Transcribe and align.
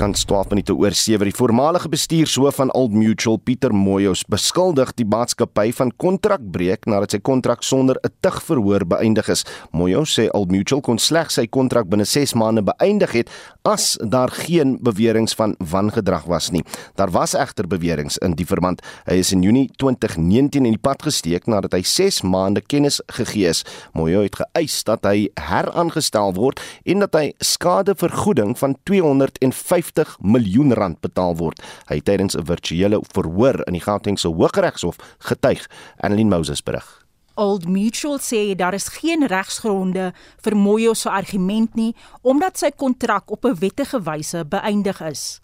Bykans 0.00 0.24
12 0.24 0.48
minute 0.48 0.72
oor 0.72 0.94
7 0.96 1.28
die 1.28 1.34
voormalige 1.36 1.88
bestuurshoof 1.92 2.56
van 2.56 2.70
Old 2.72 2.94
Mutual 2.96 3.36
Pieter 3.36 3.74
Moyos 3.76 4.22
beskuldig 4.32 4.94
die 4.96 5.04
maatskappy 5.04 5.74
van 5.76 5.90
kontrakbreek 6.00 6.86
nadat 6.88 7.12
sy 7.12 7.18
kontrak 7.20 7.60
sonder 7.60 8.00
'n 8.00 8.08
tug 8.24 8.40
verhoor 8.40 8.86
beëindig 8.88 9.28
is. 9.28 9.44
Moyos 9.72 10.16
sê 10.16 10.30
Old 10.32 10.50
Mutual 10.50 10.80
kon 10.80 10.96
slegs 10.96 11.34
sy 11.34 11.46
kontrak 11.46 11.90
binne 11.90 12.06
6 12.06 12.32
maande 12.32 12.62
beëindig 12.62 13.12
het 13.12 13.28
as 13.62 13.98
daar 14.00 14.30
geen 14.30 14.78
beweringe 14.80 15.36
van 15.36 15.54
wangedrag 15.58 16.24
was 16.24 16.50
nie. 16.50 16.64
Daar 16.96 17.10
was 17.10 17.34
egter 17.34 17.66
beweringe 17.68 18.16
in 18.22 18.32
die 18.32 18.46
verband. 18.46 18.80
Hy 19.04 19.18
is 19.18 19.32
in 19.32 19.42
Junie 19.42 19.68
2019 19.76 20.64
in 20.64 20.72
die 20.72 20.80
pad 20.80 21.02
gesteek 21.02 21.46
nadat 21.46 21.72
hy 21.72 21.82
6 21.82 22.22
maande 22.22 22.62
kennis 22.62 23.02
gegee 23.06 23.48
is. 23.48 23.64
Moyos 23.92 24.22
het 24.22 24.36
geëis 24.36 24.84
dat 24.84 25.04
hy 25.04 25.28
heraangestel 25.34 26.32
word 26.32 26.58
en 26.84 27.00
dat 27.00 27.12
hy 27.12 27.32
skadevergoeding 27.38 28.56
van 28.56 28.76
250 28.84 29.89
miljoen 30.20 30.72
rand 30.72 31.00
betaal 31.00 31.36
word. 31.36 31.62
Hy 31.88 31.94
het 31.94 32.04
tydens 32.04 32.36
'n 32.36 32.44
virtuele 32.44 33.00
verhoor 33.12 33.66
in 33.66 33.72
die 33.72 33.82
Gautengse 33.82 34.28
Hooggeregshof 34.28 34.96
getuig. 35.18 35.66
Annelien 36.00 36.28
Moses 36.28 36.62
berig. 36.62 37.06
Old 37.34 37.68
Mutual 37.68 38.18
sê 38.18 38.54
daar 38.54 38.74
is 38.74 38.88
geen 38.88 39.26
regsgronde 39.26 40.12
vir 40.44 40.56
Moyo 40.56 40.94
se 40.94 41.08
argument 41.10 41.74
nie 41.74 41.94
omdat 42.22 42.58
sy 42.58 42.70
kontrak 42.70 43.30
op 43.30 43.44
'n 43.44 43.54
wettige 43.54 44.02
wyse 44.02 44.44
beëindig 44.44 45.00
is. 45.00 45.40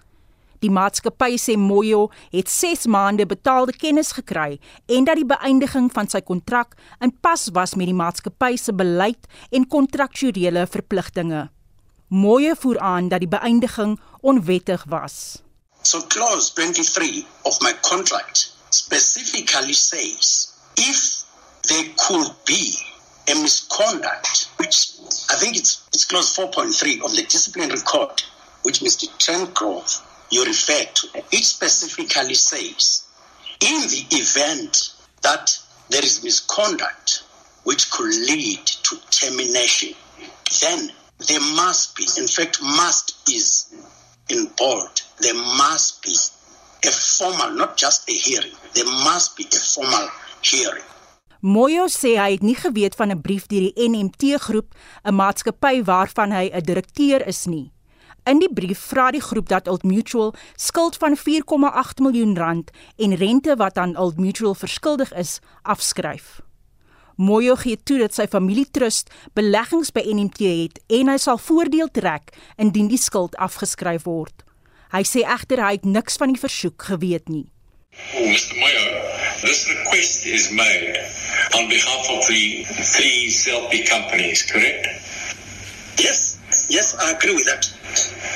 Die 0.61 0.71
maatskappy 0.71 1.37
sê 1.37 1.57
Moyo 1.57 2.11
het 2.33 2.49
6 2.49 2.87
maande 2.87 3.27
betaalde 3.27 3.73
kennis 3.73 4.13
gekry 4.13 4.59
en 4.87 5.05
dat 5.05 5.17
die 5.17 5.29
beëindiging 5.29 5.91
van 5.93 6.09
sy 6.09 6.21
kontrak 6.21 6.77
in 7.01 7.13
pas 7.21 7.49
was 7.53 7.75
met 7.75 7.87
die 7.87 7.95
maatskappy 7.95 8.57
se 8.57 8.73
beleid 8.73 9.29
en 9.51 9.69
kontraktuele 9.69 10.67
verpligtinge. 10.67 11.49
Moyo 12.09 12.55
voer 12.55 12.79
aan 12.79 13.09
dat 13.09 13.21
die 13.21 13.29
beëindiging 13.29 13.97
onwettig 14.27 14.87
was. 14.87 15.43
So 15.83 16.01
clause 16.03 16.51
23 16.51 17.27
of 17.47 17.55
my 17.63 17.73
contract 17.83 18.51
specifically 18.71 19.73
says 19.73 20.53
if 20.77 21.23
there 21.69 21.85
could 21.97 22.33
be 22.45 22.75
a 23.31 23.35
misconduct 23.41 24.49
which 24.59 24.99
I 25.31 25.37
think 25.37 25.57
it's 25.57 25.87
it's 25.93 26.05
clause 26.05 26.37
4.3 26.37 27.05
of 27.05 27.15
the 27.15 27.23
disciplinary 27.23 27.81
code 27.81 28.23
which 28.63 28.81
Mr. 28.81 29.07
Trengrove 29.23 30.03
you 30.31 30.45
referred 30.45 30.93
to 30.97 31.07
it 31.31 31.45
specifically 31.45 32.35
says 32.35 33.05
in 33.61 33.81
the 33.93 34.03
event 34.11 34.93
that 35.23 35.57
there 35.91 36.05
is 36.05 36.25
misconduct 36.25 37.23
which 37.63 37.91
could 37.93 38.15
lead 38.31 38.67
to 38.67 38.97
termination 39.11 39.95
then 40.63 40.91
there 41.19 41.41
must 41.41 41.97
be, 41.97 42.07
in 42.19 42.27
fact, 42.27 42.61
must 42.63 43.31
is 43.31 43.75
in 44.27 44.51
bold. 44.57 45.03
There 45.21 45.35
must 45.35 46.03
be 46.03 46.15
a 46.89 46.93
formal, 46.93 47.51
not 47.57 47.77
just 47.77 48.09
a 48.09 48.13
hearing. 48.13 48.55
There 48.75 48.91
must 49.05 49.37
be 49.37 49.45
a 49.45 49.61
formal 49.75 50.09
hearing. 50.43 50.85
Moyo 51.41 51.87
sê 51.87 52.17
hy 52.19 52.33
het 52.33 52.43
nie 52.43 52.57
geweet 52.57 52.95
van 52.99 53.11
'n 53.13 53.21
brief 53.21 53.47
deur 53.47 53.71
die 53.71 53.89
NMT 53.89 54.41
groep, 54.41 54.75
'n 55.05 55.15
maatskappy 55.15 55.85
waarvan 55.85 56.33
hy 56.33 56.51
'n 56.53 56.65
direkteur 56.65 57.27
is 57.27 57.45
nie. 57.45 57.73
In 58.25 58.39
die 58.39 58.53
brief 58.53 58.81
vra 58.91 59.11
die 59.11 59.21
groep 59.21 59.49
dat 59.49 59.69
Old 59.69 59.83
Mutual 59.83 60.35
skuld 60.57 60.97
van 60.97 61.17
4,8 61.17 62.01
miljoen 62.03 62.37
rand 62.37 62.71
en 62.97 63.15
rente 63.15 63.57
wat 63.57 63.77
aan 63.77 63.97
Old 63.97 64.17
Mutual 64.19 64.55
verskuldig 64.55 65.13
is, 65.13 65.39
afskryf. 65.63 66.41
Moyo 67.17 67.57
gee 67.57 67.79
toe 67.81 67.99
dat 68.03 68.13
sy 68.13 68.27
familietrust 68.29 69.09
beleggings 69.37 69.93
by 69.97 70.03
NMT 70.05 70.41
het 70.45 70.81
en 70.99 71.09
hy 71.09 71.17
sal 71.21 71.41
voordeel 71.41 71.89
trek 71.89 72.35
indien 72.61 72.91
die 72.93 73.01
skuld 73.01 73.37
afgeskryf 73.41 74.05
word. 74.05 74.45
Hy 74.93 75.03
sê 75.09 75.25
egter 75.25 75.63
hy 75.65 75.79
het 75.79 75.89
niks 75.89 76.21
van 76.21 76.35
die 76.35 76.41
versoek 76.41 76.91
geweet 76.93 77.33
nie. 77.33 77.47
Oh, 78.13 78.29
Mr. 78.29 78.53
Moyo, 78.61 78.85
this 79.41 79.65
request 79.73 80.27
is 80.29 80.51
made 80.53 81.01
on 81.57 81.69
behalf 81.73 82.11
of 82.13 82.27
the 82.29 82.65
three 82.69 83.33
selfie 83.33 83.89
companies, 83.89 84.45
correct? 84.45 84.85
Yes, 85.97 86.37
yes, 86.69 86.95
I 87.01 87.17
agree 87.17 87.35
with 87.35 87.49
that. 87.49 87.65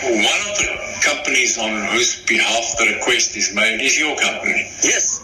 One 0.08 0.41
of 0.48 0.56
the 0.56 0.68
companies 1.04 1.58
on 1.58 1.92
whose 1.92 2.24
behalf 2.24 2.64
the 2.78 2.97
request 2.97 3.36
is 3.36 3.52
made 3.54 3.84
is 3.84 4.00
your 4.00 4.16
company. 4.16 4.64
Yes, 4.80 5.19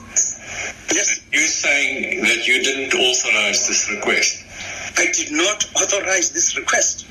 yes. 0.93 1.21
You're 1.33 1.47
saying 1.47 2.23
that 2.23 2.47
you 2.47 2.63
didn't 2.63 2.95
authorize 2.95 3.67
this 3.67 3.91
request. 3.91 4.45
I 4.99 5.13
did 5.13 5.31
not 5.31 5.65
authorize 5.77 6.33
this 6.33 6.57
request. 6.57 7.05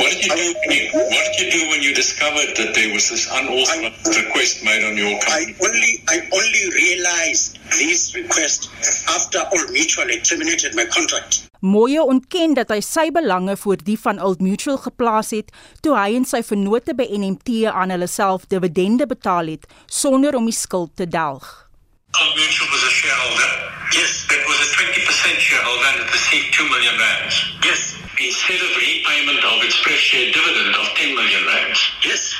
What 0.00 0.10
did 0.12 0.24
you 0.24 0.32
do? 0.32 0.54
When 0.64 0.76
you, 0.78 0.88
what 0.92 1.24
did 1.36 1.44
you 1.44 1.60
do 1.60 1.68
when 1.68 1.82
you 1.82 1.94
discovered 1.94 2.56
that 2.56 2.72
there 2.74 2.92
was 2.94 3.10
this 3.10 3.28
unauthorized 3.28 4.16
request 4.16 4.64
made 4.64 4.82
on 4.84 4.96
your 4.96 5.12
I 5.28 5.44
company? 5.44 5.56
only, 5.60 5.92
I 6.08 6.16
only 6.32 6.64
realized 6.72 7.58
this 7.76 8.14
request 8.14 8.70
after 9.08 9.44
Old 9.52 9.70
Mutual 9.72 10.08
had 10.08 10.24
terminated 10.24 10.74
my 10.74 10.86
contract. 10.86 11.48
Moyo 11.60 12.04
ontken 12.10 12.56
dat 12.58 12.72
hy 12.74 12.80
sy 12.82 13.10
belange 13.14 13.54
voor 13.56 13.78
die 13.86 13.98
van 14.00 14.18
Old 14.18 14.40
Mutual 14.42 14.80
geplaas 14.82 15.30
het 15.30 15.52
toe 15.84 15.92
hy 15.94 16.16
en 16.18 16.24
sy 16.26 16.40
vennote 16.42 16.96
by 16.98 17.06
NMT 17.06 17.68
aan 17.70 17.94
hulle 17.94 18.08
self 18.10 18.48
dividende 18.50 19.06
betaal 19.06 19.52
het 19.52 19.68
sonder 19.86 20.34
om 20.34 20.48
die 20.48 20.56
skuld 20.56 20.96
te 20.96 21.06
delg. 21.06 21.71
Old 22.20 22.36
Mutual 22.36 22.68
was 22.68 22.82
a 22.84 22.92
shareholder. 22.92 23.50
Yes, 23.96 24.26
It 24.28 24.44
was 24.44 24.58
a 24.60 24.68
20% 24.76 25.40
shareholder 25.40 25.86
and 25.96 26.00
it 26.04 26.12
received 26.12 26.52
2 26.54 26.68
million 26.68 26.98
rands. 27.00 27.34
yes, 27.64 27.96
Instead 28.20 28.60
of 28.60 28.70
repayment 28.76 29.40
of 29.44 29.64
its 29.64 29.80
pref 29.82 29.96
share 29.96 30.30
dividend 30.32 30.76
of 30.76 30.86
10 30.94 31.14
million 31.16 31.42
rands. 31.46 31.80
yes. 32.04 32.34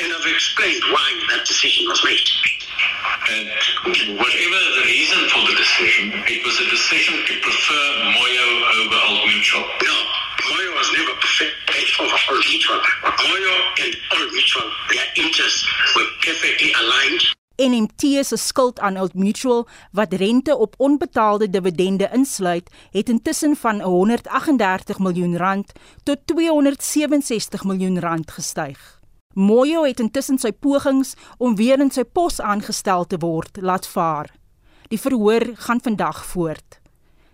And 0.00 0.12
I've 0.12 0.26
explained 0.30 0.82
why 0.92 1.08
that 1.32 1.42
decision 1.48 1.88
was 1.88 2.04
made. 2.04 2.20
And 3.32 3.48
whatever 4.20 4.60
the 4.78 4.84
reason 4.84 5.18
for 5.32 5.42
the 5.48 5.56
decision, 5.56 6.12
it 6.28 6.44
was 6.44 6.60
a 6.60 6.68
decision 6.70 7.16
to 7.24 7.34
prefer 7.40 7.84
Moyo 8.14 8.46
over 8.78 8.98
Old 9.08 9.26
Mutual. 9.26 9.64
No, 9.82 9.96
Moyo 10.52 10.70
was 10.78 10.88
never 10.94 11.12
preferred 11.18 11.52
over 11.98 12.16
Old 12.30 12.44
Mutual. 12.46 12.80
Moyo 13.24 13.54
and 13.82 13.92
Old 14.20 14.32
Mutual, 14.32 14.70
their 14.92 15.08
interests 15.16 15.66
were 15.96 16.06
perfectly 16.22 16.72
aligned. 16.78 17.24
NMT 17.58 18.22
se 18.22 18.36
skuld 18.36 18.78
aan 18.80 18.98
Old 18.98 19.14
Mutual 19.14 19.66
wat 19.92 20.12
rente 20.12 20.56
op 20.56 20.74
onbetaalde 20.76 21.50
dividende 21.50 22.08
insluit, 22.12 22.70
het 22.90 23.08
intussen 23.08 23.56
van 23.56 23.80
138 23.80 24.98
miljoen 24.98 25.36
rand 25.36 25.72
tot 26.02 26.18
267 26.24 27.64
miljoen 27.64 27.98
rand 28.00 28.30
gestyg. 28.30 29.00
Moyo 29.34 29.82
het 29.84 30.00
intussen 30.00 30.38
sy 30.38 30.52
pogings 30.52 31.14
om 31.38 31.56
weer 31.56 31.80
in 31.82 31.90
sy 31.90 32.04
pos 32.04 32.40
aangestel 32.40 33.04
te 33.06 33.18
word 33.18 33.58
laat 33.60 33.86
vaar. 33.86 34.30
Die 34.88 35.00
verhoor 35.00 35.50
gaan 35.54 35.82
vandag 35.82 36.24
voort. 36.26 36.78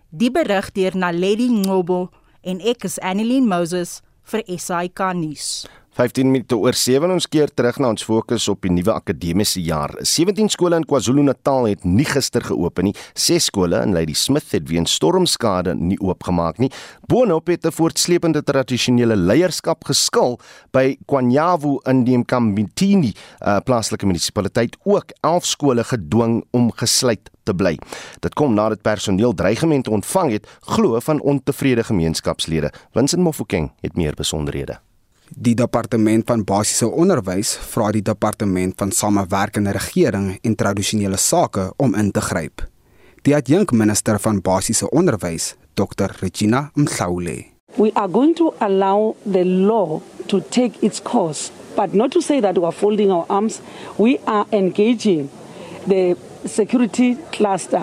Die 0.08 0.30
berig 0.30 0.72
deur 0.72 0.96
Naledi 0.96 1.50
Ngobo 1.52 2.08
en 2.40 2.64
ek 2.64 2.88
is 2.88 2.98
Annelien 3.00 3.48
Moses 3.48 4.00
vir 4.24 4.44
SAK 4.48 5.10
nuus. 5.20 5.66
15 5.94 6.26
minute 6.26 6.56
oor 6.58 6.74
7 6.74 7.06
ons 7.14 7.26
keer 7.30 7.52
terug 7.54 7.76
na 7.78 7.92
ons 7.92 8.02
fokus 8.02 8.48
op 8.50 8.64
die 8.66 8.72
nuwe 8.74 8.90
akademiese 8.90 9.60
jaar. 9.62 9.92
17 10.02 10.48
skole 10.50 10.80
in 10.80 10.86
KwaZulu-Natal 10.90 11.68
het 11.70 11.84
nie 11.86 12.06
gister 12.08 12.42
geopen 12.42 12.88
nie. 12.88 12.94
6 13.14 13.46
skole 13.52 13.78
in 13.78 13.94
Lady 13.94 14.16
Smith 14.18 14.50
het 14.56 14.66
weens 14.66 14.96
stormskade 14.98 15.76
nie 15.78 15.98
oopgemaak 16.02 16.58
nie. 16.58 16.72
Boonop 17.06 17.46
het 17.46 17.66
'n 17.66 17.70
voortsleepende 17.70 18.42
tradisionele 18.42 19.16
leierskap 19.16 19.84
geskil 19.84 20.40
by 20.72 20.96
Kwanyavu 21.06 21.78
in 21.86 22.04
die 22.04 22.18
Mkambitini 22.18 23.12
uh, 23.14 23.58
plaaslike 23.64 24.06
munisipaliteit 24.06 24.76
ook 24.82 25.14
11 25.20 25.46
skole 25.46 25.84
gedwing 25.84 26.44
om 26.50 26.72
gesluit 26.72 27.30
te 27.44 27.54
bly. 27.54 27.78
Dit 28.20 28.34
kom 28.34 28.54
nadat 28.54 28.82
personeel 28.82 29.34
dreigemente 29.34 29.90
ontvang 29.90 30.32
het 30.32 30.48
glo 30.60 31.00
van 31.00 31.20
ontevrede 31.20 31.84
gemeenskapslede. 31.84 32.72
Winsin 32.92 33.22
Mofokeng 33.22 33.70
het 33.80 33.96
meer 33.96 34.14
besonderhede. 34.14 34.80
Die 35.36 35.54
departement 35.54 36.22
van 36.30 36.44
basiese 36.46 36.86
onderwys 36.86 37.56
vra 37.72 37.88
die 37.90 38.02
departement 38.06 38.76
van 38.78 38.92
samewerkende 38.94 39.72
regering 39.74 40.38
en 40.46 40.54
tradisionele 40.54 41.18
sake 41.18 41.72
om 41.76 41.94
in 41.98 42.12
te 42.14 42.20
gryp. 42.22 42.62
Die 43.26 43.34
adjunkminister 43.34 44.20
van 44.20 44.38
basiese 44.40 44.86
onderwys, 44.90 45.56
Dr 45.74 46.14
Regina 46.20 46.70
Mhlaule. 46.74 47.44
We 47.76 47.90
are 47.94 48.08
going 48.08 48.36
to 48.36 48.52
allow 48.58 49.16
the 49.32 49.44
law 49.44 50.00
to 50.26 50.40
take 50.40 50.78
its 50.86 51.02
course, 51.02 51.50
but 51.74 51.94
not 51.94 52.12
to 52.12 52.20
say 52.20 52.40
that 52.40 52.56
we 52.58 52.64
are 52.64 52.76
folding 52.76 53.10
our 53.10 53.26
arms. 53.28 53.60
We 53.96 54.20
are 54.24 54.46
engaging 54.52 55.30
the 55.88 56.16
security 56.44 57.16
cluster 57.32 57.82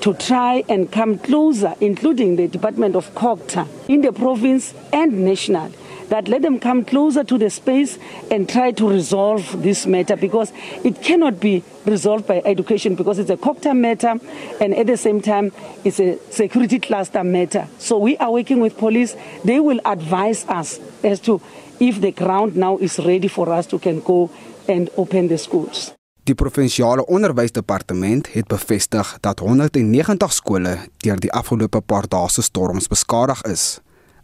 to 0.00 0.14
try 0.14 0.64
and 0.68 0.90
come 0.90 1.18
closer, 1.18 1.74
including 1.78 2.36
the 2.36 2.48
Department 2.48 2.96
of 2.96 3.14
COGTA 3.14 3.66
in 3.86 4.00
the 4.00 4.12
province 4.12 4.74
and 4.92 5.24
national, 5.24 5.70
that 6.10 6.28
let 6.28 6.42
them 6.42 6.58
come 6.60 6.84
closer 6.84 7.24
to 7.24 7.38
the 7.38 7.48
space 7.48 7.98
and 8.30 8.48
try 8.48 8.72
to 8.72 8.88
resolve 8.88 9.62
this 9.62 9.86
matter 9.86 10.16
because 10.16 10.52
it 10.84 11.00
cannot 11.02 11.40
be 11.40 11.62
resolved 11.86 12.26
by 12.26 12.42
education 12.44 12.94
because 12.94 13.18
it's 13.18 13.30
a 13.30 13.36
COGTA 13.36 13.74
matter 13.76 14.14
and 14.60 14.74
at 14.74 14.86
the 14.86 14.96
same 14.96 15.20
time 15.20 15.52
it's 15.84 16.00
a 16.00 16.18
security 16.30 16.78
cluster 16.78 17.24
matter. 17.24 17.66
So 17.78 17.98
we 17.98 18.16
are 18.18 18.30
working 18.30 18.60
with 18.60 18.76
police. 18.76 19.16
They 19.44 19.60
will 19.60 19.80
advise 19.84 20.44
us 20.48 20.80
as 21.02 21.20
to 21.20 21.40
if 21.78 22.00
the 22.00 22.12
ground 22.12 22.56
now 22.56 22.76
is 22.78 22.98
ready 22.98 23.28
for 23.28 23.48
us 23.48 23.66
to 23.68 23.78
can 23.78 24.00
go 24.00 24.30
and 24.68 24.90
open 24.96 25.28
the 25.28 25.38
schools. 25.38 25.94
Die 26.24 26.34
provinsiale 26.34 27.06
onderwysdepartement 27.06 28.32
het 28.32 28.46
bevestig 28.46 29.16
dat 29.20 29.38
190 29.38 30.32
skole 30.32 30.76
deur 30.96 31.18
die 31.18 31.32
afgelope 31.32 31.80
paar 31.80 32.08
dae 32.08 32.28
se 32.28 32.42
storms 32.42 32.86
beskadig 32.92 33.42
is. 33.42 33.80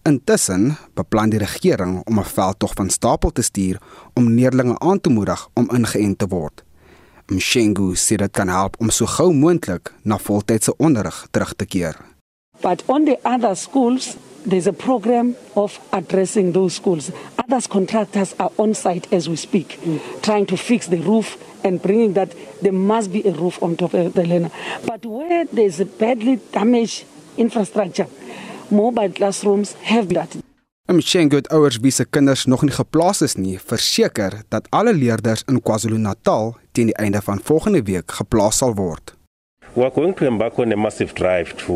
Intussen 0.07 0.77
beplan 0.95 1.33
die 1.33 1.41
regering 1.43 1.97
om 2.07 2.19
'n 2.19 2.25
veldtog 2.25 2.73
van 2.75 2.91
stapel 2.91 3.33
te 3.33 3.43
stuur 3.43 3.81
om 4.15 4.29
leerders 4.29 4.79
aan 4.79 5.01
te 5.01 5.11
moedig 5.11 5.49
om 5.55 5.71
ingeënt 5.71 6.19
te 6.19 6.27
word. 6.27 6.65
Mshengu 7.27 7.95
sê 7.95 8.15
dit 8.17 8.31
kan 8.31 8.49
help 8.49 8.77
om 8.79 8.91
so 8.91 9.07
gou 9.07 9.33
moontlik 9.33 9.93
na 10.03 10.19
voltydse 10.19 10.77
onderrig 10.77 11.27
terug 11.31 11.55
te 11.57 11.67
keer. 11.67 11.97
But 12.61 12.83
on 12.87 13.05
the 13.05 13.19
other 13.23 13.57
schools, 13.57 14.17
there's 14.49 14.67
a 14.67 14.73
program 14.73 15.35
of 15.53 15.81
addressing 15.91 16.53
those 16.53 16.75
schools. 16.75 17.11
Others 17.35 17.67
contractors 17.67 18.35
are 18.37 18.51
on 18.55 18.75
site 18.75 19.17
as 19.17 19.27
we 19.27 19.37
speak, 19.37 19.79
trying 20.21 20.47
to 20.47 20.57
fix 20.57 20.87
the 20.87 21.03
roof 21.03 21.37
and 21.65 21.83
bringing 21.83 22.15
that 22.15 22.29
there 22.61 22.73
must 22.73 23.11
be 23.13 23.29
a 23.29 23.33
roof 23.33 23.63
on 23.63 23.77
top 23.77 23.95
of 23.95 24.13
the 24.13 24.27
learner. 24.27 24.51
But 24.85 25.05
where 25.05 25.47
there's 25.53 25.81
a 25.81 25.85
badly 25.85 26.39
damaged 26.53 27.05
infrastructure, 27.37 28.07
mobile 28.71 29.13
classrooms 29.13 29.75
have 29.83 30.15
that. 30.15 30.37
Om 30.87 31.01
Shengut 31.01 31.49
ouers 31.51 31.81
wie 31.83 31.91
se 31.91 32.05
kinders 32.05 32.45
nog 32.47 32.63
nie 32.63 32.75
geplaas 32.75 33.21
is 33.27 33.35
nie, 33.35 33.59
verseker 33.59 34.43
dat 34.49 34.69
alle 34.71 34.95
leerders 34.95 35.43
in 35.51 35.59
KwaZulu-Natal 35.63 36.55
teen 36.73 36.93
die 36.93 36.99
einde 37.03 37.23
van 37.27 37.41
volgende 37.43 37.83
week 37.83 38.13
geplaas 38.21 38.63
sal 38.63 38.75
word. 38.79 39.15
We 39.75 39.83
are 39.83 39.91
going 39.91 40.15
to 40.17 40.27
embark 40.27 40.59
on 40.59 40.73
a 40.73 40.77
massive 40.77 41.13
drive 41.15 41.57
to 41.67 41.75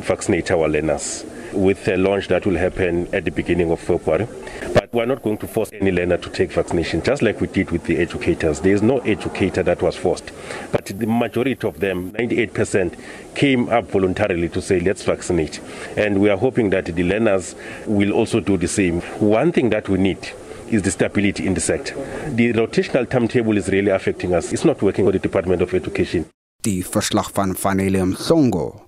vaccinate 0.00 0.54
our 0.54 0.68
learners 0.68 1.24
with 1.54 1.88
a 1.88 1.96
launch 1.96 2.28
that 2.28 2.44
will 2.46 2.56
happen 2.56 3.08
at 3.14 3.24
the 3.24 3.30
beginning 3.30 3.70
of 3.70 3.80
February. 3.80 4.26
But 4.72 4.92
we're 4.92 5.06
not 5.06 5.22
going 5.22 5.38
to 5.38 5.46
force 5.46 5.70
any 5.72 5.90
learner 5.90 6.18
to 6.18 6.30
take 6.30 6.52
vaccination, 6.52 7.02
just 7.02 7.22
like 7.22 7.40
we 7.40 7.46
did 7.46 7.70
with 7.70 7.84
the 7.84 7.98
educators. 7.98 8.60
There 8.60 8.74
is 8.74 8.82
no 8.82 8.98
educator 8.98 9.62
that 9.62 9.82
was 9.82 9.96
forced. 9.96 10.32
But 10.72 10.86
the 10.86 11.06
majority 11.06 11.66
of 11.66 11.80
them, 11.80 12.12
98%, 12.12 12.98
came 13.34 13.68
up 13.68 13.90
voluntarily 13.90 14.48
to 14.50 14.62
say, 14.62 14.80
let's 14.80 15.02
vaccinate. 15.04 15.60
And 15.96 16.20
we 16.20 16.30
are 16.30 16.36
hoping 16.36 16.70
that 16.70 16.86
the 16.86 17.02
learners 17.02 17.54
will 17.86 18.12
also 18.12 18.40
do 18.40 18.56
the 18.56 18.68
same. 18.68 19.00
One 19.20 19.52
thing 19.52 19.70
that 19.70 19.88
we 19.88 19.98
need 19.98 20.18
is 20.68 20.82
the 20.82 20.90
stability 20.90 21.46
in 21.46 21.54
the 21.54 21.60
sector. 21.60 21.94
The 22.28 22.52
rotational 22.52 23.08
timetable 23.08 23.56
is 23.56 23.68
really 23.68 23.90
affecting 23.90 24.34
us. 24.34 24.52
It's 24.52 24.64
not 24.64 24.82
working 24.82 25.04
for 25.04 25.12
the 25.12 25.18
Department 25.18 25.62
of 25.62 25.74
Education. 25.74 26.26
Die 26.62 26.82
verslag 26.82 27.30
van 27.34 27.54
Vanelium 27.54 28.16
Songo. 28.16 28.80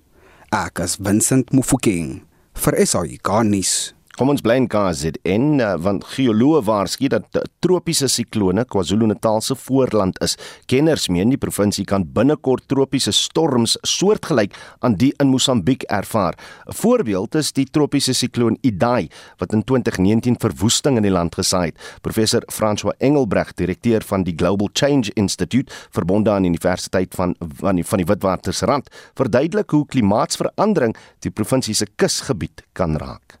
Ek 0.51 0.79
is 0.79 0.95
Vincent 0.95 1.51
Mufokeng 1.51 2.26
vir 2.57 2.81
SAIK 2.85 3.29
nuus. 3.47 3.96
Kom 4.17 4.31
ons 4.33 4.41
bly 4.41 4.55
in 4.57 4.65
KZN 4.65 5.59
uh, 5.61 5.75
want 5.77 6.01
geoloë 6.15 6.63
waarsku 6.65 7.05
dat 7.13 7.35
tropiese 7.61 8.07
siklone 8.09 8.63
KwaZulu-Natal 8.65 9.43
se 9.45 9.53
voorland 9.61 10.17
is. 10.25 10.33
Kenners 10.65 11.05
meen 11.13 11.29
die 11.29 11.37
provinsie 11.37 11.85
kan 11.85 12.07
binnekort 12.15 12.65
tropiese 12.65 13.13
storms 13.13 13.75
soortgelyk 13.85 14.57
aan 14.81 14.97
die 14.97 15.11
in 15.21 15.29
Mosambiek 15.29 15.85
ervaar. 15.93 16.33
'n 16.65 16.73
Voorbeeld 16.81 17.35
is 17.35 17.53
die 17.53 17.67
tropiese 17.69 18.17
sikloon 18.17 18.57
Idai 18.65 19.07
wat 19.37 19.53
in 19.53 19.61
2019 19.61 20.41
verwoesting 20.41 20.97
in 20.97 21.05
die 21.05 21.13
land 21.13 21.37
gesaai 21.37 21.69
het. 21.69 21.77
Professor 22.01 22.41
François 22.49 22.97
Engelbreg, 22.97 23.53
direkteur 23.53 24.01
van 24.01 24.23
die 24.23 24.33
Global 24.35 24.69
Change 24.73 25.13
Institute 25.13 25.71
verbonde 25.91 26.31
aan 26.31 26.41
die 26.41 26.49
Universiteit 26.49 27.13
van 27.13 27.35
van 27.37 27.75
die, 27.75 27.85
van 27.85 27.97
die 28.01 28.09
Witwatersrand, 28.09 28.89
verduidelik 29.13 29.69
hoe 29.69 29.85
klimaatsverandering 29.85 30.97
die 31.19 31.31
provinsie 31.31 31.75
se 31.75 31.85
kusgebied 31.95 32.65
kan 32.73 32.97
raak. 32.97 33.37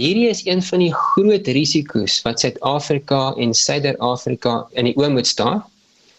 Hierdie 0.00 0.30
is 0.32 0.46
een 0.46 0.62
van 0.64 0.80
die 0.80 0.92
groot 0.96 1.48
risiko's 1.52 2.14
wat 2.24 2.40
Suid-Afrika 2.40 3.34
en 3.36 3.50
Suider-Afrika 3.52 4.54
in 4.80 4.86
die 4.88 4.94
oë 4.96 5.10
moet 5.12 5.28
staan. 5.28 5.60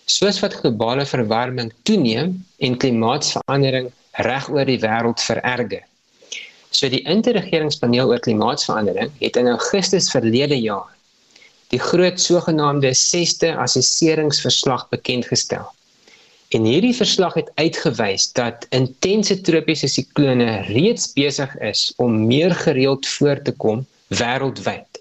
Soos 0.05 0.37
wat 0.43 0.53
globale 0.59 1.05
verwarming 1.09 1.71
toeneem 1.89 2.35
en 2.61 2.77
klimaatsverandering 2.77 3.89
reg 4.27 4.49
oor 4.53 4.69
die 4.69 4.77
wêreld 4.83 5.23
vererger. 5.25 5.81
So 6.69 6.91
die 6.93 7.01
interregeringspaneel 7.09 8.13
oor 8.13 8.21
klimaatsverandering 8.21 9.09
het 9.17 9.41
in 9.41 9.49
Augustus 9.49 10.11
verlede 10.13 10.61
jaar 10.61 10.93
die 11.73 11.81
groot 11.81 12.21
sogenaamde 12.21 12.93
6de 12.93 13.55
assesseringsverslag 13.65 14.89
bekend 14.93 15.25
gestel. 15.25 15.65
En 16.51 16.65
hierdie 16.67 16.95
verslag 16.95 17.33
het 17.39 17.51
uitgewys 17.55 18.31
dat 18.35 18.65
intense 18.75 19.37
tropiese 19.41 19.87
siklone 19.87 20.61
reeds 20.67 21.13
besig 21.15 21.53
is 21.63 21.93
om 21.95 22.25
meer 22.27 22.51
gereeld 22.55 23.07
voor 23.07 23.39
te 23.41 23.53
kom 23.55 23.85
wêreldwyd. 24.11 24.99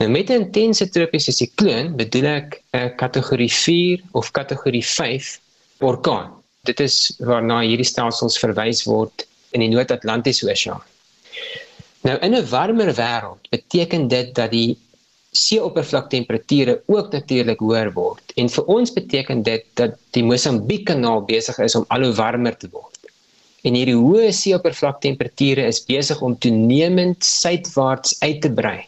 Nou 0.00 0.10
met 0.10 0.30
'n 0.30 0.40
intense 0.46 0.88
tropiese 0.88 1.32
sikloon 1.32 1.96
bedoel 1.96 2.24
ek 2.24 2.62
'n 2.72 2.94
kategorie 2.96 3.52
4 3.52 4.00
of 4.12 4.30
kategorie 4.30 4.86
5 4.86 5.40
orkaan. 5.78 6.32
Dit 6.62 6.80
is 6.80 7.14
waarna 7.18 7.60
hierdie 7.60 7.86
stelsels 7.92 8.38
verwys 8.38 8.84
word 8.84 9.26
in 9.50 9.60
die 9.60 9.68
Noord-Atlantiese 9.68 10.50
Oseaan. 10.50 10.82
Nou 12.00 12.18
in 12.18 12.34
'n 12.34 12.48
warmer 12.48 12.94
wêreld 12.94 13.48
beteken 13.50 14.08
dit 14.08 14.34
dat 14.34 14.50
die 14.50 14.78
seeoppervlaktemperature 15.32 16.82
ook 16.86 17.12
natuurlik 17.12 17.60
hoër 17.64 17.92
word. 17.96 18.34
En 18.36 18.50
vir 18.52 18.64
ons 18.64 18.92
beteken 18.92 19.42
dit 19.42 19.64
dat 19.80 19.96
die 20.16 20.24
Mosambiek-kanaal 20.24 21.24
besig 21.28 21.58
is 21.64 21.76
om 21.78 21.86
al 21.88 22.04
hoe 22.08 22.14
warmer 22.18 22.56
te 22.56 22.68
word. 22.72 22.98
En 23.62 23.76
hierdie 23.78 23.96
hoë 23.96 24.32
seeoppervlaktemperature 24.36 25.64
is 25.70 25.80
besig 25.88 26.20
om 26.20 26.36
toenemend 26.38 27.24
suidwaarts 27.24 28.18
uit 28.20 28.42
te 28.44 28.50
brei 28.52 28.80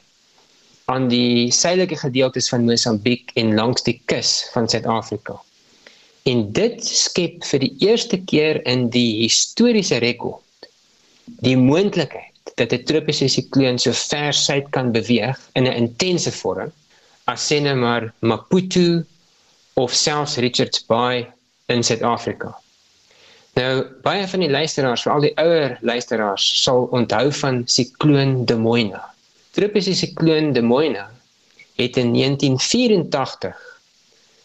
aan 0.93 1.09
die 1.09 1.49
suidelike 1.55 1.97
gedeeltes 1.97 2.51
van 2.53 2.67
Mosambiek 2.69 3.31
en 3.41 3.55
langs 3.57 3.87
die 3.87 3.97
kus 4.11 4.43
van 4.53 4.69
Suid-Afrika. 4.69 5.39
En 6.29 6.45
dit 6.53 6.85
skep 6.85 7.45
vir 7.49 7.63
die 7.65 7.73
eerste 7.87 8.19
keer 8.21 8.61
in 8.69 8.91
die 8.93 9.23
historiese 9.23 10.03
rekord 10.05 10.69
die 11.41 11.57
moontlikheid 11.57 12.34
dat 12.55 12.73
'n 12.73 12.85
tropiese 12.85 13.29
sikloon 13.29 13.79
so 13.79 13.93
ver 13.93 14.33
suid 14.33 14.67
kan 14.71 14.93
beweeg 14.93 15.39
in 15.53 15.67
'n 15.67 15.77
intense 15.85 16.33
vorm 16.33 16.73
as 17.25 17.47
sien 17.47 17.65
nou 17.65 17.77
maar 17.77 18.13
Maputo 18.21 19.03
of 19.75 19.95
selfs 19.95 20.37
Richards 20.37 20.85
Bay 20.87 21.33
in 21.67 21.83
Suid-Afrika. 21.83 22.53
Nou 23.55 23.85
baie 24.03 24.27
van 24.29 24.43
die 24.43 24.51
luisteraars, 24.51 25.03
veral 25.07 25.21
die 25.21 25.37
ouer 25.41 25.79
luisteraars, 25.81 26.45
sal 26.63 26.89
onthou 26.93 27.33
van 27.33 27.63
sikloon 27.71 28.45
De 28.45 28.57
Moina. 28.57 29.03
Tropiese 29.55 29.95
sikloon 29.95 30.53
De 30.53 30.63
Moina 30.63 31.11
het 31.79 31.97
in 31.97 32.13
1984 32.13 33.73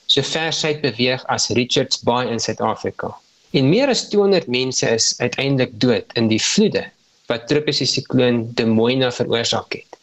so 0.09 0.21
ver 0.25 0.53
suid 0.53 0.81
beweeg 0.81 1.25
as 1.27 1.49
Richards 1.53 1.99
Bay 2.01 2.29
in 2.29 2.39
Suid-Afrika. 2.39 3.11
En 3.51 3.69
meer 3.69 3.89
as 3.89 4.07
200 4.09 4.47
mense 4.47 4.89
is 4.89 5.13
uiteindelik 5.17 5.73
dood 5.81 6.05
in 6.13 6.29
die 6.29 6.41
vloede 6.41 6.85
wat 7.29 7.47
tropiese 7.47 7.85
sikloon 7.85 8.49
De 8.57 8.65
Moina 8.65 9.11
veroorsaak 9.13 9.73
het. 9.73 9.97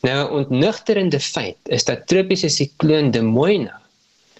Nou 0.00 0.16
'n 0.16 0.32
ontnugterende 0.40 1.20
feit 1.20 1.58
is 1.64 1.84
dat 1.84 2.06
tropiese 2.06 2.48
sikloon 2.48 3.10
De 3.10 3.22
Moina 3.22 3.80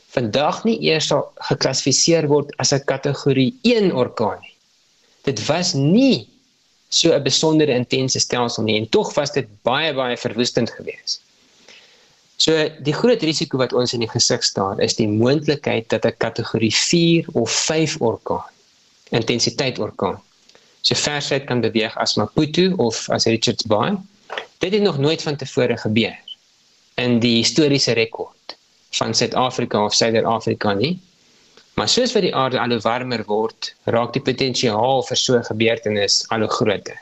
vandag 0.08 0.64
nie 0.64 0.78
eers 0.88 1.06
sal 1.10 1.26
geklassifiseer 1.50 2.28
word 2.28 2.52
as 2.56 2.72
'n 2.72 2.84
kategorie 2.84 3.52
1 3.62 3.92
orkaan 3.92 4.40
nie. 4.40 4.56
Dit 5.22 5.46
was 5.46 5.74
nie 5.74 6.28
so 6.88 7.12
'n 7.12 7.22
besondere 7.22 7.72
intense 7.72 8.18
stelsel 8.18 8.62
nie 8.62 8.76
en 8.76 8.88
tog 8.88 9.14
was 9.14 9.32
dit 9.32 9.48
baie 9.62 9.92
baie 9.94 10.16
verwoestend 10.16 10.70
geweest. 10.70 11.20
So 12.36 12.52
die 12.80 12.94
groot 12.94 13.22
risiko 13.22 13.58
wat 13.58 13.72
ons 13.72 13.92
in 13.92 14.00
die 14.00 14.14
gesig 14.14 14.44
staar 14.44 14.80
is 14.80 14.96
die 14.96 15.08
moontlikheid 15.08 15.88
dat 15.88 16.04
'n 16.04 16.16
kategorie 16.16 16.74
4 16.74 17.26
of 17.32 17.50
5 17.50 18.00
orkaan 18.00 18.50
intensiteit 19.10 19.78
orkaan 19.78 20.22
so 20.82 20.94
ver 20.94 21.22
suid 21.22 21.44
kan 21.44 21.60
beweeg 21.60 21.96
as 21.96 22.16
Maputo 22.16 22.74
of 22.76 23.08
as 23.10 23.26
Richards 23.26 23.66
Bay. 23.66 23.96
Dit 24.58 24.72
het 24.72 24.82
nog 24.82 24.98
nooit 24.98 25.22
van 25.22 25.36
tevore 25.36 25.76
gebeur 25.76 26.16
in 26.98 27.18
die 27.22 27.36
historiese 27.36 27.92
rekord 27.92 28.56
van 28.98 29.14
Suid-Afrika 29.14 29.84
of 29.84 29.94
Suider-Afrika 29.94 30.72
nie. 30.74 30.98
Maar 31.78 31.88
soos 31.88 32.12
wat 32.12 32.24
die 32.26 32.34
aarde 32.34 32.58
al 32.58 32.74
hoe 32.74 32.80
warmer 32.82 33.22
word, 33.28 33.74
raak 33.86 34.16
die 34.16 34.22
potensiaal 34.22 35.04
vir 35.06 35.16
so 35.16 35.36
'n 35.38 35.44
gebeurtenis 35.44 36.24
al 36.28 36.40
hoe 36.40 36.50
groter. 36.50 36.98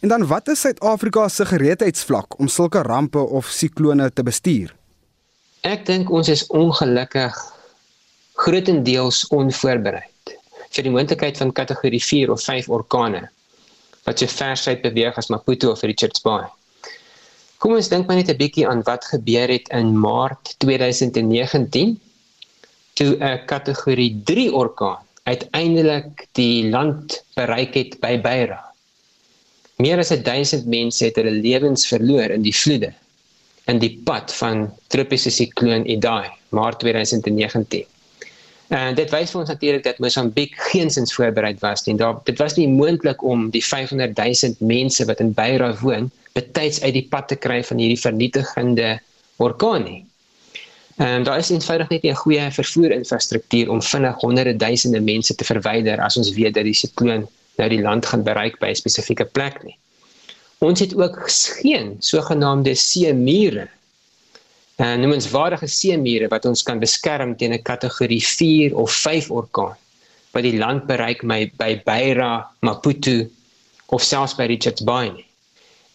En 0.00 0.08
dan 0.08 0.26
wat 0.26 0.48
is 0.48 0.60
Suid-Afrika 0.60 1.28
se 1.28 1.44
gereedheidsvlak 1.46 2.38
om 2.38 2.48
sulke 2.48 2.82
rampe 2.82 3.18
of 3.18 3.46
siklone 3.46 4.12
te 4.12 4.22
bestuur? 4.22 4.74
Ek 5.60 5.86
dink 5.86 6.10
ons 6.10 6.28
is 6.28 6.46
ongelukkig 6.46 7.34
grootendeels 8.34 9.26
onvoorbereid 9.26 10.13
vir 10.74 10.86
die 10.86 10.92
moontlikheid 10.94 11.38
van 11.40 11.52
kategorie 11.54 12.02
4 12.02 12.32
of 12.34 12.42
5 12.42 12.68
orkane 12.78 13.22
wat 14.04 14.20
so 14.20 14.28
ver 14.28 14.56
suid 14.60 14.82
beweeg 14.84 15.16
as 15.20 15.30
Maputo 15.32 15.70
of 15.72 15.82
Richards 15.82 16.20
Bay. 16.20 16.44
Kom 17.58 17.72
ons 17.78 17.88
dink 17.88 18.06
maar 18.06 18.18
net 18.20 18.30
'n 18.30 18.36
bietjie 18.36 18.66
aan 18.68 18.82
wat 18.84 19.04
gebeur 19.12 19.48
het 19.48 19.68
in 19.78 19.94
Maart 19.98 20.54
2019 20.58 21.96
toe 22.94 23.16
'n 23.16 23.46
kategorie 23.46 24.12
3 24.24 24.52
orkaan 24.52 25.00
uiteindelik 25.24 26.26
die 26.32 26.68
land 26.68 27.24
bereik 27.34 27.74
het 27.74 28.00
by 28.00 28.20
Beira. 28.20 28.60
Meer 29.78 29.98
as 29.98 30.12
1000 30.12 30.66
mense 30.66 31.04
het 31.04 31.16
hulle 31.16 31.30
lewens 31.30 31.86
verloor 31.86 32.30
in 32.30 32.42
die 32.42 32.54
vloede. 32.54 32.92
in 33.70 33.80
die 33.80 33.94
pad 34.04 34.32
van 34.36 34.66
tropiese 34.92 35.30
sikloon 35.32 35.86
Idai 35.88 36.28
Maart 36.54 36.82
2019. 36.84 37.86
En 38.68 38.94
dit 38.94 39.10
wys 39.10 39.30
vir 39.30 39.40
ons 39.40 39.48
natuurlik 39.48 39.84
dat 39.84 39.98
Mosambiek 39.98 40.54
geensins 40.70 41.12
voorbereid 41.14 41.60
was 41.60 41.84
nie. 41.84 41.96
Daar 42.00 42.20
dit 42.24 42.38
was 42.38 42.56
nie 42.56 42.68
moontlik 42.68 43.22
om 43.22 43.50
die 43.50 43.64
500 43.64 44.16
000 44.16 44.54
mense 44.58 45.04
wat 45.04 45.20
in 45.20 45.34
Beira 45.36 45.74
woon 45.82 46.10
betyds 46.32 46.80
uit 46.82 46.94
die 46.94 47.06
pad 47.10 47.28
te 47.28 47.36
kry 47.36 47.60
van 47.64 47.78
hierdie 47.78 48.00
vernietigende 48.00 48.98
orkaan 49.36 49.84
nie. 49.84 50.00
En 50.96 51.22
daar 51.26 51.38
is 51.38 51.50
eenvoudig 51.50 51.88
net 51.88 52.02
nie 52.02 52.10
'n 52.10 52.22
goeie 52.22 52.50
vervoerinfrastruktuur 52.50 53.70
om 53.70 53.82
vinnig 53.82 54.20
honderde 54.20 54.56
duisende 54.56 55.00
mense 55.00 55.34
te 55.34 55.44
verwyder 55.44 56.00
as 56.00 56.16
ons 56.16 56.32
weet 56.32 56.54
dat 56.54 56.64
die 56.64 56.74
sikloon 56.74 57.26
nou 57.56 57.68
die 57.68 57.82
land 57.82 58.06
gaan 58.06 58.22
bereik 58.22 58.58
by 58.58 58.68
'n 58.68 58.74
spesifieke 58.74 59.24
plek 59.24 59.62
nie. 59.62 59.76
Ons 60.58 60.80
het 60.80 60.94
ook 60.96 61.30
geen 61.60 61.96
sogenaamde 61.98 62.74
seemure 62.74 63.68
en 64.76 65.00
noemenswaardige 65.00 65.66
seemure 65.66 66.28
wat 66.28 66.44
ons 66.50 66.62
kan 66.62 66.78
beskerm 66.78 67.36
teen 67.36 67.52
'n 67.52 67.62
kategorie 67.62 68.22
4 68.22 68.76
of 68.76 68.90
5 68.92 69.30
orkaan 69.30 69.76
wat 70.32 70.42
die 70.42 70.58
land 70.58 70.86
bereik 70.86 71.22
my 71.22 71.50
by 71.56 71.82
Beira, 71.84 72.50
Maputo 72.60 73.26
of 73.86 74.02
selfs 74.02 74.34
by 74.34 74.46
Richards 74.50 74.82
Bay. 74.82 75.08
Nie. 75.10 75.26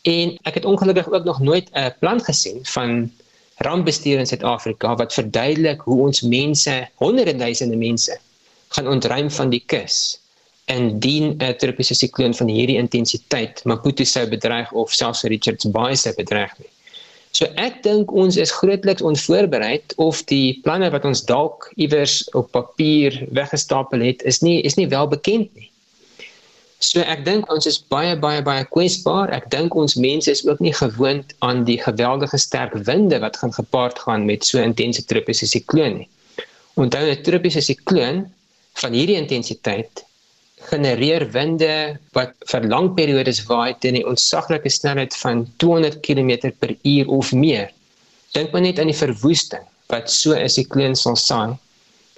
En 0.02 0.38
ek 0.48 0.54
het 0.54 0.66
ongelukkig 0.66 1.12
ook 1.12 1.24
nog 1.24 1.40
nooit 1.40 1.70
'n 1.74 1.94
plan 2.00 2.24
gesien 2.24 2.60
van 2.66 3.12
rampbestuur 3.58 4.20
in 4.20 4.28
Suid-Afrika 4.28 4.96
wat 4.96 5.14
verduidelik 5.14 5.82
hoe 5.82 6.06
ons 6.06 6.22
mense, 6.22 6.88
honderde 6.96 7.36
duisende 7.36 7.76
mense 7.76 8.20
gaan 8.68 8.88
ontruim 8.88 9.32
van 9.32 9.50
die 9.50 9.64
kus 9.66 10.20
indien 10.66 11.36
'n 11.38 11.56
tropiese 11.58 11.94
sikloon 11.94 12.34
van 12.34 12.48
hierdie 12.48 12.78
intensiteit 12.78 13.64
Maputo 13.64 14.04
sou 14.04 14.28
bedreig 14.28 14.72
of 14.72 14.94
selfs 14.94 15.24
Richards 15.24 15.66
Bay 15.66 15.96
sou 15.96 16.14
bedreig 16.16 16.58
nie. 16.58 16.70
So 17.32 17.46
ek 17.62 17.84
dink 17.86 18.12
ons 18.12 18.38
is 18.42 18.52
grootliks 18.52 19.06
onvoorbereid 19.06 19.94
of 20.02 20.24
die 20.32 20.60
planne 20.66 20.90
wat 20.94 21.06
ons 21.06 21.22
dalk 21.30 21.70
iewers 21.78 22.24
op 22.38 22.50
papier 22.56 23.16
weggestapel 23.38 24.02
het 24.02 24.26
is 24.32 24.42
nie 24.42 24.60
is 24.66 24.80
nie 24.80 24.88
wel 24.90 25.08
bekend 25.08 25.54
nie. 25.56 25.70
So 26.80 27.04
ek 27.04 27.26
dink 27.28 27.50
ons 27.54 27.68
is 27.70 27.78
baie 27.94 28.16
baie 28.18 28.42
baie 28.42 28.66
kwesbaar. 28.74 29.34
Ek 29.36 29.50
dink 29.54 29.76
ons 29.76 29.98
mense 30.00 30.32
is 30.32 30.46
ook 30.48 30.62
nie 30.64 30.74
gewoond 30.74 31.36
aan 31.46 31.66
die 31.68 31.78
geweldige 31.82 32.40
sterk 32.40 32.74
winde 32.88 33.20
wat 33.22 33.38
gaan 33.38 33.54
gepaard 33.54 34.00
gaan 34.00 34.26
met 34.26 34.48
so 34.48 34.64
intense 34.64 35.06
tropiese 35.06 35.48
sikloon 35.48 36.02
nie. 36.02 36.10
Onthou 36.80 37.04
'n 37.06 37.24
tropiese 37.24 37.62
sikloon 37.62 38.26
van 38.82 38.94
hierdie 38.94 39.20
intensiteit 39.20 40.06
genereer 40.68 41.26
winde 41.32 41.98
wat 42.14 42.34
vir 42.52 42.68
lang 42.68 42.94
periodes 42.96 43.46
waai 43.48 43.74
teen 43.80 43.96
'n 43.96 44.08
onsaglike 44.12 44.70
snelheid 44.70 45.16
van 45.16 45.48
200 45.58 46.00
km 46.02 46.52
per 46.60 46.76
uur 46.84 47.08
of 47.08 47.32
meer. 47.34 47.72
Dink 48.34 48.52
maar 48.52 48.62
net 48.62 48.80
aan 48.80 48.92
die 48.92 49.02
verwoesting 49.06 49.66
wat 49.88 50.12
so 50.12 50.36
'n 50.36 50.50
sikloon 50.50 50.96
sal 50.96 51.16
saai 51.16 51.58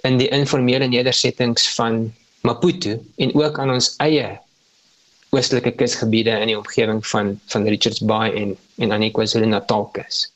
in 0.04 0.18
die 0.18 0.28
informele 0.28 0.88
nedersettings 0.88 1.68
van 1.74 2.12
Maputo 2.42 2.98
en 3.16 3.34
ook 3.34 3.58
aan 3.58 3.70
ons 3.70 3.94
eie 3.98 4.38
oostelike 5.30 5.70
kusgebiede 5.70 6.34
in 6.40 6.46
die 6.46 6.58
omgewing 6.58 7.06
van 7.06 7.40
van 7.46 7.66
Richards 7.66 8.00
Bay 8.00 8.32
en 8.34 8.56
en 8.78 8.92
aan 8.92 9.00
die 9.00 9.10
KwaZulu-Natal 9.10 9.88
kus. 9.92 10.31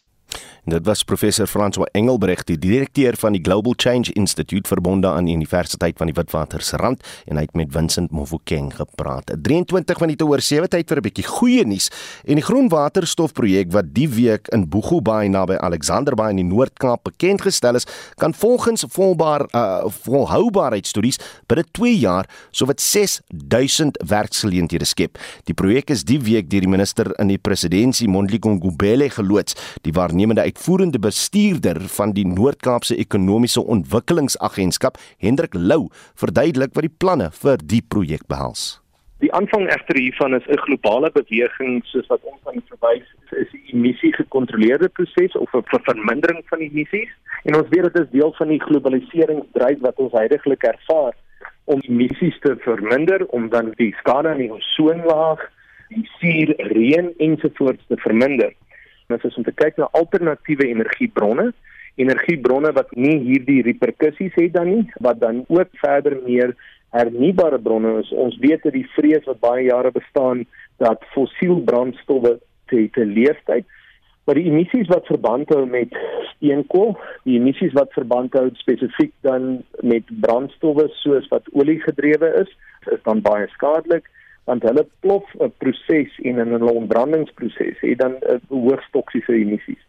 Dit 0.66 0.82
was 0.86 1.04
professor 1.04 1.46
François 1.46 1.86
Engelbrecht, 1.92 2.48
die 2.50 2.58
direkteur 2.58 3.14
van 3.14 3.36
die 3.36 3.40
Global 3.40 3.76
Change 3.78 4.10
Institute 4.18 4.66
verbonde 4.66 5.06
aan 5.06 5.28
die 5.28 5.34
Universiteit 5.36 5.94
van 5.96 6.08
die 6.10 6.14
Witwatersrand 6.16 7.04
en 7.30 7.38
hy 7.38 7.44
het 7.44 7.52
met 7.54 7.70
Vincent 7.70 8.10
Mofokeng 8.10 8.72
gepraat. 8.74 9.30
23 9.46 10.00
minute 10.02 10.26
oor 10.26 10.42
7 10.42 10.66
tyd 10.72 10.88
vir 10.90 10.98
'n 10.98 11.04
bietjie 11.04 11.24
goeie 11.26 11.64
nuus. 11.64 11.86
En 12.26 12.34
die 12.34 12.42
groenwaterstofprojek 12.42 13.70
wat 13.70 13.94
die 13.94 14.08
week 14.08 14.48
in 14.48 14.66
Boego 14.68 15.00
Bay 15.00 15.28
naby 15.28 15.54
Alexander 15.54 16.16
Bay 16.16 16.30
in 16.30 16.42
die 16.42 16.50
Noord-Kaap 16.50 17.04
bekend 17.04 17.42
gestel 17.42 17.76
is, 17.76 17.86
kan 18.16 18.34
volgens 18.34 18.84
volbaar 18.88 19.46
uh, 19.54 19.86
volhoubaarheidstudies 19.86 21.18
binne 21.46 21.64
2 21.70 21.94
jaar 21.98 22.26
sowat 22.50 22.80
6000 22.80 24.02
werksgeleenthede 24.02 24.84
skep. 24.84 25.16
Die 25.44 25.54
projek 25.54 25.90
is 25.90 26.02
die 26.02 26.18
week 26.18 26.50
deur 26.50 26.60
die 26.60 26.68
minister 26.68 27.14
in 27.20 27.28
die 27.28 27.38
presidentskap 27.38 28.08
Mondli 28.08 28.38
Ngubele 28.42 29.10
geloods. 29.10 29.54
Die 29.82 29.92
waarnemende 29.92 30.42
uitvoerende 30.56 30.98
bestuurder 30.98 31.80
van 31.80 32.12
die 32.16 32.24
Noord-Kaapse 32.26 32.96
Ekonomiese 32.96 33.60
Ontwikkelingsagentskap, 33.60 34.96
Hendrik 35.20 35.52
Lou, 35.54 35.88
verduidelik 36.16 36.72
wat 36.72 36.86
die 36.86 36.96
planne 37.02 37.28
vir 37.42 37.60
die 37.60 37.82
projek 37.84 38.24
behels. 38.32 38.80
Die 39.20 39.28
aanvang 39.36 39.66
egter 39.68 40.00
hiervan 40.00 40.34
is 40.34 40.48
'n 40.48 40.56
globale 40.64 41.10
beweging 41.12 41.84
soos 41.84 42.08
wat 42.08 42.24
ons 42.24 42.40
aan 42.48 42.62
verwys 42.70 43.04
is 43.32 43.52
'n 43.52 43.76
emissie 43.76 44.12
gekontroleerde 44.12 44.88
proses 44.88 45.36
of 45.36 45.52
'n 45.54 45.62
vermindering 45.84 46.42
van 46.48 46.60
emissies 46.60 47.12
en 47.44 47.56
ons 47.56 47.68
weet 47.68 47.92
dit 47.92 47.96
is 48.02 48.10
deel 48.10 48.32
van 48.38 48.48
die 48.48 48.60
globaliseringsdryf 48.60 49.78
wat 49.80 49.96
ons 49.96 50.12
heidaglik 50.12 50.62
ervaar 50.62 51.14
om 51.64 51.80
emissies 51.80 52.38
te 52.40 52.56
verminder 52.56 53.26
om 53.26 53.48
dan 53.48 53.72
die 53.76 53.94
skade 53.98 54.28
aan 54.28 54.38
die 54.38 54.52
ozonlaag, 54.52 55.40
die 55.88 56.08
suur, 56.18 56.54
reën 56.56 57.12
ensovoorts 57.18 57.84
te 57.88 57.96
verminder. 57.96 58.52
Dit 59.06 59.24
is 59.24 59.36
om 59.38 59.46
te 59.46 59.54
kyk 59.54 59.76
na 59.76 59.88
alternatiewe 59.98 60.66
energiebronne, 60.68 61.52
energiebronne 61.96 62.72
wat 62.76 62.90
nie 62.96 63.16
hierdie 63.22 63.62
reperkusies 63.66 64.34
het 64.36 64.52
dan 64.56 64.72
nie, 64.72 64.84
wat 65.00 65.20
dan 65.20 65.44
ook 65.48 65.70
verder 65.82 66.18
meer 66.26 66.56
hernubare 66.96 67.58
bronne 67.58 67.98
is. 68.02 68.10
Ons 68.10 68.36
weet 68.42 68.62
dat 68.66 68.74
die 68.76 68.86
vrees 68.96 69.24
wat 69.28 69.40
baie 69.40 69.68
jare 69.68 69.92
bestaan 69.94 70.44
dat 70.82 71.04
fossiel 71.14 71.62
brandstowwe 71.64 72.36
te 72.70 72.88
te 72.92 73.04
leeftyd 73.06 73.66
maar 74.26 74.34
die 74.34 74.48
emissies 74.50 74.88
wat 74.90 75.06
verband 75.06 75.50
hou 75.54 75.62
met 75.70 75.92
steenkool, 76.32 76.96
die 77.24 77.36
emissies 77.38 77.74
wat 77.78 77.92
verband 77.94 78.34
hou 78.34 78.48
spesifiek 78.58 79.12
dan 79.26 79.60
met 79.86 80.08
brandstowwe 80.24 80.88
soos 80.98 81.28
wat 81.30 81.46
olie 81.54 81.78
gedrewe 81.84 82.32
is, 82.42 82.50
is 82.90 83.02
dan 83.06 83.22
baie 83.22 83.46
skadelik 83.54 84.10
want 84.46 84.62
hulle 84.62 84.86
plof 85.00 85.26
'n 85.38 85.52
proses 85.58 86.18
en 86.22 86.38
in 86.38 86.52
'n 86.54 86.70
ontbrandingsproses 86.80 87.78
het 87.80 87.98
dan 87.98 88.14
'n 88.20 88.40
hoogs 88.48 88.90
toksiese 88.90 89.32
emissies. 89.32 89.82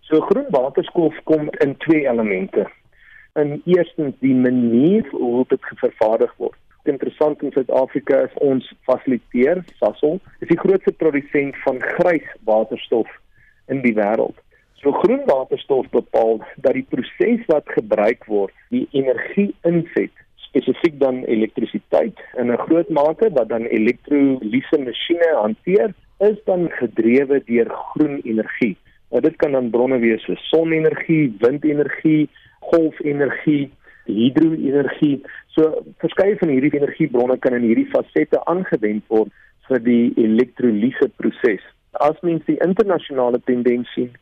So 0.00 0.20
groen 0.20 0.50
waterstof 0.50 1.14
kom 1.24 1.48
in 1.64 1.76
twee 1.76 2.08
elemente. 2.08 2.70
In 3.34 3.62
eerstens 3.64 4.14
die 4.18 4.34
manier 4.34 5.08
hoe 5.10 5.44
dit 5.48 5.60
vervaardig 5.60 6.34
word. 6.36 6.58
Interessant 6.84 7.42
in 7.42 7.52
Suid-Afrika 7.52 8.20
is 8.20 8.34
ons 8.34 8.74
fasiliteer 8.82 9.64
Sasol, 9.78 10.20
is 10.38 10.48
die 10.48 10.58
grootste 10.58 10.92
produsent 10.92 11.56
van 11.56 11.80
grys 11.80 12.28
waterstof 12.44 13.08
in 13.66 13.80
die 13.80 13.94
wêreld. 13.94 14.36
So 14.72 14.92
groen 14.92 15.22
waterstof 15.24 15.88
bepaal 15.88 16.44
dat 16.56 16.72
die 16.72 16.86
proses 16.88 17.46
wat 17.46 17.64
gebruik 17.64 18.24
word, 18.24 18.52
die 18.68 18.88
energie 18.90 19.54
inset 19.62 20.21
spesifiek 20.52 21.00
dan 21.00 21.24
elektrisiteit 21.24 22.20
in 22.36 22.52
'n 22.52 22.62
groot 22.68 22.88
mate 22.88 23.30
wat 23.32 23.48
dan 23.48 23.64
elektrolise 23.64 24.78
masjiene 24.78 25.30
hanteer 25.40 25.94
is 26.20 26.38
dan 26.44 26.68
gedrewe 26.70 27.42
deur 27.44 27.68
groen 27.68 28.20
energie. 28.22 28.76
Nou 29.10 29.20
dit 29.20 29.36
kan 29.36 29.52
dan 29.52 29.70
bronne 29.70 29.98
wees 29.98 30.22
soos 30.24 30.48
sonenergie, 30.48 31.34
windenergie, 31.38 32.28
golfenergie, 32.60 33.70
hidroenergie. 34.04 35.22
So 35.46 35.82
verskeie 35.98 36.36
van 36.38 36.48
hierdie 36.48 36.72
energiebronne 36.78 37.38
kan 37.38 37.54
in 37.54 37.66
hierdie 37.68 37.88
fasette 37.92 38.44
aangewend 38.44 39.04
word 39.08 39.32
vir 39.68 39.82
die 39.84 40.12
elektrolise 40.16 41.08
proses. 41.16 41.64
As 41.92 42.16
mens 42.22 42.44
die 42.44 42.58
internasionale 42.64 43.40
tendens 43.44 43.92
sien, 43.94 44.12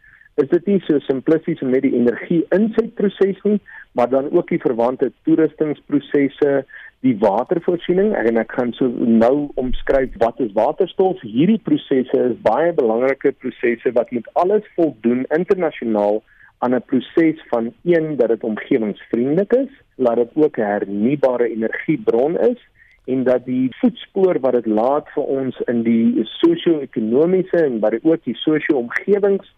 is 0.42 0.48
dit 0.48 0.66
nie 0.66 0.80
so 0.86 0.98
simplisties 1.04 1.60
met 1.60 1.82
die 1.84 1.94
energie 1.96 2.40
insetproses 2.56 3.40
nie, 3.44 3.58
maar 3.92 4.08
dan 4.08 4.30
ook 4.32 4.48
die 4.48 4.60
verwante 4.62 5.10
toerustingsprosesse, 5.28 6.64
die 7.04 7.14
watervoorsiening 7.20 8.12
en 8.16 8.40
ek 8.40 8.52
kan 8.52 8.72
so 8.76 8.88
nou 8.92 9.50
omskryf 9.60 10.16
wat 10.22 10.40
is 10.44 10.52
waterstof. 10.56 11.20
Hierdie 11.24 11.60
prosesse 11.64 12.24
is 12.30 12.36
baie 12.44 12.72
belangrike 12.76 13.32
prosesse 13.40 13.92
wat 13.96 14.12
moet 14.12 14.28
alles 14.42 14.66
voldoen 14.76 15.24
internasionaal 15.36 16.20
aan 16.60 16.74
'n 16.76 16.84
proses 16.92 17.40
van 17.48 17.72
een 17.84 18.16
dat 18.16 18.28
dit 18.28 18.44
omgewingsvriendelik 18.44 19.52
is, 19.52 19.72
laat 19.96 20.16
dit 20.16 20.30
ook 20.34 20.58
'n 20.58 20.70
hernubare 20.72 21.48
energiebron 21.48 22.38
is 22.38 22.60
en 23.04 23.24
dat 23.24 23.44
die 23.44 23.68
voetspoor 23.80 24.40
wat 24.40 24.52
dit 24.52 24.66
laat 24.66 25.08
vir 25.14 25.22
ons 25.22 25.60
in 25.66 25.82
die 25.82 26.20
sosio-ekonomiese 26.24 27.64
en 27.64 27.80
wat 27.80 27.98
ook 28.02 28.24
die 28.24 28.36
sosio-omgewings 28.36 29.48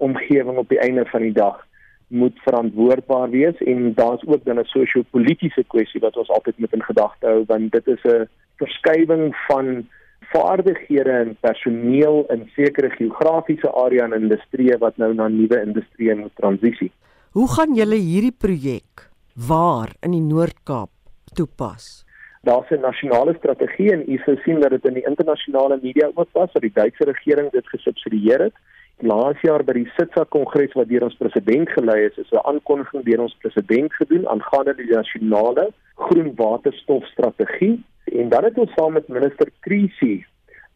omgewing 0.00 0.56
op 0.56 0.68
die 0.68 0.80
einde 0.80 1.04
van 1.12 1.22
die 1.22 1.36
dag 1.36 1.66
moet 2.10 2.38
verantwoordbaar 2.42 3.30
wees 3.30 3.58
en 3.72 3.94
daar's 3.94 4.26
ook 4.26 4.44
dan 4.44 4.58
'n 4.58 4.64
sosio-politiese 4.64 5.64
kwessie 5.66 6.00
wat 6.00 6.16
ons 6.16 6.28
altyd 6.28 6.58
moet 6.58 6.72
in 6.72 6.82
gedagte 6.82 7.26
hou 7.26 7.44
want 7.46 7.72
dit 7.72 7.86
is 7.86 8.02
'n 8.04 8.28
verskywing 8.56 9.36
van 9.48 9.86
vaardighede 10.32 11.10
en 11.10 11.36
personeel 11.40 12.24
in 12.28 12.50
sekere 12.54 12.90
geografiese 12.90 13.72
area 13.72 14.04
en 14.04 14.22
industrie 14.22 14.76
wat 14.78 14.96
nou 14.96 15.14
na 15.14 15.28
nuwe 15.28 15.62
industrie 15.62 16.14
moet 16.14 16.34
transisie. 16.34 16.92
Hoe 17.30 17.48
gaan 17.48 17.74
julle 17.74 17.98
hierdie 17.98 18.34
projek 18.34 19.10
waar 19.34 19.94
in 20.00 20.10
die 20.10 20.22
Noord-Kaap 20.22 20.90
toepas? 21.34 22.04
Daar's 22.42 22.70
'n 22.70 22.80
nasionale 22.80 23.34
strategie 23.38 23.92
en 23.92 24.04
u 24.12 24.16
sal 24.24 24.36
sien 24.44 24.60
dat 24.60 24.70
dit 24.70 24.84
in 24.84 24.94
die 24.94 25.06
internasionale 25.06 25.78
media 25.82 26.10
ook 26.14 26.32
was 26.32 26.52
dat 26.52 26.62
die 26.62 26.72
Duitse 26.74 27.04
regering 27.04 27.50
dit 27.50 27.68
gesubsidieer 27.68 28.40
het 28.40 28.54
Laas 29.00 29.40
jaar 29.40 29.62
by 29.64 29.72
die 29.78 29.86
SITSA 29.96 30.26
kongres 30.28 30.74
wat 30.76 30.90
deur 30.90 31.06
ons 31.06 31.14
president 31.16 31.70
gelei 31.72 32.02
is, 32.04 32.18
is 32.20 32.32
'n 32.32 32.44
aankondiging 32.50 33.04
deur 33.04 33.22
ons 33.24 33.36
president 33.40 33.92
gedoen 33.96 34.26
aangaande 34.28 34.74
die 34.76 34.90
nasionale 34.92 35.72
groen 35.96 36.34
waterstofstrategie 36.36 37.80
en 38.12 38.28
dan 38.28 38.44
het 38.44 38.58
ons 38.58 38.74
saam 38.76 38.92
met 38.92 39.08
minister 39.08 39.48
Creasy 39.60 40.24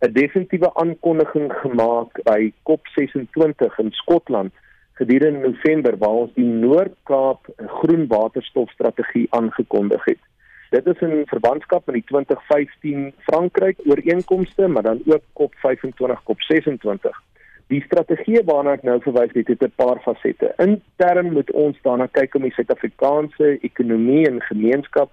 'n 0.01 0.13
definitiewe 0.13 0.71
aankondiging 0.75 1.53
gemaak 1.53 2.23
by 2.25 2.53
COP26 2.65 3.79
in 3.79 3.91
Skotland 3.93 4.53
gedurende 4.95 5.49
November 5.49 5.99
waar 5.99 6.25
ons 6.25 6.35
die 6.35 6.49
Noord-Kaap 6.65 7.53
groen 7.67 8.07
waterstofstrategie 8.07 9.27
aangekondig 9.31 10.05
het. 10.05 10.23
Dit 10.71 10.87
is 10.87 11.01
in 11.01 11.27
verbandskap 11.27 11.87
met 11.87 11.95
die 11.95 12.05
2015 12.05 13.13
Frankryk 13.19 13.79
ooreenkomste, 13.85 14.69
maar 14.69 14.83
dan 14.83 15.03
ook 15.07 15.23
COP25, 15.39 16.23
COP26. 16.25 17.34
Die 17.73 17.81
strategie 17.87 18.43
waarna 18.45 18.75
ek 18.77 18.83
nou 18.85 18.99
verwys 19.01 19.33
het, 19.33 19.49
het 19.49 19.63
'n 19.63 19.73
paar 19.77 20.01
fasette. 20.05 20.53
Intern 20.59 21.33
moet 21.33 21.51
ons 21.53 21.77
daarna 21.83 22.07
kyk 22.07 22.35
om 22.35 22.43
die 22.43 22.53
Suid-Afrikaanse 22.53 23.59
ekonomie 23.63 24.27
en 24.29 24.41
gemeenskap 24.43 25.11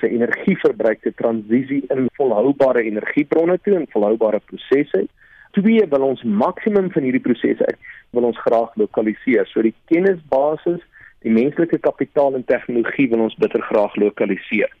se 0.00 0.08
energieverbruik 0.08 1.00
te 1.02 1.14
transisie 1.14 1.84
in 1.94 2.08
volhoubare 2.18 2.82
energiebronne 2.82 3.58
toe 3.62 3.74
en 3.74 3.86
volhoubare 3.90 4.40
prosesse. 4.50 5.06
Twee 5.50 5.86
wil 5.88 6.02
ons 6.02 6.22
maksimum 6.22 6.90
van 6.90 7.02
hierdie 7.02 7.22
prosesse 7.22 7.76
wil 8.10 8.24
ons 8.24 8.40
graag 8.40 8.74
lokaliseer. 8.74 9.46
So 9.46 9.62
die 9.62 9.74
kennisbasis, 9.86 10.80
die 11.22 11.32
menslike 11.32 11.78
kapitaal 11.78 12.34
en 12.34 12.44
tegnologie 12.44 13.08
wil 13.08 13.20
ons 13.20 13.34
bitter 13.34 13.62
graag 13.62 13.94
lokaliseer. 13.96 14.72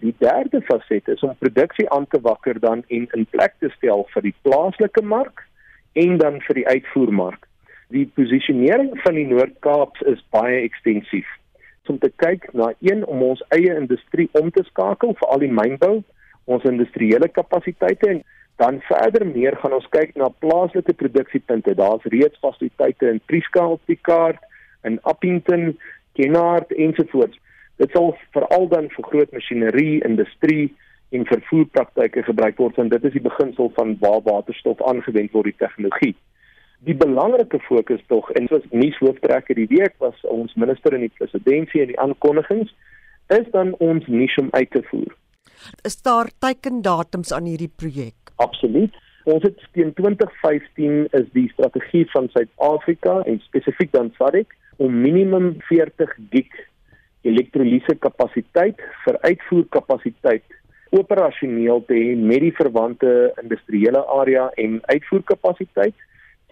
Die 0.00 0.14
derde 0.18 0.62
faset 0.62 1.08
is 1.08 1.22
om 1.22 1.34
produksie 1.38 1.90
aan 1.90 2.06
te 2.06 2.20
wakker 2.20 2.60
dan 2.60 2.84
en 2.88 3.08
in 3.12 3.26
plek 3.30 3.54
te 3.58 3.70
stel 3.76 4.06
vir 4.14 4.22
die 4.22 4.34
plaaslike 4.42 5.02
mark 5.02 5.42
en 5.92 6.18
dan 6.18 6.40
vir 6.46 6.60
die 6.60 6.66
uitvoermark. 6.68 7.46
Die 7.92 8.06
posisionering 8.16 8.94
van 9.04 9.18
die 9.18 9.26
Noord-Kaap 9.28 10.00
is 10.08 10.22
baie 10.32 10.62
ekstensief. 10.62 11.28
Om 11.92 11.98
te 12.00 12.08
kyk 12.16 12.46
na 12.56 12.70
een 12.80 13.02
om 13.04 13.20
ons 13.26 13.42
eie 13.52 13.74
industrie 13.76 14.28
om 14.38 14.48
te 14.50 14.62
skakel 14.70 15.12
vir 15.18 15.32
al 15.34 15.42
die 15.42 15.50
mynbou, 15.52 15.98
ons 16.48 16.64
industriële 16.64 17.28
kapasiteite 17.28 18.08
en 18.08 18.22
dan 18.62 18.78
verder 18.86 19.26
meer 19.26 19.56
gaan 19.60 19.74
ons 19.76 19.88
kyk 19.92 20.14
na 20.16 20.30
plaaslike 20.44 20.94
produksiepunte. 20.96 21.74
Daar's 21.76 22.06
reeds 22.14 22.40
fasiliteite 22.40 23.10
in 23.10 23.20
Prieska 23.26 23.66
op 23.74 23.82
die 23.90 23.98
kaart, 24.08 24.40
in 24.88 24.98
Appington, 25.02 25.74
Kenhardt 26.16 26.72
ensovoorts. 26.72 27.36
Dit 27.76 27.92
sal 27.92 28.14
veral 28.36 28.68
dan 28.72 28.88
vir 28.94 29.08
groot 29.10 29.32
masjinerie, 29.36 30.00
industrie 30.06 30.70
en 31.12 31.26
vervoerpraktyke 31.28 32.22
gebruik 32.26 32.60
word 32.60 32.78
want 32.80 32.94
dit 32.94 33.04
is 33.08 33.16
die 33.16 33.24
beginsel 33.24 33.72
van 33.76 33.96
waar 34.00 34.22
waterstof 34.28 34.80
aangewend 34.88 35.32
word 35.36 35.50
die 35.50 35.60
tegnologie. 35.64 36.14
Die 36.88 36.96
belangrike 36.98 37.60
fokus 37.68 38.00
tog 38.10 38.30
en 38.38 38.48
soos 38.50 38.64
nuushooftrekker 38.70 39.60
die 39.60 39.68
week 39.70 39.94
was 40.02 40.24
ons 40.36 40.54
minister 40.58 40.96
in 40.96 41.06
die 41.06 41.14
presidentskap 41.18 41.84
en 41.84 41.92
die 41.92 42.00
aankondigings 42.06 42.72
is 43.38 43.46
dan 43.52 43.74
ons 43.78 44.08
nuus 44.10 44.34
om 44.42 44.48
uit 44.50 44.70
te 44.70 44.82
voer. 44.88 45.12
Is 45.86 46.00
daar 46.02 46.32
teikendatums 46.42 47.32
aan 47.32 47.46
hierdie 47.46 47.70
projek? 47.70 48.34
Absoluut. 48.42 48.96
Ons 49.30 49.44
het 49.46 49.60
teen 49.76 49.92
2015 49.94 51.06
is 51.14 51.28
die 51.36 51.46
strategie 51.52 52.02
van 52.10 52.26
Suid-Afrika 52.32 53.20
en 53.30 53.38
spesifiek 53.44 53.92
dan 53.92 54.10
SADC 54.18 54.56
om 54.82 55.00
minimum 55.04 55.54
40 55.68 56.16
gig 56.32 56.50
elektrolise 57.22 57.94
kapasiteit 58.02 58.82
vir 59.04 59.18
uitvoerkapasiteit 59.22 60.58
operasioneel 60.92 61.84
te 61.88 61.96
hê 61.96 62.14
met 62.16 62.42
die 62.44 62.54
verwante 62.56 63.32
industriële 63.42 64.04
area 64.20 64.50
en 64.60 64.80
uitvoerkapasiteit. 64.92 65.94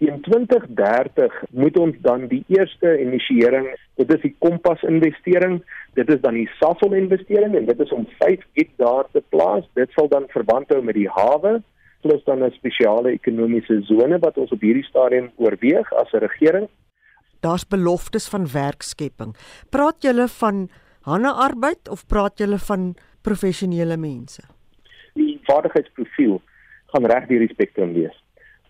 Teen 0.01 0.21
2030 0.25 1.35
moet 1.51 1.77
ons 1.77 1.97
dan 2.01 2.25
die 2.27 2.41
eerste 2.49 2.95
inisiering, 3.03 3.67
dit 4.01 4.13
is 4.15 4.23
die 4.23 4.33
Kompas 4.41 4.81
investering, 4.89 5.59
dit 5.93 6.09
is 6.09 6.21
dan 6.23 6.39
die 6.39 6.49
Sasol 6.57 6.95
investering 6.97 7.53
en 7.55 7.67
dit 7.69 7.83
is 7.85 7.93
om 7.93 8.07
5 8.23 8.47
hektaar 8.57 9.05
te 9.13 9.21
plaas. 9.29 9.67
Dit 9.77 9.93
sal 9.93 10.09
dan 10.09 10.25
verband 10.33 10.73
hou 10.73 10.81
met 10.81 10.97
die 10.97 11.09
hawe 11.09 11.59
plus 12.01 12.23
dan 12.25 12.43
'n 12.43 12.51
spesiale 12.51 13.11
ekonomiese 13.11 13.81
sone 13.85 14.17
wat 14.19 14.37
ons 14.37 14.51
op 14.51 14.61
hierdie 14.61 14.89
stadium 14.89 15.31
oorweeg 15.37 15.93
as 15.93 16.11
'n 16.13 16.25
regering. 16.25 16.67
Daar's 17.39 17.67
beloftes 17.67 18.29
van 18.29 18.47
werkskepping. 18.47 19.35
Praat 19.69 20.01
julle 20.01 20.27
van 20.27 20.69
hande 21.01 21.31
arbeid 21.31 21.89
of 21.89 22.05
praat 22.07 22.37
julle 22.37 22.57
van 22.57 22.95
professionele 23.21 23.97
mense? 23.97 24.43
Die 25.13 25.39
vaardigheidsprofiel 25.43 26.41
gaan 26.93 27.05
reg 27.05 27.27
deur 27.27 27.39
die 27.39 27.53
spektrum 27.53 27.93
wees. 27.93 28.15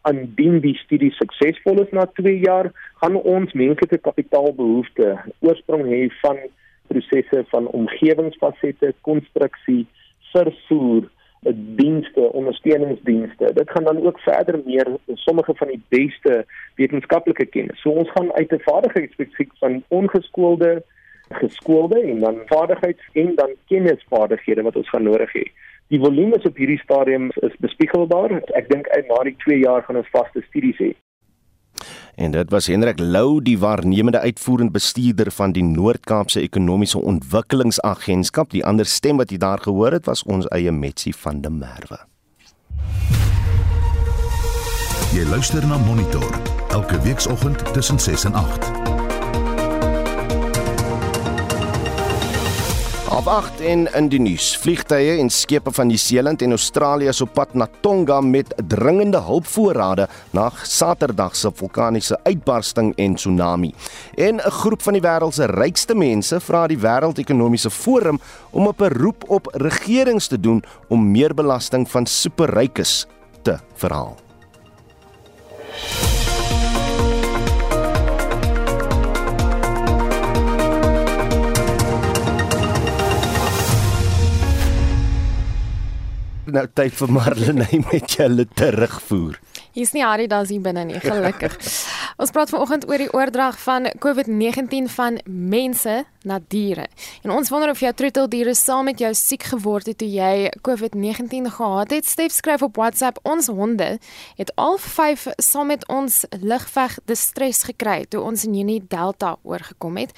Indien 0.09 0.59
die 0.63 0.75
studie 0.81 1.11
suksesvol 1.13 1.83
is 1.83 1.91
na 1.93 2.07
2 2.17 2.39
jaar, 2.41 2.71
gaan 3.01 3.15
ons 3.15 3.53
menslike 3.53 4.01
kapitaalbehoefte 4.01 5.13
oorsprong 5.45 5.85
hê 5.89 6.07
van 6.21 6.39
prosesse 6.91 7.43
van 7.53 7.67
omgewingsfasette, 7.77 8.93
konstruksie, 9.07 9.85
vervoer, 10.33 11.07
dienste, 11.77 12.21
ondersteuningsdienste. 12.37 13.53
Dit 13.53 13.69
gaan 13.71 13.83
dan 13.83 14.05
ook 14.05 14.19
verder 14.19 14.59
meer 14.65 14.87
sommige 15.13 15.55
van 15.55 15.67
die 15.67 15.81
beste 15.89 16.45
wetenskaplike 16.75 17.45
kennis. 17.45 17.81
So 17.81 17.89
ons 17.89 18.11
gaan 18.11 18.33
uit 18.33 18.51
'n 18.51 18.65
vaardigheidsspesifiek 18.65 19.51
van 19.59 19.83
ongeskoolde 19.87 20.83
geskoolde 21.35 22.01
en 22.01 22.19
dan 22.19 22.41
vaardigheids 22.45 23.03
en 23.13 23.35
dan 23.35 23.53
kennisvaardighede 23.67 24.61
wat 24.61 24.75
ons 24.75 24.89
gaan 24.89 25.03
nodig 25.03 25.33
hê. 25.33 25.45
Die 25.91 25.99
volume 25.99 26.39
op 26.43 26.57
hierdie 26.57 26.79
stadium 26.79 27.31
is 27.43 27.55
bespiegelbaar. 27.59 28.37
Ek 28.55 28.69
dink 28.69 28.87
uit 28.95 29.07
na 29.07 29.23
die 29.27 29.35
2 29.43 29.57
jaar 29.59 29.83
gaan 29.83 29.99
ons 29.99 30.11
vaste 30.13 30.43
studies 30.47 30.79
hê. 30.79 30.91
En 32.15 32.31
dit 32.31 32.49
was 32.51 32.67
Hendrik 32.67 32.99
Lou, 32.99 33.41
die 33.41 33.57
waarnemende 33.59 34.19
uitvoerende 34.19 34.71
bestuurder 34.71 35.31
van 35.31 35.51
die 35.51 35.63
Noord-Kaapse 35.63 36.39
Ekonomiese 36.39 36.99
Ontwikkelingsagentskap. 36.99 38.51
Die 38.51 38.65
ander 38.65 38.85
stem 38.85 39.17
wat 39.17 39.31
jy 39.31 39.39
daar 39.41 39.63
gehoor 39.63 39.91
het, 39.91 40.05
was 40.05 40.23
ons 40.23 40.47
eie 40.51 40.71
Metsi 40.71 41.13
van 41.13 41.41
der 41.41 41.51
Merwe. 41.51 42.03
Jy 45.11 45.25
luister 45.27 45.65
na 45.67 45.77
Monitor 45.77 46.39
elke 46.71 47.01
weekoggend 47.03 47.73
tussen 47.73 47.99
6 47.99 48.23
en 48.23 48.33
8. 48.33 48.80
Op 53.11 53.27
8 53.27 53.59
en 53.59 53.93
in 53.93 54.05
die 54.07 54.19
nuus. 54.19 54.53
Vliegtye 54.57 55.17
en 55.19 55.29
skepe 55.29 55.71
van 55.75 55.87
Nieu-Seeland 55.87 56.41
en 56.41 56.55
Australië 56.55 57.09
is 57.11 57.19
op 57.21 57.33
pad 57.33 57.53
na 57.53 57.67
Tonga 57.81 58.21
met 58.21 58.53
dringende 58.67 59.19
hulpvoorrade 59.19 60.07
na 60.31 60.51
Saterdag 60.63 61.35
se 61.35 61.51
vulkaniese 61.53 62.19
uitbarsting 62.23 62.93
en 62.95 63.15
tsunami. 63.15 63.73
En 64.15 64.35
'n 64.35 64.51
groep 64.51 64.81
van 64.81 64.93
die 64.93 65.01
wêreld 65.01 65.33
se 65.33 65.45
rykste 65.45 65.95
mense 65.95 66.39
vra 66.39 66.67
die 66.67 66.79
Wêreldekonomiese 66.79 67.69
Forum 67.69 68.19
om 68.49 68.67
'n 68.67 68.75
beroep 68.77 69.23
op 69.27 69.47
regerings 69.51 70.27
te 70.27 70.39
doen 70.39 70.63
om 70.87 71.11
meer 71.11 71.33
belasting 71.33 71.89
van 71.89 72.05
superrykes 72.05 73.07
te 73.41 73.59
verhaal. 73.75 74.15
Nou 86.45 86.65
tyd 86.73 86.95
vir 86.97 87.13
Marlene 87.13 87.67
met 87.91 88.17
julle 88.17 88.47
terugvoer. 88.57 89.39
Hier's 89.71 89.93
nie 89.93 90.03
Harry 90.03 90.27
daar's 90.27 90.49
hier 90.49 90.61
binne 90.61 90.83
nie, 90.85 90.99
gelukkig. 90.99 91.55
Ons 92.21 92.33
praat 92.35 92.51
vanoggend 92.51 92.87
oor 92.89 93.01
die 93.01 93.11
oordrag 93.15 93.55
van 93.63 93.87
COVID-19 94.03 94.89
van 94.91 95.19
mense 95.25 96.03
na 96.27 96.39
diere. 96.53 96.85
En 97.23 97.31
ons 97.33 97.49
wonder 97.49 97.71
of 97.71 97.79
jou 97.81 97.89
troeteldiere 97.97 98.53
saam 98.53 98.85
met 98.91 98.99
jou 99.01 99.09
siek 99.17 99.47
geword 99.53 99.87
het 99.89 99.97
toe 100.01 100.09
jy 100.11 100.51
COVID-19 100.67 101.49
gehad 101.55 101.95
het. 101.95 102.05
Stef 102.05 102.35
skryf 102.35 102.61
op 102.61 102.75
WhatsApp: 102.77 103.19
"Ons 103.23 103.47
honde 103.47 103.97
het 104.37 104.51
al 104.55 104.77
5 104.77 105.27
saam 105.37 105.67
met 105.67 105.87
ons 105.87 106.25
ligveg 106.29 106.99
distress 107.05 107.63
gekry 107.63 108.05
toe 108.09 108.21
ons 108.21 108.45
in 108.45 108.53
Junie 108.53 108.83
Delta 108.87 109.37
oorgekom 109.41 109.97
het. 109.97 110.11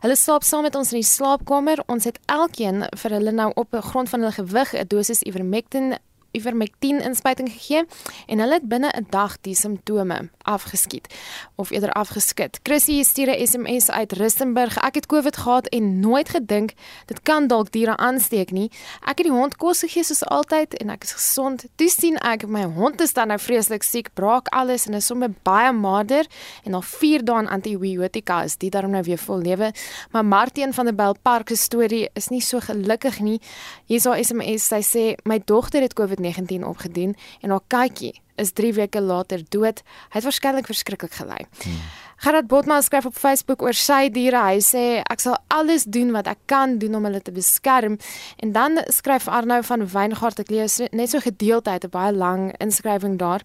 Hulle 0.00 0.16
slaap 0.16 0.42
saam 0.42 0.62
met 0.62 0.74
ons 0.74 0.92
in 0.92 1.00
die 1.00 1.08
slaapkamer. 1.08 1.82
Ons 1.86 2.04
het 2.04 2.18
elkeen 2.26 2.84
vir 2.96 3.10
hulle 3.10 3.32
nou 3.32 3.50
op 3.54 3.76
grond 3.80 4.08
van 4.08 4.20
hulle 4.20 4.32
gewig 4.32 4.74
'n 4.74 4.86
dosis 4.88 5.22
Ivermectin 5.22 5.96
ivermectin 6.36 7.00
inspuiting 7.00 7.50
gegee 7.52 7.84
en 8.26 8.42
hulle 8.42 8.58
het 8.60 8.68
binne 8.68 8.90
'n 8.92 9.06
dag 9.10 9.36
die 9.40 9.54
simptome 9.54 10.30
afgeskiet 10.42 11.06
of 11.54 11.70
eerder 11.70 11.92
afgeskit. 11.92 12.60
Chrissy 12.62 13.02
stuur 13.02 13.30
'n 13.30 13.46
SMS 13.46 13.90
uit 13.90 14.12
Rustenburg. 14.12 14.76
Ek 14.76 14.94
het 14.94 15.06
COVID 15.06 15.36
gehad 15.36 15.66
en 15.66 16.00
nooit 16.00 16.28
gedink 16.28 16.72
dit 17.06 17.22
kan 17.22 17.46
dalk 17.46 17.70
diere 17.72 17.96
aansteek 17.96 18.50
nie. 18.50 18.70
Ek 19.00 19.18
het 19.18 19.26
die 19.26 19.32
hond 19.32 19.56
kos 19.56 19.80
gegee 19.80 20.04
soos 20.04 20.24
altyd 20.24 20.74
en 20.74 20.90
ek 20.90 21.02
is 21.02 21.12
gesond. 21.12 21.64
Toe 21.74 21.88
sien 21.88 22.16
ek 22.16 22.46
my 22.46 22.64
hond 22.64 23.00
is 23.00 23.12
dan 23.12 23.28
nou 23.28 23.38
vreeslik 23.38 23.82
siek, 23.82 24.12
braak 24.14 24.48
alles 24.48 24.86
en 24.86 24.94
is 24.94 25.06
sommer 25.06 25.30
baie 25.42 25.72
mader 25.72 26.26
en 26.64 26.74
al 26.74 26.82
4 26.82 27.24
dae 27.24 27.36
aan 27.36 27.48
antibiotika 27.48 28.42
is 28.42 28.56
dit 28.56 28.72
daarom 28.72 28.90
nou 28.90 29.02
weer 29.02 29.18
vol 29.18 29.38
lewe. 29.38 29.72
Maar 30.10 30.24
Martin 30.24 30.72
van 30.72 30.84
der 30.84 30.94
Bell 30.94 31.14
Park 31.22 31.48
se 31.48 31.56
storie 31.56 32.08
is 32.14 32.28
nie 32.28 32.40
so 32.40 32.60
gelukkig 32.60 33.20
nie. 33.20 33.40
Hier 33.86 33.96
is 33.96 34.04
haar 34.04 34.24
SMS. 34.24 34.66
Sy 34.66 34.80
sê 34.82 35.04
my 35.24 35.40
dogter 35.44 35.82
het 35.82 35.94
COVID 35.94 36.18
19 36.26 36.66
opgedoen 36.66 37.16
en 37.40 37.54
haar 37.54 37.66
katjie 37.72 38.14
is 38.36 38.52
3 38.52 38.72
weke 38.76 39.00
later 39.00 39.40
dood. 39.48 39.80
Hy 40.10 40.18
het 40.18 40.26
waarskynlik 40.28 40.68
verskriklik 40.68 41.14
gely. 41.16 41.46
Hmm. 41.62 41.80
Gerard 42.24 42.46
Botma 42.48 42.80
skryf 42.80 43.06
op 43.10 43.16
Facebook 43.16 43.62
oor 43.62 43.76
sy 43.76 44.06
diere. 44.12 44.40
Hy 44.40 44.60
sê 44.64 44.84
ek 45.04 45.20
sal 45.20 45.36
alles 45.52 45.84
doen 45.84 46.14
wat 46.16 46.28
ek 46.30 46.40
kan 46.48 46.78
doen 46.80 46.96
om 46.96 47.04
hulle 47.04 47.20
te 47.20 47.34
beskerm. 47.34 47.98
En 48.40 48.54
dan 48.56 48.80
skryf 48.92 49.28
Arnou 49.28 49.60
van 49.68 49.84
Wyngaard 49.92 50.40
ek 50.40 50.52
lees 50.52 50.78
net 50.96 51.12
so 51.12 51.20
gedeelte 51.20 51.70
uit 51.70 51.84
'n 51.84 51.92
baie 51.92 52.12
lang 52.12 52.54
inskrywing 52.58 53.18
daar. 53.20 53.44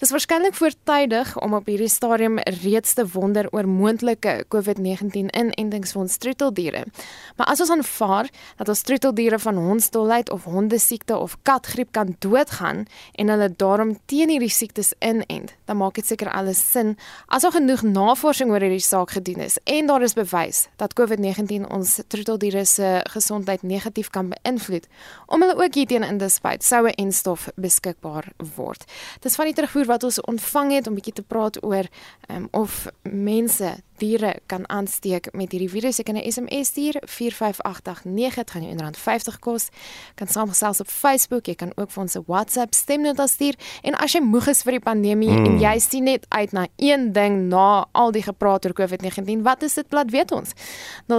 Dis 0.00 0.14
waarskynlik 0.14 0.54
voortydig 0.56 1.34
om 1.44 1.52
op 1.52 1.66
hierdie 1.68 1.90
stadium 1.92 2.38
reeds 2.62 2.94
te 2.96 3.04
wonder 3.12 3.44
oor 3.52 3.66
moontlike 3.68 4.46
COVID-19 4.48 5.26
inentings 5.36 5.90
vir 5.92 6.00
ons 6.00 6.14
troeteldiere. 6.22 6.86
Maar 7.36 7.50
as 7.52 7.60
ons 7.60 7.72
aanvaar 7.74 8.30
dat 8.56 8.70
ons 8.72 8.80
troeteldiere 8.88 9.36
van 9.44 9.60
hondsdolheid 9.60 10.32
of 10.32 10.46
hondesiekte 10.48 11.18
of 11.20 11.34
katgriep 11.44 11.92
kan 11.92 12.14
doodgaan 12.24 12.86
en 13.12 13.32
hulle 13.34 13.50
daarom 13.60 13.92
teen 14.08 14.32
hierdie 14.32 14.48
siektes 14.48 14.94
inent, 15.04 15.52
dan 15.68 15.76
maak 15.82 16.00
dit 16.00 16.08
seker 16.08 16.32
alles 16.32 16.64
sin. 16.64 16.94
As 17.28 17.44
ons 17.44 17.58
genoeg 17.58 17.84
navorsing 17.84 18.48
oor 18.54 18.64
hierdie 18.64 18.80
saak 18.80 19.12
gedoen 19.18 19.44
is 19.44 19.58
en 19.68 19.92
daar 19.92 20.08
is 20.08 20.16
bewys 20.16 20.62
dat 20.80 20.96
COVID-19 20.96 21.68
ons 21.68 21.98
troeteldiere 22.08 22.64
se 22.64 23.02
gesondheid 23.12 23.68
negatief 23.68 24.08
kan 24.08 24.32
beïnvloed, 24.32 24.88
om 25.28 25.44
hulle 25.44 25.60
ook 25.60 25.76
hierteen 25.76 26.08
in 26.08 26.24
te 26.24 26.32
spuit, 26.32 26.64
sou 26.64 26.86
'n 26.88 26.96
enstof 26.96 27.50
beskikbaar 27.60 28.32
word. 28.56 28.88
Dis 29.20 29.36
van 29.36 29.44
die 29.44 29.54
terugvoer 29.54 29.89
wat 29.90 30.06
ons 30.06 30.20
ontvang 30.30 30.72
het 30.78 30.86
om 30.86 30.94
bietjie 30.98 31.18
te 31.18 31.26
praat 31.26 31.58
oor 31.66 31.86
um, 32.30 32.48
of 32.56 32.86
mense 33.02 33.74
diere 34.00 34.38
kan 34.48 34.64
aansteek 34.72 35.28
met 35.36 35.52
hierdie 35.52 35.70
virus. 35.70 35.96
Jy 36.00 36.04
kan 36.08 36.16
'n 36.16 36.30
SMS 36.32 36.66
stuur 36.72 36.94
45889 37.04 38.34
dit 38.40 38.50
gaan 38.50 38.62
jou 38.62 38.74
R1.50 38.76 39.38
kos. 39.40 39.68
Kan 40.14 40.28
saamgesels 40.28 40.80
op 40.80 40.88
Facebook, 40.88 41.46
jy 41.46 41.54
kan 41.54 41.72
ook 41.76 41.90
vir 41.90 42.02
ons 42.02 42.14
'n 42.16 42.24
WhatsApp 42.26 42.74
stemnota 42.74 43.26
stuur 43.26 43.54
en 43.82 43.94
as 43.94 44.12
jy 44.12 44.20
moeg 44.20 44.46
is 44.48 44.62
vir 44.62 44.72
die 44.72 44.80
pandemie 44.80 45.30
mm. 45.30 45.44
en 45.44 45.60
jy 45.60 45.78
sien 45.78 46.04
net 46.04 46.26
uit 46.28 46.52
na 46.52 46.66
een 46.76 47.12
ding 47.12 47.48
na 47.48 47.86
al 47.92 48.12
die 48.12 48.22
gepraat 48.22 48.64
oor 48.64 48.72
COVID-19, 48.72 49.42
wat 49.42 49.62
is 49.62 49.74
dit? 49.74 49.86
Laat 49.92 50.10
weet 50.10 50.32
ons. 50.32 50.50
0765366961. 51.08 51.14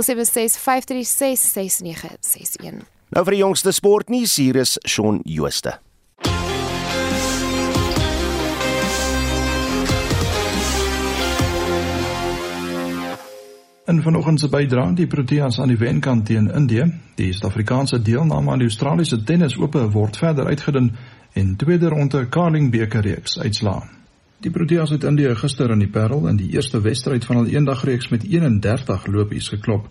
Nou 3.10 3.24
vir 3.26 3.32
die 3.32 3.42
jongste 3.44 3.72
sportnuus, 3.72 4.36
hier 4.36 4.56
is 4.56 4.78
Shaun 4.88 5.20
Jooste. 5.24 5.91
In 13.86 14.02
vanoggend 14.02 14.40
se 14.40 14.48
bydrae 14.50 14.94
die 14.94 15.08
Proteas 15.08 15.60
aan 15.60 15.72
die 15.72 15.78
wenkant 15.78 16.26
teen 16.26 16.52
Indië, 16.54 16.84
die 17.18 17.32
Suid-Afrikaanse 17.34 17.98
deelname 18.02 18.52
aan 18.52 18.60
die 18.62 18.68
Australiese 18.70 19.18
tennis 19.24 19.56
ope 19.58 19.82
word 19.92 20.18
verder 20.22 20.46
uitgedun 20.46 20.92
en 21.34 21.56
tweede 21.56 21.90
ronde 21.90 22.28
Carling 22.30 22.68
beker 22.72 23.02
reeks 23.02 23.40
uitslaa. 23.40 23.88
Die 24.46 24.52
Proteas 24.52 24.94
het 24.94 25.04
Indië 25.04 25.34
gister 25.36 25.74
in 25.74 25.82
die 25.82 25.90
Parel 25.90 26.28
in 26.30 26.38
die 26.38 26.52
eerste 26.54 26.82
wedstryd 26.82 27.26
van 27.26 27.40
hul 27.42 27.50
eendagreeks 27.50 28.12
met 28.14 28.24
31 28.24 29.08
lopies 29.08 29.50
geklop. 29.50 29.88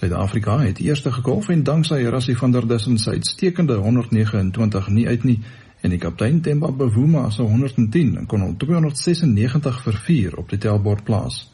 Suid-Afrika 0.00 0.58
het 0.58 0.80
eerste 0.82 1.12
gekolf 1.12 1.48
en 1.48 1.62
danksy 1.62 2.00
Rassie 2.10 2.36
van 2.36 2.50
der 2.50 2.66
Dussen 2.66 2.98
se 2.98 3.10
uitstekende 3.10 3.76
129 3.76 4.88
nie 4.88 5.06
uit 5.06 5.24
nie 5.24 5.38
en 5.80 5.94
die 5.94 6.00
kaptein 6.02 6.42
Themba 6.42 6.72
Bavuma 6.72 7.30
se 7.30 7.42
110 7.42 8.26
kon 8.26 8.42
hom 8.42 8.58
296 8.58 9.80
vir 9.86 10.02
4 10.08 10.36
op 10.42 10.50
die 10.50 10.58
tellbord 10.58 11.04
plaas. 11.04 11.44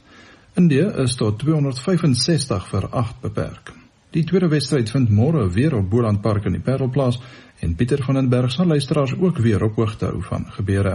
Indië 0.54 0.84
is 1.02 1.16
tot 1.18 1.38
265 1.38 2.66
vir 2.70 2.84
8 2.90 3.16
beperk. 3.20 3.72
Die 4.14 4.22
tweede 4.22 4.46
wedstryd 4.52 4.90
vind 4.94 5.10
môre 5.10 5.48
weer 5.50 5.74
op 5.74 5.88
Boland 5.90 6.20
Park 6.22 6.44
in 6.46 6.54
die 6.54 6.62
Parelplaas 6.62 7.18
en 7.58 7.72
Pieter 7.74 8.04
van 8.06 8.20
den 8.20 8.28
Berg 8.30 8.52
sal 8.54 8.70
luisteraars 8.70 9.16
ook 9.18 9.40
weer 9.42 9.64
op 9.66 9.74
hoogte 9.74 10.12
hou 10.12 10.22
van 10.22 10.46
gebeure. 10.54 10.92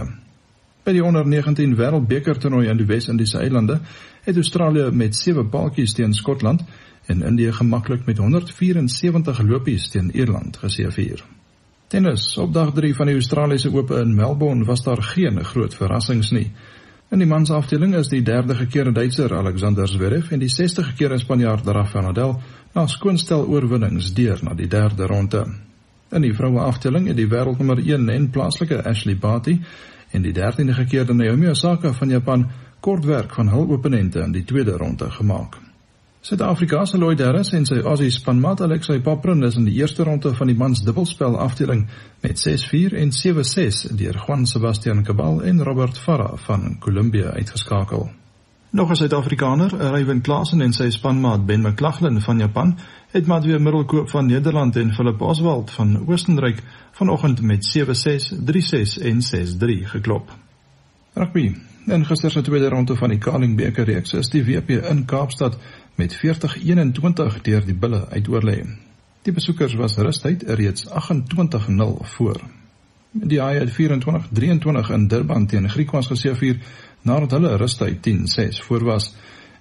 By 0.84 0.94
die 0.96 1.04
onder 1.04 1.28
19 1.28 1.76
Wêreldbeker 1.76 2.40
toernooi 2.40 2.70
in 2.72 2.80
die 2.80 2.88
Wes-Indiese 2.88 3.42
eilande 3.42 3.82
het 4.24 4.40
Australië 4.40 4.88
met 4.96 5.16
7 5.16 5.48
paaltjies 5.52 5.92
teen 5.92 6.16
Skotland 6.16 6.64
en 7.06 7.22
Indië 7.22 7.52
gemaklik 7.52 8.08
met 8.08 8.18
174 8.18 9.44
lopies 9.44 9.90
teen 9.92 10.08
Ierland 10.16 10.56
geseëvier. 10.56 11.20
Tennis 11.92 12.36
op 12.38 12.54
dag 12.54 12.72
3 12.72 12.94
van 12.94 13.12
die 13.12 13.20
Australiese 13.20 13.76
Ope 13.76 14.00
in 14.00 14.14
Melbourne 14.14 14.64
was 14.64 14.82
daar 14.88 15.02
geen 15.02 15.44
groot 15.44 15.74
verrassings 15.74 16.30
nie. 16.30 16.48
In 17.10 17.18
die 17.18 17.26
mansafdeling 17.26 17.96
is 17.98 18.06
die 18.06 18.22
derde 18.22 18.54
gekeerde 18.54 18.92
Duitser 18.94 19.32
Alexander 19.34 19.88
Zverev 19.90 20.28
en 20.30 20.38
die 20.38 20.48
60 20.48 20.92
gekeerde 20.92 21.16
Spanjaard 21.18 21.66
Rafael 21.66 22.04
Nadal 22.06 22.36
na 22.74 22.84
skoonstel 22.86 23.48
oorwinnings 23.50 24.12
deur 24.14 24.38
na 24.46 24.54
die 24.54 24.68
derde 24.70 25.08
ronde. 25.10 25.40
In 26.14 26.22
die 26.22 26.30
vroueafdeling 26.34 27.08
het 27.10 27.18
die 27.18 27.26
wêreldnommer 27.26 27.82
1 27.82 28.06
en 28.14 28.28
plaaslike 28.30 28.78
Ashley 28.86 29.18
Barty 29.18 29.56
en 30.14 30.22
die 30.22 30.34
13de 30.36 30.76
gekeerde 30.84 31.16
Naomi 31.18 31.50
Osaka 31.50 31.90
van 31.98 32.14
Japan 32.14 32.46
kort 32.80 33.04
werk 33.04 33.34
van 33.34 33.50
hul 33.50 33.74
opponente 33.74 34.22
in 34.22 34.38
die 34.38 34.44
tweede 34.46 34.78
ronde 34.78 35.10
gemaak. 35.10 35.58
Suid-Afrika 36.22 36.84
se 36.84 36.98
Lloyd 36.98 37.20
Harris 37.24 37.48
en 37.56 37.62
sy 37.64 37.78
Aussie 37.80 38.10
spanmaat 38.12 38.60
Alexei 38.60 38.98
Paprun 39.00 39.40
is 39.46 39.54
in 39.56 39.64
die 39.64 39.78
eerste 39.78 40.04
ronde 40.04 40.34
van 40.36 40.50
die 40.50 40.56
mans 40.56 40.82
dubbelspel 40.84 41.38
afdeling 41.40 41.86
met 42.20 42.42
6-4 42.42 42.92
en 43.00 43.12
7-6 43.16 43.94
deur 43.96 44.18
Juan 44.26 44.44
Sebastian 44.46 45.00
Cabal 45.02 45.40
en 45.48 45.62
Robert 45.64 45.96
Farah 45.98 46.36
van 46.44 46.76
Colombia 46.78 47.30
uitgeskakel. 47.38 48.10
Nog 48.70 48.90
'n 48.90 48.96
Suid-Afrikaner, 48.96 49.72
Ryan 49.94 50.20
Klaasen 50.20 50.60
en 50.60 50.72
sy 50.72 50.90
spanmaat 50.90 51.46
Ben 51.46 51.60
McLaughlin 51.60 52.20
van 52.20 52.38
Japan 52.38 52.78
het 53.10 53.26
maar 53.26 53.42
weer 53.42 53.62
middelkoop 53.62 54.10
van 54.10 54.26
Nederland 54.26 54.76
en 54.76 54.94
Philip 54.94 55.20
Oswald 55.20 55.70
van 55.70 56.06
Oostenryk 56.06 56.62
vanoggend 56.92 57.40
met 57.40 57.64
7-6, 57.64 58.32
3-6 58.44 58.98
en 59.02 59.22
6-3 59.22 59.84
geklop. 59.84 60.30
Rugby. 61.12 61.54
In 61.86 62.04
gister 62.06 62.30
se 62.30 62.40
tweede 62.40 62.68
ronde 62.68 62.96
van 62.96 63.08
die 63.08 63.18
Carling 63.18 63.56
beker 63.56 63.84
reeks 63.84 64.12
is 64.12 64.28
die 64.28 64.44
WP 64.44 64.70
in 64.70 65.04
Kaapstad 65.04 65.56
met 66.00 66.16
40-21 66.16 67.40
deur 67.44 67.66
die 67.66 67.76
Bulle 67.76 68.06
uitoorlê. 68.08 68.62
Die 69.22 69.34
besoekers 69.36 69.74
was 69.76 69.98
rustyd 70.00 70.46
reeds 70.48 70.86
28-0 70.88 71.98
voor. 72.14 72.40
Die 73.12 73.40
Haie 73.42 73.60
het 73.60 73.74
24-23 73.76 74.94
in 74.94 75.08
Durban 75.08 75.46
teen 75.46 75.68
Griekwas 75.68 76.08
geseëvier 76.08 76.62
nadat 77.02 77.36
hulle 77.36 77.56
rustyd 77.60 78.00
10-6 78.06 78.62
voor 78.68 78.84
was 78.84 79.10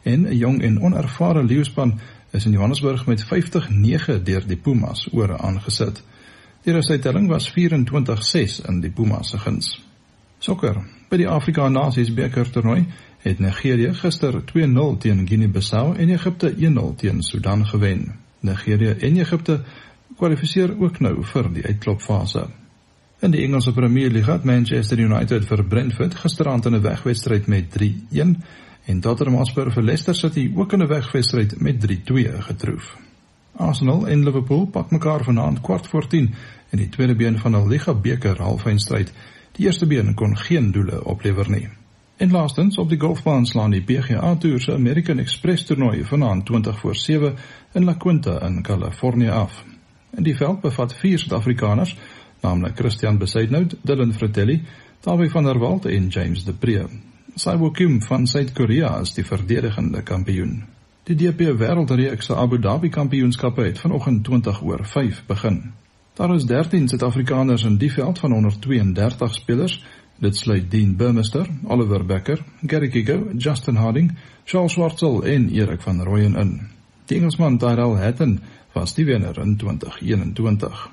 en 0.03 0.27
'n 0.27 0.37
jong 0.37 0.61
en 0.61 0.81
onervare 0.81 1.43
leeuspan 1.43 1.99
is 2.31 2.45
in 2.45 2.51
Johannesburg 2.51 3.05
met 3.05 3.23
50-9 3.23 4.23
deur 4.23 4.47
die 4.47 4.57
Pumas 4.57 5.07
oor 5.11 5.37
aangesit. 5.37 6.03
Die 6.63 6.73
rustydtelling 6.73 7.27
was 7.27 7.51
24-6 7.51 8.61
in 8.67 8.79
die 8.79 8.91
Pumas 8.91 9.29
se 9.29 9.37
guns. 9.37 9.83
Sokker. 10.39 10.83
By 11.09 11.17
die 11.17 11.27
Afrika 11.27 11.69
Nasies 11.69 12.13
beker 12.13 12.49
toernooi 12.51 12.85
het 13.19 13.39
Nigerië 13.39 13.93
gister 13.93 14.41
2-0 14.53 14.97
teen 14.99 15.27
Guinea-Bissau 15.27 15.95
en 15.95 16.09
Egipte 16.09 16.53
1-0 16.55 16.95
teen 16.95 17.21
Sudan 17.21 17.67
gewen. 17.67 18.15
Nigerië 18.39 18.89
en 18.89 19.17
Egipte 19.17 19.61
kwalifiseer 20.17 20.75
ook 20.79 20.99
nou 20.99 21.23
vir 21.23 21.53
die 21.53 21.65
uitklopfase. 21.65 22.47
In 23.19 23.31
die 23.31 23.41
Engelse 23.43 23.73
Premier 23.75 24.11
League 24.11 24.33
het 24.33 24.43
Manchester 24.47 24.99
United 24.99 25.45
vir 25.45 25.63
Brentford 25.63 26.15
gisteraand 26.15 26.65
in 26.65 26.75
'n 26.75 26.81
wegwedstryd 26.81 27.47
met 27.47 27.71
3-1 27.71 28.43
en 28.85 28.99
Tottenham 28.99 29.35
Hotspur 29.35 29.71
vir 29.71 29.83
Leicester 29.83 30.15
City 30.15 30.51
ook 30.55 30.73
in 30.73 30.81
'n 30.81 30.87
wegwedstryd 30.87 31.59
met 31.59 31.79
3-2 31.79 32.41
getroof. 32.41 32.97
Arsenal 33.55 34.07
en 34.07 34.23
Liverpool 34.23 34.65
pak 34.65 34.91
mekaar 34.91 35.23
vanaand 35.23 35.61
kwart 35.61 35.87
voor 35.87 36.07
10 36.07 36.33
in 36.69 36.77
die 36.77 36.89
tweede 36.89 37.15
been 37.15 37.39
van 37.39 37.55
'n 37.55 37.67
Liga 37.67 37.93
beker 37.93 38.41
halfeindstryd. 38.41 39.13
Die 39.51 39.65
eerste 39.65 39.85
been 39.85 40.13
kon 40.13 40.37
geen 40.37 40.71
doele 40.71 41.05
oplewer 41.05 41.49
nie. 41.49 41.78
En 42.19 42.31
laastens 42.31 42.77
op 42.77 42.89
die 42.89 42.99
golfbaan 42.99 43.45
slaan 43.45 43.71
die 43.71 43.81
PGA 43.81 44.35
Tour 44.35 44.59
se 44.59 44.73
American 44.73 45.19
Express 45.19 45.63
toernooi 45.65 46.03
vanaand 46.03 46.45
20 46.45 46.79
voor 46.79 46.95
7 46.95 47.35
in 47.73 47.83
La 47.83 47.93
Quinta 47.93 48.41
in 48.47 48.61
Kalifornië 48.61 49.29
af. 49.29 49.63
En 50.09 50.23
die 50.23 50.35
veld 50.35 50.59
bevat 50.61 50.93
vier 50.93 51.19
Suid-Afrikaners, 51.19 51.97
naamlik 52.41 52.75
Christian 52.75 53.17
Besaidnout, 53.17 53.75
Dylan 53.81 54.13
Fratelli, 54.13 54.61
Dawie 54.99 55.29
van 55.29 55.43
der 55.43 55.59
Walt 55.59 55.85
en 55.85 56.07
James 56.07 56.43
De 56.43 56.53
Pre. 56.53 56.89
Saibo 57.35 57.71
Kim 57.71 58.01
van 58.01 58.27
Suid-Korea 58.27 58.99
is 58.99 59.13
die 59.13 59.25
verdedigende 59.25 60.01
kampioen. 60.03 60.63
Die 61.03 61.15
DP 61.15 61.55
Wêreldreeks 61.55 62.25
se 62.25 62.35
Abu 62.35 62.59
Dhabi 62.59 62.89
Kampioenskappe 62.89 63.61
het 63.61 63.79
vanoggend 63.79 64.23
20 64.23 64.61
oor 64.61 64.85
5 64.85 65.23
begin. 65.25 65.71
Daar 66.13 66.35
is 66.35 66.45
13 66.45 66.87
Suid-Afrikaners 66.87 67.63
in 67.63 67.77
die 67.77 67.91
veld 67.91 68.19
van 68.19 68.31
132 68.31 69.33
spelers 69.33 69.83
Dit 70.19 70.35
sluit 70.37 70.71
Dean 70.71 70.95
Burmester, 70.95 71.47
Oliver 71.67 72.05
Becker, 72.05 72.41
Gary 72.67 72.89
Gigo, 72.91 73.31
Justin 73.37 73.75
Harding, 73.75 74.17
Charles 74.45 74.71
Schwartzel 74.71 75.23
en 75.23 75.49
Erik 75.49 75.81
van 75.81 76.03
Rooyen 76.03 76.35
in. 76.35 76.69
Die 77.05 77.17
Engelsman 77.17 77.57
Tyrell 77.57 77.95
Hatton 77.95 78.39
was 78.73 78.93
die 78.93 79.05
wenner 79.05 79.39
in 79.39 79.55
2021. 79.57 80.89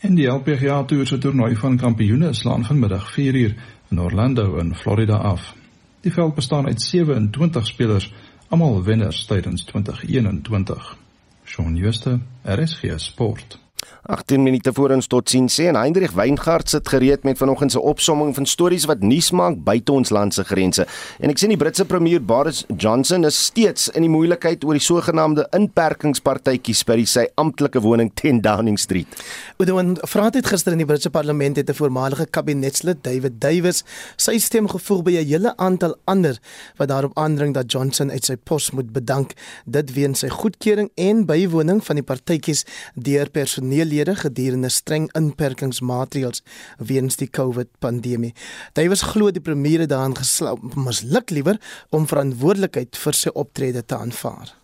En 0.00 0.14
die 0.14 0.26
LPGA 0.28 0.82
Tour 0.84 1.06
se 1.06 1.18
toernooi 1.18 1.56
van 1.56 1.76
kampioene 1.76 2.32
slaan 2.32 2.64
vanmiddag 2.64 3.10
4uur 3.12 3.56
in 3.90 4.00
Orlando 4.00 4.58
in 4.58 4.74
Florida 4.74 5.16
af. 5.16 5.54
Die 6.00 6.12
veld 6.12 6.34
bestaan 6.34 6.66
uit 6.66 6.82
27 6.82 7.66
spelers, 7.66 8.12
almal 8.48 8.84
wenners 8.84 9.24
tydens 9.26 9.64
2021. 9.64 10.96
Shaun 11.44 11.76
Schuster, 11.76 12.20
RSG 12.44 12.92
Sport. 12.96 13.58
18 14.02 14.42
minute 14.42 14.72
voor 14.72 14.90
ons 14.90 15.06
tot 15.06 15.28
sien 15.28 15.46
sê 15.52 15.66
en 15.70 15.76
Hendrik 15.76 16.10
Weingart 16.16 16.68
sit 16.72 16.88
gereed 16.88 17.22
met 17.22 17.38
vanoggend 17.38 17.72
se 17.72 17.80
opsomming 17.80 18.34
van 18.34 18.46
stories 18.46 18.84
wat 18.90 19.04
nuus 19.06 19.30
maak 19.30 19.60
buite 19.64 19.92
ons 19.92 20.10
land 20.10 20.34
se 20.34 20.44
grense. 20.44 20.86
En 21.20 21.30
ek 21.30 21.38
sien 21.38 21.52
die 21.52 21.58
Britse 21.60 21.84
premier 21.86 22.22
Boris 22.24 22.64
Johnson 22.76 23.24
is 23.28 23.38
steeds 23.50 23.88
in 23.94 24.06
die 24.06 24.10
moeilikheid 24.12 24.64
oor 24.64 24.78
die 24.78 24.84
sogenaamde 24.84 25.46
inperkingspartytjies 25.56 26.82
by 26.88 26.98
sy 27.04 27.26
amptelike 27.40 27.82
woning 27.84 28.10
10 28.18 28.40
Downing 28.44 28.80
Street. 28.80 29.20
Oudouin 29.60 29.94
vraat 30.10 30.38
het 30.40 30.50
gister 30.50 30.74
in 30.74 30.82
die 30.82 30.88
Britse 30.88 31.12
parlement 31.14 31.56
het 31.56 31.70
'n 31.70 31.78
voormalige 31.78 32.26
kabinetslid 32.26 33.04
David 33.04 33.40
Davis 33.40 33.84
sy 34.16 34.38
stem 34.38 34.68
gevoeg 34.68 35.02
by 35.02 35.12
'n 35.20 35.26
hele 35.26 35.56
aantal 35.56 35.94
ander 36.04 36.38
wat 36.76 36.88
daarop 36.88 37.18
aandring 37.18 37.54
dat 37.54 37.72
Johnson 37.72 38.10
uit 38.10 38.24
sy 38.24 38.36
pos 38.36 38.70
moet 38.70 38.92
bedank 38.92 39.32
dit 39.66 39.92
weens 39.92 40.18
sy 40.18 40.28
goedkeuring 40.28 40.90
en 40.96 41.26
bywoning 41.26 41.84
van 41.84 41.96
die 41.96 42.04
partytjies 42.04 42.64
deur 42.94 43.30
personeel 43.30 43.69
lede 43.86 44.16
gedurende 44.18 44.68
streng 44.68 45.06
inperkingsmaatreëls 45.18 46.42
weens 46.78 47.16
die 47.16 47.28
COVID-pandemie. 47.30 48.32
Davies 48.74 49.02
glo 49.12 49.30
die 49.30 49.42
premier 49.42 49.84
het 49.84 49.92
daaraan 49.92 50.16
geslaap, 50.18 50.74
misluk 50.74 51.30
liewer 51.30 51.60
om 51.90 52.08
verantwoordelikheid 52.10 52.98
vir 52.98 53.14
sy 53.14 53.30
optrede 53.34 53.84
te 53.86 53.96
aanvaar. 53.96 54.54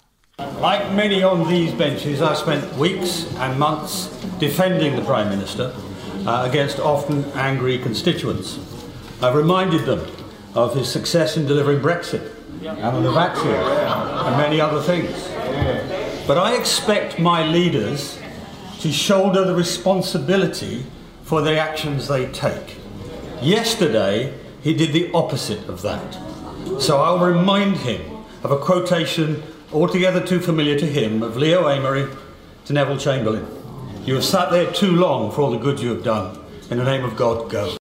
Like 0.61 0.93
many 0.93 1.23
on 1.23 1.47
these 1.49 1.73
benches, 1.73 2.21
I 2.21 2.35
spent 2.35 2.65
weeks 2.77 3.25
and 3.39 3.59
months 3.59 4.11
defending 4.39 4.97
the 4.97 5.03
Prime 5.03 5.31
Minister 5.31 5.73
uh, 6.27 6.45
against 6.45 6.79
often 6.81 7.25
angry 7.35 7.79
constituents. 7.79 8.59
I 9.23 9.31
reminded 9.33 9.87
them 9.87 10.01
of 10.55 10.75
his 10.75 10.93
success 10.93 11.37
in 11.37 11.47
delivering 11.47 11.81
Brexit 11.81 12.33
and 12.61 12.97
on 12.97 13.03
the 13.03 13.13
vaccine 13.13 13.55
and 13.55 14.37
many 14.37 14.61
other 14.61 14.81
things. 14.81 15.29
But 16.27 16.39
I 16.39 16.55
expect 16.57 17.19
my 17.19 17.47
leaders 17.47 18.19
to 18.81 18.93
shoulder 18.93 19.45
the 19.45 19.55
responsibility 19.55 20.85
for 21.23 21.43
the 21.43 21.59
actions 21.59 22.09
they 22.09 22.27
take. 22.33 22.77
Yesterday, 23.43 24.33
he 24.63 24.75
did 24.75 24.93
the 24.93 25.11
opposite 25.13 25.69
of 25.69 25.83
that. 25.83 26.15
So 26.81 26.99
I'll 26.99 27.25
remind 27.25 27.79
him 27.79 28.01
of 28.43 28.51
a 28.51 28.59
quotation 28.59 29.43
altogether 29.73 30.25
too 30.25 30.41
familiar 30.41 30.79
to 30.79 30.87
him 30.87 31.23
of 31.23 31.37
Leo 31.37 31.69
Amory 31.69 32.07
to 32.67 32.73
Neville 32.73 32.99
Chamberlain. 32.99 33.47
You 34.05 34.15
have 34.15 34.25
sat 34.25 34.51
there 34.51 34.73
too 34.73 34.93
long 34.93 35.33
for 35.33 35.43
all 35.43 35.51
the 35.51 35.59
good 35.59 35.81
you 35.81 35.91
have 35.91 36.05
done. 36.05 36.39
In 36.71 36.79
the 36.79 36.85
name 36.85 37.05
of 37.05 37.17
God, 37.17 37.51
go. 37.51 37.77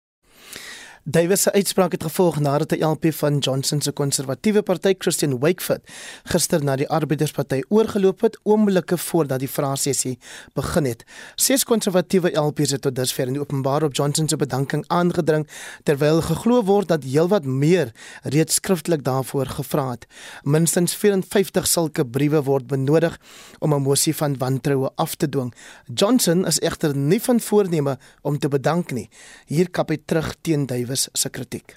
Davis 1.03 1.41
se 1.41 1.51
uitspraak 1.51 1.91
het 1.91 2.03
gevolg 2.03 2.35
nadat 2.39 2.69
die 2.69 2.83
LP 2.85 3.07
van 3.17 3.39
Johnson 3.41 3.79
se 3.81 3.91
konservatiewe 3.91 4.61
party 4.61 4.93
Christian 4.97 5.39
Wakeford 5.39 5.81
gister 6.29 6.61
na 6.63 6.75
die 6.77 6.85
Arbeidersparty 6.89 7.63
oorgeloop 7.73 8.21
het 8.21 8.37
oomblikke 8.45 8.99
voordat 9.01 9.41
die 9.41 9.49
vraesessie 9.49 10.19
begin 10.53 10.85
het. 10.85 11.01
Ses 11.41 11.65
konservatiewe 11.65 12.29
LPs 12.37 12.75
het 12.75 12.83
tot 12.85 12.95
dusver 12.95 13.25
in 13.25 13.33
die 13.33 13.41
openbaar 13.41 13.87
op 13.87 13.95
Johnson 13.97 14.29
se 14.29 14.37
bedanking 14.37 14.83
aangedring 14.93 15.47
terwyl 15.89 16.21
geglo 16.21 16.61
word 16.69 16.91
dat 16.93 17.07
heelwat 17.09 17.49
meer 17.49 17.89
reeds 18.21 18.61
skriftelik 18.61 19.01
daarvoor 19.01 19.49
gevra 19.57 19.87
het. 19.95 20.05
Minstens 20.43 20.93
54 20.93 21.65
sulke 21.67 22.05
briewe 22.05 22.43
word 22.45 22.67
benodig 22.67 23.17
om 23.59 23.73
'n 23.73 23.81
mosie 23.81 24.15
van 24.15 24.37
wantroue 24.37 24.91
af 24.95 25.15
te 25.15 25.29
dwing. 25.29 25.53
Johnson 25.93 26.45
is 26.45 26.59
egter 26.59 26.95
nie 26.95 27.21
van 27.21 27.39
voorneme 27.39 27.97
om 28.21 28.39
te 28.39 28.47
bedank 28.47 28.91
nie. 28.91 29.09
Hier 29.45 29.69
kap 29.69 29.89
hy 29.89 29.97
terug 30.05 30.35
teen 30.41 30.65
Davis 30.65 30.89
Davis 30.91 31.09
se 31.13 31.29
kritiek. 31.29 31.75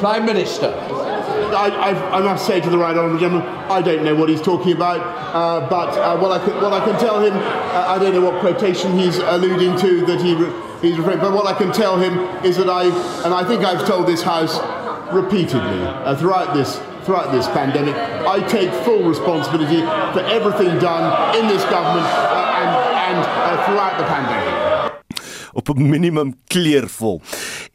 Prime 0.00 0.26
Minister. 0.26 0.72
I, 1.54 1.68
I, 1.70 2.18
I, 2.18 2.20
must 2.20 2.46
say 2.46 2.60
to 2.60 2.68
the 2.70 2.76
right 2.76 2.96
honourable 2.96 3.20
gentleman, 3.20 3.46
I 3.70 3.80
don't 3.80 4.04
know 4.04 4.16
what 4.16 4.28
he's 4.28 4.42
talking 4.42 4.72
about, 4.72 5.00
uh, 5.00 5.70
but 5.70 5.96
uh, 5.96 6.18
what, 6.18 6.32
I 6.32 6.44
can, 6.44 6.60
what 6.60 6.72
I 6.72 6.84
can 6.84 6.98
tell 6.98 7.22
him, 7.22 7.34
uh, 7.34 7.94
I 7.94 7.98
don't 7.98 8.12
know 8.12 8.20
what 8.28 8.40
quotation 8.40 8.98
he's 8.98 9.18
alluding 9.18 9.78
to 9.78 10.04
that 10.06 10.20
he 10.20 10.34
re- 10.34 10.52
he's 10.82 10.98
referring, 10.98 11.20
but 11.20 11.32
what 11.32 11.46
I 11.46 11.54
can 11.54 11.72
tell 11.72 11.96
him 11.96 12.18
is 12.44 12.56
that 12.56 12.68
I, 12.68 12.84
and 13.24 13.32
I 13.32 13.44
think 13.46 13.64
I've 13.64 13.86
told 13.86 14.08
this 14.08 14.22
House 14.22 14.58
repeatedly 15.14 15.82
uh, 15.86 16.16
throughout 16.16 16.52
this 16.54 16.80
throughout 17.04 17.30
this 17.30 17.46
pandemic, 17.46 17.94
I 18.26 18.44
take 18.48 18.72
full 18.84 19.04
responsibility 19.08 19.80
for 20.12 20.22
everything 20.26 20.76
done 20.80 21.36
in 21.38 21.46
this 21.46 21.62
government 21.66 22.06
uh, 22.06 22.62
and, 22.62 22.70
and 23.06 23.18
uh, 23.22 23.66
throughout 23.66 23.96
the 23.98 24.04
pandemic. 24.04 24.66
op 25.56 25.68
'n 25.68 25.88
minimum 25.88 26.34
kleurvol. 26.46 27.20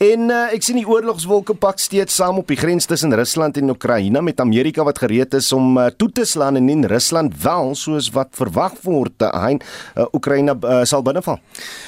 En 0.01 0.31
uh, 0.33 0.47
ek 0.49 0.63
sien 0.65 0.79
die 0.79 0.87
oorlogswolke 0.89 1.53
pak 1.61 1.77
steeds 1.77 2.15
saam 2.17 2.39
op 2.41 2.47
die 2.49 2.57
grens 2.57 2.87
tussen 2.89 3.13
Rusland 3.13 3.59
en 3.59 3.69
Oekraïne 3.69 4.23
met 4.25 4.39
Amerika 4.41 4.81
wat 4.87 4.97
gereed 5.03 5.35
is 5.37 5.51
om 5.53 5.77
uh, 5.77 5.91
toe 5.93 6.07
te 6.09 6.25
slaan 6.25 6.57
en 6.57 6.71
in 6.73 6.87
Rusland 6.89 7.35
wel 7.43 7.75
soos 7.77 8.07
wat 8.15 8.31
verwag 8.33 8.79
word 8.81 9.13
te 9.21 9.29
uh, 9.29 10.07
Oekraïne 10.09 10.57
uh, 10.57 10.79
sal 10.89 11.05
binneval. 11.05 11.37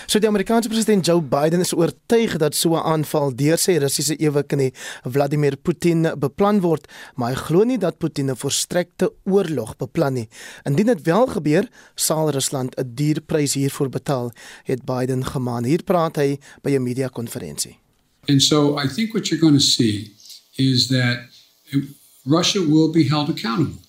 So 0.06 0.22
die 0.22 0.30
Amerikaanse 0.30 0.70
president 0.70 1.10
Joe 1.10 1.26
Biden 1.26 1.66
is 1.66 1.74
oortuig 1.74 2.38
dat 2.38 2.54
so 2.54 2.78
'n 2.78 2.86
aanval 2.94 3.34
deur 3.34 3.58
sy 3.58 3.80
Russiese 3.82 4.16
eweknie 4.22 4.70
Vladimir 5.10 5.58
Putin 5.58 6.06
beplan 6.14 6.62
word, 6.62 6.86
maar 7.16 7.34
hy 7.34 7.42
glo 7.50 7.66
nie 7.66 7.82
dat 7.82 7.98
Putin 7.98 8.30
'n 8.30 8.38
volstrekte 8.38 9.10
oorlog 9.26 9.74
beplan 9.78 10.14
nie. 10.14 10.30
Indien 10.70 10.86
dit 10.86 11.02
wel 11.02 11.26
gebeur, 11.28 11.66
sal 11.96 12.30
Rusland 12.30 12.78
'n 12.78 12.94
duur 12.94 13.22
prys 13.26 13.54
hiervoor 13.54 13.90
betaal, 13.90 14.32
het 14.64 14.86
Biden 14.86 15.26
gemaan. 15.26 15.64
Hier 15.64 15.82
praat 15.84 16.16
hy 16.16 16.38
by 16.62 16.78
'n 16.78 16.84
media 16.84 17.08
konferensie. 17.08 17.83
And 18.28 18.42
so 18.42 18.78
I 18.78 18.88
think 18.88 19.14
what 19.14 19.30
you're 19.30 19.40
going 19.40 19.54
to 19.54 19.60
see 19.60 20.14
is 20.58 20.88
that 20.90 21.28
Russia 22.26 22.62
will 22.62 22.92
be 22.92 23.08
held 23.08 23.30
accountable 23.30 23.80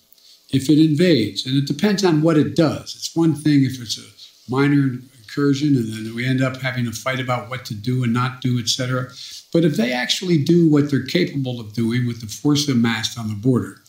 if 0.49 0.69
it 0.69 0.79
invades. 0.79 1.45
And 1.45 1.55
it 1.55 1.67
depends 1.67 2.03
on 2.03 2.21
what 2.21 2.37
it 2.37 2.55
does. 2.55 2.95
It's 2.95 3.15
one 3.15 3.35
thing 3.35 3.63
if 3.63 3.81
it's 3.81 3.97
a 3.97 4.51
minor 4.51 4.99
incursion 5.17 5.75
and 5.75 5.91
then 5.91 6.15
we 6.15 6.25
end 6.25 6.41
up 6.41 6.57
having 6.57 6.87
a 6.87 6.91
fight 6.91 7.19
about 7.19 7.49
what 7.49 7.65
to 7.65 7.73
do 7.73 8.03
and 8.03 8.13
not 8.13 8.41
do, 8.41 8.59
etc. 8.59 9.09
But 9.51 9.65
if 9.65 9.75
they 9.75 9.91
actually 9.91 10.43
do 10.43 10.69
what 10.69 10.89
they're 10.89 11.05
capable 11.05 11.59
of 11.59 11.73
doing 11.73 12.05
with 12.05 12.21
the 12.21 12.27
force 12.27 12.67
amassed 12.67 13.17
on 13.17 13.29
the 13.29 13.35
border, 13.35 13.81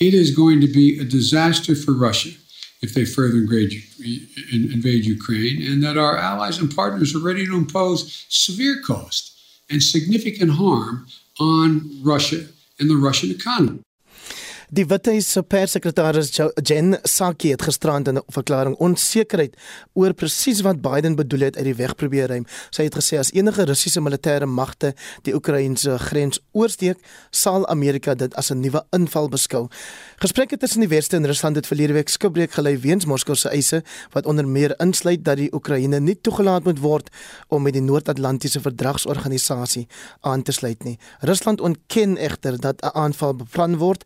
it 0.00 0.14
is 0.14 0.34
going 0.34 0.60
to 0.60 0.66
be 0.66 0.98
a 0.98 1.04
disaster 1.04 1.74
for 1.74 1.92
Russia 1.92 2.30
if 2.82 2.92
they 2.92 3.04
further 3.04 3.38
invade, 3.38 3.82
invade 4.52 5.06
Ukraine, 5.06 5.62
and 5.62 5.82
that 5.82 5.96
our 5.96 6.18
allies 6.18 6.58
and 6.58 6.74
partners 6.74 7.14
are 7.14 7.20
ready 7.20 7.46
to 7.46 7.56
impose 7.56 8.26
severe 8.28 8.82
cost 8.82 9.33
and 9.70 9.82
significant 9.82 10.52
harm 10.52 11.06
on 11.40 12.00
Russia 12.02 12.46
and 12.78 12.90
the 12.90 12.96
Russian 12.96 13.30
economy. 13.30 13.83
Die 14.70 14.86
Withuis 14.88 15.26
se 15.32 15.42
perssekretaris 15.42 16.30
Jen 16.64 16.96
Psaki 17.02 17.50
het 17.52 17.62
gisterand 17.62 18.08
in 18.08 18.16
'n 18.16 18.22
verklaring 18.32 18.76
onsekerheid 18.76 19.56
oor 19.92 20.12
presies 20.12 20.60
wat 20.60 20.80
Biden 20.80 21.16
bedoel 21.16 21.40
het 21.40 21.56
uit 21.56 21.64
die 21.64 21.74
weg 21.74 21.94
probeer 21.94 22.28
ruim. 22.28 22.46
Sy 22.70 22.82
het 22.82 22.94
gesê 22.94 23.18
as 23.18 23.32
enige 23.32 23.64
Russiese 23.64 24.00
militêre 24.00 24.46
magte 24.46 24.94
die 25.22 25.34
Oekraïense 25.34 25.98
grens 25.98 26.40
oorsteek, 26.52 26.98
sal 27.30 27.66
Amerika 27.68 28.14
dit 28.14 28.34
as 28.34 28.50
'n 28.50 28.60
nuwe 28.60 28.84
inval 28.90 29.28
beskou. 29.28 29.68
Gesprekke 30.16 30.56
tussen 30.56 30.80
die 30.80 30.88
Weste 30.88 31.16
en 31.16 31.26
Rusland 31.26 31.56
het 31.56 31.66
verlede 31.66 31.92
week 31.92 32.08
skibreek 32.08 32.52
gelei 32.52 32.78
weens 32.78 33.04
Moskou 33.04 33.36
se 33.36 33.48
eise 33.48 33.82
wat 34.12 34.26
onder 34.26 34.48
meer 34.48 34.74
insluit 34.78 35.24
dat 35.24 35.36
die 35.36 35.52
Oekraïne 35.52 36.00
nie 36.00 36.20
toegelaat 36.20 36.64
moet 36.64 36.78
word 36.78 37.10
om 37.48 37.62
met 37.62 37.72
die 37.72 37.82
Noord-Atlantiese 37.82 38.60
Verdragsorganisasie 38.60 39.86
aan 40.20 40.42
te 40.42 40.52
sluit 40.52 40.84
nie. 40.84 40.98
Rusland 41.20 41.60
ontken 41.60 42.16
egter 42.16 42.60
dat 42.60 42.82
'n 42.82 42.96
aanval 42.96 43.34
beplan 43.34 43.76
word 43.76 44.04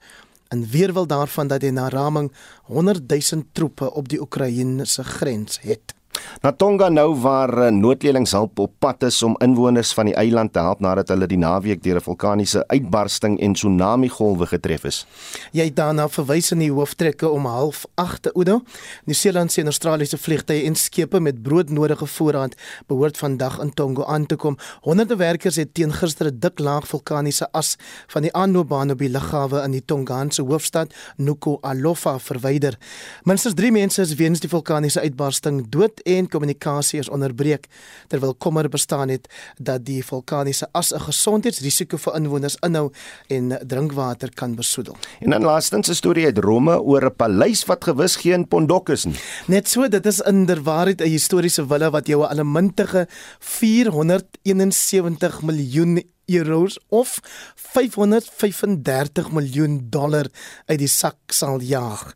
in 0.55 0.65
weerwil 0.71 1.07
daarvan 1.07 1.49
dat 1.49 1.63
hy 1.63 1.71
na 1.75 1.89
raming 1.93 2.33
100 2.73 3.05
000 3.11 3.47
troepe 3.53 3.91
op 3.93 4.09
die 4.09 4.21
Oekraïense 4.21 5.05
grens 5.05 5.61
het. 5.61 5.98
Na 6.43 6.53
Tonga 6.53 6.89
nou 6.89 7.15
waar 7.21 7.53
eh, 7.67 7.73
noodleningshulp 7.73 8.59
op 8.59 8.73
pad 8.79 9.03
is 9.03 9.23
om 9.23 9.37
inwoners 9.43 9.93
van 9.93 10.07
die 10.07 10.15
eiland 10.15 10.53
te 10.53 10.59
help 10.63 10.81
nadat 10.81 11.09
hulle 11.09 11.27
die 11.27 11.39
naweek 11.39 11.83
deur 11.83 11.97
'n 11.97 12.07
vulkaniese 12.07 12.65
uitbarsting 12.67 13.41
en 13.41 13.53
tsunami 13.53 14.09
golwe 14.09 14.47
getref 14.47 14.85
is. 14.85 15.07
Jy 15.53 15.65
het 15.65 15.77
daarna 15.77 16.09
verwys 16.09 16.53
in 16.53 16.59
die 16.59 16.73
hooftrekke 16.73 17.29
om 17.29 17.47
08:30 17.47 18.33
Oudo. 18.35 18.63
Nieu-Seelandse 19.05 19.61
en 19.61 19.67
Australiese 19.67 20.19
vliegtye 20.19 20.65
en 20.65 20.75
skepe 20.75 21.21
met 21.21 21.43
broodnodige 21.43 22.07
voorraad 22.07 22.55
behoort 22.87 23.19
vandag 23.19 23.61
in 23.61 23.75
Tonga 23.75 24.05
aan 24.05 24.27
te 24.27 24.37
kom. 24.37 24.57
Honderde 24.81 25.17
werkers 25.17 25.57
het 25.57 25.75
teen 25.75 25.93
gister 25.93 26.27
'n 26.27 26.39
dik 26.39 26.59
laag 26.59 26.87
vulkaniese 26.89 27.49
as 27.53 27.77
van 28.07 28.23
die 28.23 28.33
aanloopbaan 28.33 28.91
op 28.91 28.99
die 28.99 29.09
lughawe 29.09 29.63
in 29.63 29.71
die 29.71 29.85
Tongaanse 29.85 30.43
hoofstad 30.43 30.95
Nuku-Alofa 31.17 32.19
verwyder. 32.19 32.79
Minstens 33.23 33.55
3 33.55 33.73
mense 33.73 34.01
is 34.01 34.15
weens 34.15 34.41
die 34.41 34.49
vulkaniese 34.49 35.01
uitbarsting 35.01 35.67
dood 35.69 36.01
en 36.17 36.29
kommunikasie 36.29 37.03
is 37.03 37.11
onderbreek 37.13 37.69
terwyl 38.09 38.35
kommer 38.35 38.69
bestaan 38.69 39.13
het 39.13 39.29
dat 39.57 39.85
die 39.85 40.05
vulkaniese 40.05 40.69
as 40.73 40.93
'n 40.93 41.01
gesondheidsrisiko 41.01 41.97
vir 41.97 42.17
inwoners 42.17 42.57
inhou 42.61 42.93
en 43.29 43.59
drinkwater 43.67 44.31
kan 44.35 44.55
besoedel. 44.55 44.97
En 45.21 45.31
dan 45.31 45.43
laastens 45.43 45.89
'n 45.89 45.95
storie 45.95 46.25
uit 46.25 46.39
Rome 46.39 46.81
oor 46.81 47.05
'n 47.05 47.17
paleis 47.17 47.65
wat 47.65 47.85
gewis 47.85 48.17
geen 48.17 48.49
pondok 48.49 48.89
is 48.89 49.05
nie. 49.05 49.17
Net 49.47 49.69
so, 49.69 49.89
dit 49.89 50.07
is 50.07 50.21
inderwaarheid 50.21 51.01
'n 51.01 51.09
historiese 51.09 51.67
villa 51.67 51.91
wat 51.91 52.07
jou 52.07 52.23
'n 52.23 52.29
allemintige 52.29 53.09
471 53.39 55.43
miljoen 55.43 56.03
euros 56.27 56.79
of 56.89 57.21
535 57.55 59.33
miljoen 59.33 59.87
dollar 59.91 60.27
uit 60.67 60.79
die 60.79 60.89
sak 60.89 61.33
sal 61.33 61.61
jaag. 61.61 62.15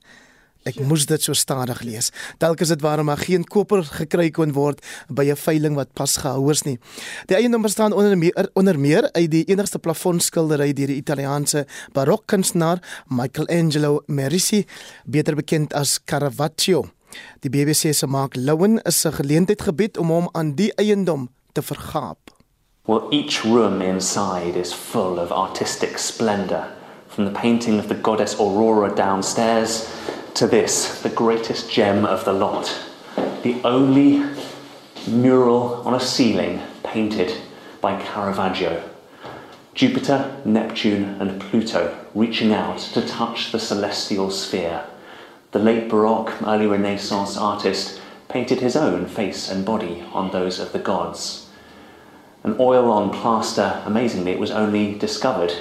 Ek 0.64 0.79
moes 0.81 1.07
dit 1.07 1.22
so 1.22 1.35
stadig 1.35 1.83
lees. 1.83 2.11
Is 2.62 2.68
dit 2.68 2.81
waarom 2.81 3.07
daar 3.07 3.18
geen 3.18 3.44
koper 3.44 3.83
gekry 3.83 4.31
kon 4.31 4.53
word 4.53 4.81
by 5.09 5.25
'n 5.31 5.37
veiling 5.37 5.75
wat 5.75 5.92
pas 5.92 6.16
gehou 6.16 6.51
is 6.51 6.62
nie. 6.62 6.79
Die 7.27 7.37
eiendom 7.37 7.62
bestaan 7.62 7.92
onder 7.92 8.18
meer 8.18 8.51
onder 8.55 8.79
meer 8.79 9.11
uit 9.12 9.31
die 9.31 9.44
enigste 9.44 9.79
plafonskildery 9.79 10.72
deur 10.72 10.87
die 10.87 11.03
Italiaanse 11.03 11.66
barokkunstenaar 11.92 12.79
Michelangelo 13.09 14.03
Merisi, 14.07 14.66
beter 15.05 15.35
bekend 15.35 15.75
as 15.75 15.98
Caravaggio. 16.05 16.90
Die 17.40 17.51
BBC 17.51 17.92
se 17.94 18.07
Mark 18.07 18.37
Lowen 18.37 18.81
is 18.83 19.05
'n 19.05 19.12
geleentheid 19.12 19.62
gebied 19.62 19.98
om 19.98 20.11
hom 20.11 20.29
aan 20.33 20.55
die 20.55 20.72
eiendom 20.75 21.29
te 21.53 21.62
vergaap. 21.62 22.18
Well, 22.85 23.09
each 23.11 23.42
room 23.44 23.81
inside 23.81 24.59
is 24.59 24.72
full 24.72 25.18
of 25.18 25.31
artistic 25.31 25.98
splendor, 25.98 26.64
from 27.07 27.25
the 27.25 27.40
painting 27.40 27.79
of 27.79 27.87
the 27.87 27.98
goddess 28.03 28.38
Aurora 28.38 28.94
downstairs 28.94 29.87
to 30.35 30.47
this, 30.47 31.03
the 31.03 31.11
greatest 31.11 31.71
gem 31.71 32.05
of 32.05 32.25
the 32.25 32.33
lot, 32.33 32.75
the 33.42 33.61
only 33.64 34.25
mural 35.07 35.83
on 35.87 35.95
a 35.95 36.01
ceiling 36.01 36.61
painted 36.83 37.37
by 37.81 38.01
Caravaggio. 38.01 38.83
Jupiter, 39.75 40.40
Neptune, 40.45 41.21
and 41.21 41.40
Pluto 41.40 41.97
reaching 42.14 42.53
out 42.53 42.79
to 42.79 43.07
touch 43.07 43.53
the 43.53 43.59
celestial 43.59 44.31
sphere. 44.31 44.85
The 45.51 45.59
late 45.59 45.88
Baroque, 45.88 46.33
early 46.42 46.66
Renaissance 46.66 47.37
artist 47.37 48.01
painted 48.29 48.61
his 48.61 48.77
own 48.77 49.07
face 49.07 49.51
and 49.51 49.64
body 49.64 50.03
on 50.12 50.31
those 50.31 50.59
of 50.59 50.73
the 50.73 50.79
gods. 50.79 51.51
An 52.42 52.57
oil 52.59 52.90
on 52.90 53.11
plaster, 53.11 53.83
amazingly, 53.85 54.33
it 54.33 54.38
was 54.38 54.51
only 54.51 54.99
discovered 54.99 55.53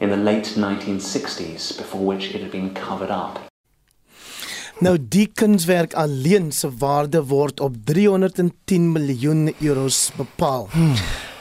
in 0.00 0.10
the 0.10 0.16
late 0.16 0.54
1960s, 0.56 1.78
before 1.78 2.04
which 2.04 2.34
it 2.34 2.42
had 2.42 2.50
been 2.50 2.74
covered 2.74 3.10
up. 3.10 3.40
Nou 4.84 4.96
die 5.00 5.26
kunswerk 5.32 5.94
alleen 5.96 6.50
se 6.52 6.68
waarde 6.78 7.22
word 7.24 7.60
op 7.60 7.76
310 7.88 8.90
miljoen 8.92 9.54
euros 9.60 10.10
bepaal. 10.16 10.68
Hmm. 10.72 10.92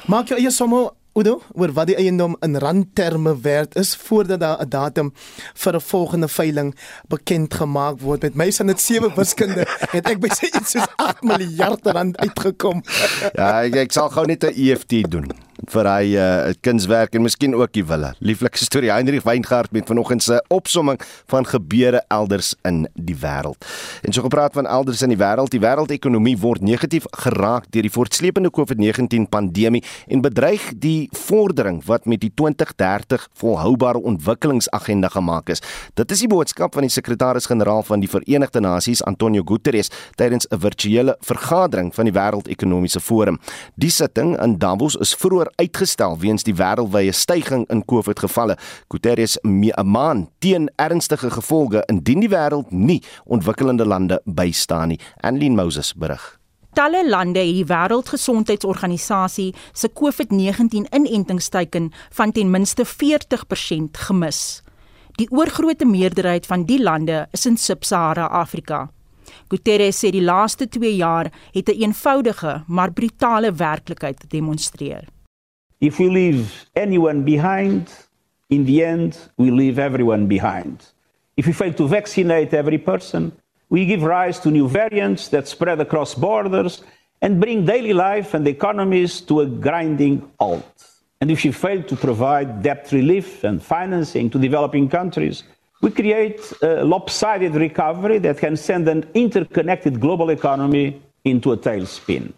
Maak 0.08 0.32
jou 0.32 0.40
eie 0.40 0.52
somme 0.52 0.92
Udo, 1.16 1.38
oor 1.56 1.72
wat 1.72 1.88
die 1.88 1.96
eiendom 1.96 2.34
in 2.44 2.58
randterme 2.60 3.32
werd 3.40 3.78
is 3.80 3.94
voordat 3.96 4.40
daar 4.40 4.60
'n 4.60 4.70
datum 4.70 5.14
vir 5.54 5.76
'n 5.76 5.82
volgende 5.82 6.28
veiling 6.28 6.76
bekend 7.08 7.54
gemaak 7.54 8.00
word. 8.00 8.22
Met 8.22 8.36
my 8.36 8.52
sin 8.52 8.68
dit 8.68 8.82
sewe 8.82 9.12
wiskunde 9.16 9.68
het 9.96 10.10
ek 10.10 10.20
by 10.20 10.28
sy 10.28 10.46
iets 10.46 10.72
soos 10.72 10.88
8 10.96 11.24
miljard 11.24 11.86
rand 11.86 12.18
uitgekom. 12.18 12.84
ja, 13.34 13.64
ek, 13.64 13.76
ek 13.76 13.92
sal 13.92 14.10
gou 14.10 14.26
net 14.26 14.44
'n 14.44 14.54
EFT 14.56 15.12
doen 15.12 15.45
vir 15.72 15.88
hy 15.90 16.16
uh, 16.20 16.54
kunswerk 16.66 17.16
en 17.16 17.24
miskien 17.26 17.56
ook 17.56 17.72
die 17.76 17.84
wille. 17.88 18.12
Lieflike 18.20 18.60
storie 18.60 18.92
Heinrich 18.92 19.26
Weingart 19.26 19.72
met 19.76 19.88
vanoggend 19.88 20.24
se 20.24 20.38
opsomming 20.54 21.00
van 21.32 21.48
gebeure 21.48 22.04
elders 22.14 22.54
in 22.68 22.86
die 22.94 23.16
wêreld. 23.22 23.66
En 24.04 24.14
so 24.14 24.22
gepraat 24.26 24.54
van 24.54 24.68
elders 24.68 25.02
in 25.02 25.14
die 25.14 25.20
wêreld, 25.20 25.54
die 25.54 25.62
wêreldekonomie 25.64 26.36
word 26.42 26.62
negatief 26.66 27.08
geraak 27.26 27.70
deur 27.72 27.88
die 27.88 27.92
voortsleepende 27.92 28.52
COVID-19 28.54 29.30
pandemie 29.32 29.84
en 30.08 30.22
bedreig 30.22 30.68
die 30.82 31.10
vordering 31.16 31.82
wat 31.86 32.06
met 32.06 32.22
die 32.22 32.32
2030 32.34 33.28
volhoubare 33.42 34.02
ontwikkelingsagenda 34.02 35.10
gemaak 35.14 35.50
is. 35.50 35.64
Dit 35.96 36.12
is 36.12 36.24
die 36.26 36.32
boodskap 36.32 36.76
van 36.76 36.86
die 36.88 36.94
sekretaris-generaal 36.94 37.84
van 37.88 38.04
die 38.04 38.10
Verenigde 38.12 38.62
Nasies, 38.62 39.04
Antonio 39.04 39.44
Guterres, 39.46 39.92
tydens 40.16 40.48
'n 40.52 40.60
virtuele 40.60 41.18
vergadering 41.22 41.94
van 41.96 42.06
die 42.06 42.14
Wêreldekonomiese 42.14 43.00
Forum. 43.00 43.40
Die 43.76 43.90
sitting 43.90 44.36
in 44.42 44.58
Davos 44.58 44.96
is 44.96 45.16
vroeër 45.16 45.45
uitgestel 45.56 46.18
weens 46.20 46.44
die 46.44 46.56
wêreldwye 46.56 47.12
stygings 47.12 47.70
in 47.70 47.86
COVID-gevalle. 47.86 48.58
Guterres 48.88 49.38
maan 49.84 50.30
teen 50.40 50.70
ernstige 50.76 51.30
gevolge 51.32 51.84
indien 51.92 52.20
die 52.20 52.30
wêreld 52.30 52.72
nie 52.72 53.04
ontwikkelende 53.26 53.86
lande 53.86 54.22
bystaan 54.26 54.88
nie. 54.88 55.00
Anlene 55.22 55.56
Moses 55.56 55.94
berig. 55.94 56.40
Talle 56.76 57.06
lande 57.08 57.40
het 57.40 57.56
die 57.56 57.66
Wêreldgesondheidsorganisasie 57.66 59.54
se 59.74 59.88
COVID-19 59.88 60.90
inentingsteiken 60.92 61.92
van 62.10 62.32
ten 62.32 62.52
minste 62.52 62.84
40% 62.86 64.02
gemis. 64.08 64.62
Die 65.16 65.30
oorgrootste 65.32 65.86
meerderheid 65.86 66.46
van 66.46 66.66
die 66.68 66.82
lande 66.84 67.28
is 67.32 67.46
in 67.46 67.56
Sub-Sahara 67.58 68.28
Afrika. 68.28 68.90
Guterres 69.48 70.02
sê 70.04 70.12
die 70.12 70.24
laaste 70.26 70.68
2 70.68 70.96
jaar 70.96 71.32
het 71.54 71.70
'n 71.70 71.80
eenvoudige 71.82 72.64
maar 72.68 72.92
brutale 72.92 73.52
werklikheid 73.54 74.20
gedemonstreer. 74.20 75.15
If 75.82 76.00
we 76.00 76.10
leave 76.10 76.66
anyone 76.76 77.24
behind, 77.24 77.92
in 78.50 78.66
the 78.66 78.84
end, 78.84 79.18
we 79.38 79.52
leave 79.52 79.80
everyone 79.80 80.28
behind. 80.28 80.86
If 81.36 81.48
we 81.48 81.54
fail 81.54 81.74
to 81.74 81.88
vaccinate 81.88 82.54
every 82.54 82.78
person, 82.78 83.32
we 83.70 83.86
give 83.86 84.04
rise 84.04 84.40
to 84.42 84.52
new 84.52 84.70
variants 84.70 85.28
that 85.30 85.48
spread 85.48 85.82
across 85.82 86.16
borders 86.16 86.84
and 87.22 87.42
bring 87.42 87.66
daily 87.66 87.94
life 87.94 88.34
and 88.34 88.48
economies 88.48 89.22
to 89.22 89.42
a 89.42 89.46
grinding 89.46 90.32
halt. 90.40 90.88
And 91.20 91.32
if 91.32 91.44
we 91.44 91.52
fail 91.52 91.82
to 91.84 91.96
provide 91.96 92.62
debt 92.62 92.90
relief 92.92 93.44
and 93.44 93.62
financing 93.62 94.30
to 94.30 94.40
developing 94.40 94.88
countries, 94.90 95.44
we 95.82 95.92
create 95.92 96.54
a 96.62 96.84
lopsided 96.84 97.56
recovery 97.56 98.20
that 98.20 98.38
can 98.38 98.56
send 98.56 98.88
an 98.88 99.10
interconnected 99.14 100.00
global 100.00 100.30
economy 100.30 101.02
into 101.24 101.52
a 101.52 101.58
tailspin. 101.58 102.32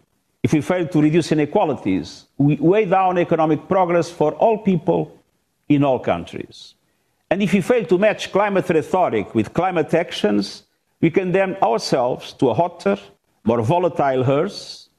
If 0.44 0.54
we 0.54 0.62
fail 0.62 0.88
to 0.88 1.02
reduce 1.02 1.32
inequalities, 1.32 2.26
we 2.38 2.56
weigh 2.56 2.86
down 2.86 3.18
economic 3.18 3.68
progress 3.68 4.10
for 4.10 4.34
all 4.34 4.58
people 4.60 5.12
in 5.68 5.84
all 5.84 6.00
countries. 6.00 6.76
And 7.30 7.42
if 7.42 7.54
we 7.54 7.62
fail 7.62 7.86
to 7.86 7.98
match 7.98 8.32
climate 8.32 8.70
rhetoric 8.70 9.36
with 9.36 9.54
climate 9.54 9.94
actions, 9.94 10.64
we 11.02 11.10
condemn 11.10 11.56
ourselves 11.62 12.34
to 12.34 12.50
a 12.50 12.54
hotter, 12.54 12.98
more 13.44 13.62
volatile 13.62 14.24
hearse 14.24 14.90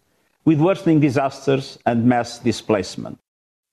with 0.44 0.60
worsening 0.60 1.00
disasters 1.00 1.78
and 1.86 2.04
mass 2.04 2.38
displacement. 2.38 3.18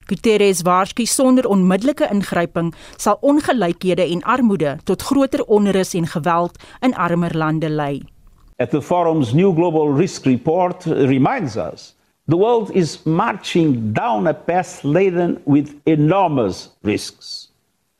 Guterres 0.06 0.62
waarsku 0.62 1.04
sonder 1.06 1.48
onmiddellike 1.50 2.06
ingryping 2.14 2.74
sal 2.96 3.18
ongelykhede 3.20 4.04
en 4.06 4.22
armoede 4.22 4.76
tot 4.84 5.02
groter 5.02 5.42
onrus 5.44 5.94
en 5.94 6.06
geweld 6.06 6.58
in 6.80 6.94
armer 6.94 7.34
lande 7.36 7.70
lei. 7.70 8.15
At 8.58 8.70
the 8.70 8.80
forum's 8.80 9.34
new 9.34 9.52
global 9.52 9.90
risk 9.90 10.24
report 10.24 10.86
reminds 10.86 11.56
us 11.56 11.94
the 12.26 12.36
world 12.36 12.70
is 12.74 13.04
marching 13.06 13.92
down 13.92 14.26
a 14.26 14.34
path 14.34 14.82
laden 14.82 15.40
with 15.44 15.80
enormous 15.86 16.70
risks. 16.82 17.48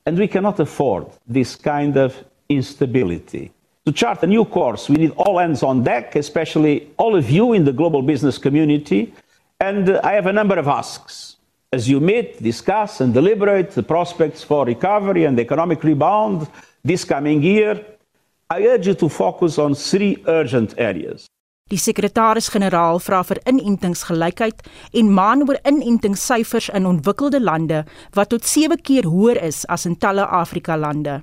And 0.05 0.19
we 0.19 0.29
cannot 0.29 0.59
afford 0.59 1.07
this 1.27 1.57
kind 1.57 1.97
of 1.97 2.25
instability. 2.49 3.53
To 3.85 3.93
chart 3.93 4.23
a 4.23 4.27
new 4.27 4.45
course, 4.45 4.89
we 4.89 4.97
need 4.97 5.13
all 5.17 5.39
hands 5.39 5.63
on 5.63 5.85
deck, 5.85 6.17
especially 6.17 6.91
all 6.97 7.15
of 7.15 7.31
you 7.31 7.53
in 7.53 7.65
the 7.65 7.73
global 7.73 8.03
business 8.03 8.37
community. 8.37 9.15
And 9.61 9.89
uh, 9.89 10.01
I 10.03 10.13
have 10.13 10.27
a 10.27 10.33
number 10.33 10.59
of 10.59 10.67
asks 10.67 11.37
as 11.73 11.89
you 11.89 12.01
meet, 12.01 12.43
discuss, 12.43 13.01
and 13.01 13.13
deliberate 13.13 13.73
the 13.73 13.83
prospects 13.83 14.43
for 14.43 14.65
recovery 14.65 15.25
and 15.25 15.39
economic 15.39 15.85
rebound 15.85 16.49
this 16.85 17.05
coming 17.05 17.43
year, 17.43 17.85
I 18.55 18.63
urge 18.63 18.87
you 18.87 18.95
to 18.95 19.09
focus 19.09 19.59
on 19.59 19.75
three 19.75 20.23
urgent 20.27 20.79
areas. 20.79 21.25
Die 21.67 21.79
sekretaris-generaal 21.83 23.01
vra 23.03 23.25
vir 23.27 23.41
inentingsgelykheid 23.51 24.61
en 25.01 25.09
maan 25.11 25.41
oor 25.49 25.59
inentingssyfers 25.67 26.69
in 26.79 26.87
ontwikkelde 26.87 27.41
lande 27.43 27.81
wat 28.15 28.31
tot 28.31 28.47
7 28.47 28.79
keer 28.87 29.09
hoër 29.11 29.41
is 29.43 29.65
as 29.67 29.87
in 29.91 29.97
talle 29.99 30.29
Afrika 30.31 30.77
lande. 30.79 31.17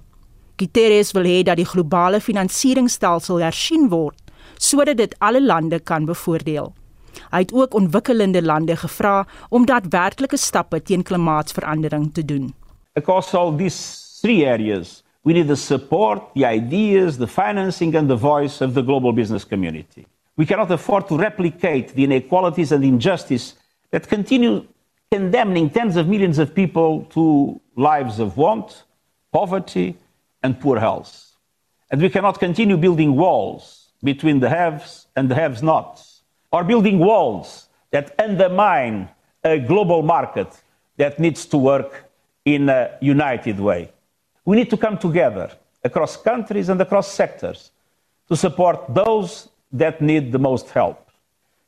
Guterres 0.60 1.14
wil 1.16 1.30
hê 1.32 1.38
dat 1.48 1.62
die 1.62 1.70
globale 1.70 2.20
finansieringsstelsel 2.20 3.40
hersien 3.40 3.88
word 3.88 4.20
sodat 4.60 5.00
dit 5.00 5.16
alle 5.24 5.40
lande 5.40 5.80
kan 5.80 6.04
bevoordeel. 6.06 6.74
Hy 7.32 7.40
het 7.46 7.54
ook 7.56 7.80
ontwikkelende 7.80 8.44
lande 8.44 8.76
gevra 8.76 9.24
om 9.50 9.66
daadwerklike 9.66 10.38
stappe 10.38 10.82
teen 10.84 11.08
klimaatsverandering 11.08 12.12
te 12.14 12.26
doen. 12.26 12.52
Across 13.00 13.34
all 13.34 13.56
these 13.56 14.20
three 14.20 14.44
areas, 14.44 15.03
we 15.24 15.34
need 15.34 15.48
the 15.48 15.56
support, 15.56 16.34
the 16.36 16.46
ideas, 16.46 17.18
the 17.18 17.28
financing 17.28 17.96
and 17.96 18.10
the 18.10 18.16
voice 18.16 18.62
of 18.62 18.74
the 18.74 18.82
global 18.82 19.14
business 19.14 19.46
community. 19.46 20.06
We 20.36 20.46
cannot 20.46 20.72
afford 20.72 21.08
to 21.10 21.18
replicate 21.18 21.90
the 21.90 22.04
inequalities 22.04 22.72
and 22.72 22.84
injustice 22.84 23.56
that 23.92 24.08
continue 24.08 24.66
condemning 25.12 25.70
tens 25.70 25.96
of 25.96 26.08
millions 26.08 26.40
of 26.40 26.54
people 26.54 27.06
to 27.12 27.60
lives 27.76 28.20
of 28.20 28.36
want, 28.36 28.84
poverty, 29.32 29.96
and 30.42 30.60
poor 30.60 30.80
health. 30.80 31.36
And 31.92 32.02
we 32.02 32.10
cannot 32.10 32.40
continue 32.40 32.78
building 32.78 33.16
walls 33.16 33.90
between 34.04 34.40
the 34.40 34.50
haves 34.50 35.08
and 35.16 35.30
the 35.30 35.36
haves 35.36 35.62
nots 35.62 36.24
or 36.52 36.64
building 36.64 37.00
walls 37.00 37.70
that 37.92 38.16
undermine 38.20 39.08
a 39.44 39.60
global 39.60 40.02
market 40.02 40.48
that 40.98 41.20
needs 41.20 41.46
to 41.46 41.58
work 41.58 42.10
in 42.44 42.68
a 42.70 42.98
united 43.02 43.60
way. 43.60 43.92
We 44.46 44.56
need 44.56 44.70
to 44.70 44.78
come 44.78 44.98
together 44.98 45.52
across 45.84 46.22
countries 46.22 46.70
and 46.70 46.82
across 46.82 47.12
sectors 47.12 47.72
to 48.28 48.36
support 48.36 48.94
those 48.94 49.50
that 49.72 50.02
need 50.02 50.32
the 50.32 50.40
most 50.40 50.70
help. 50.70 51.00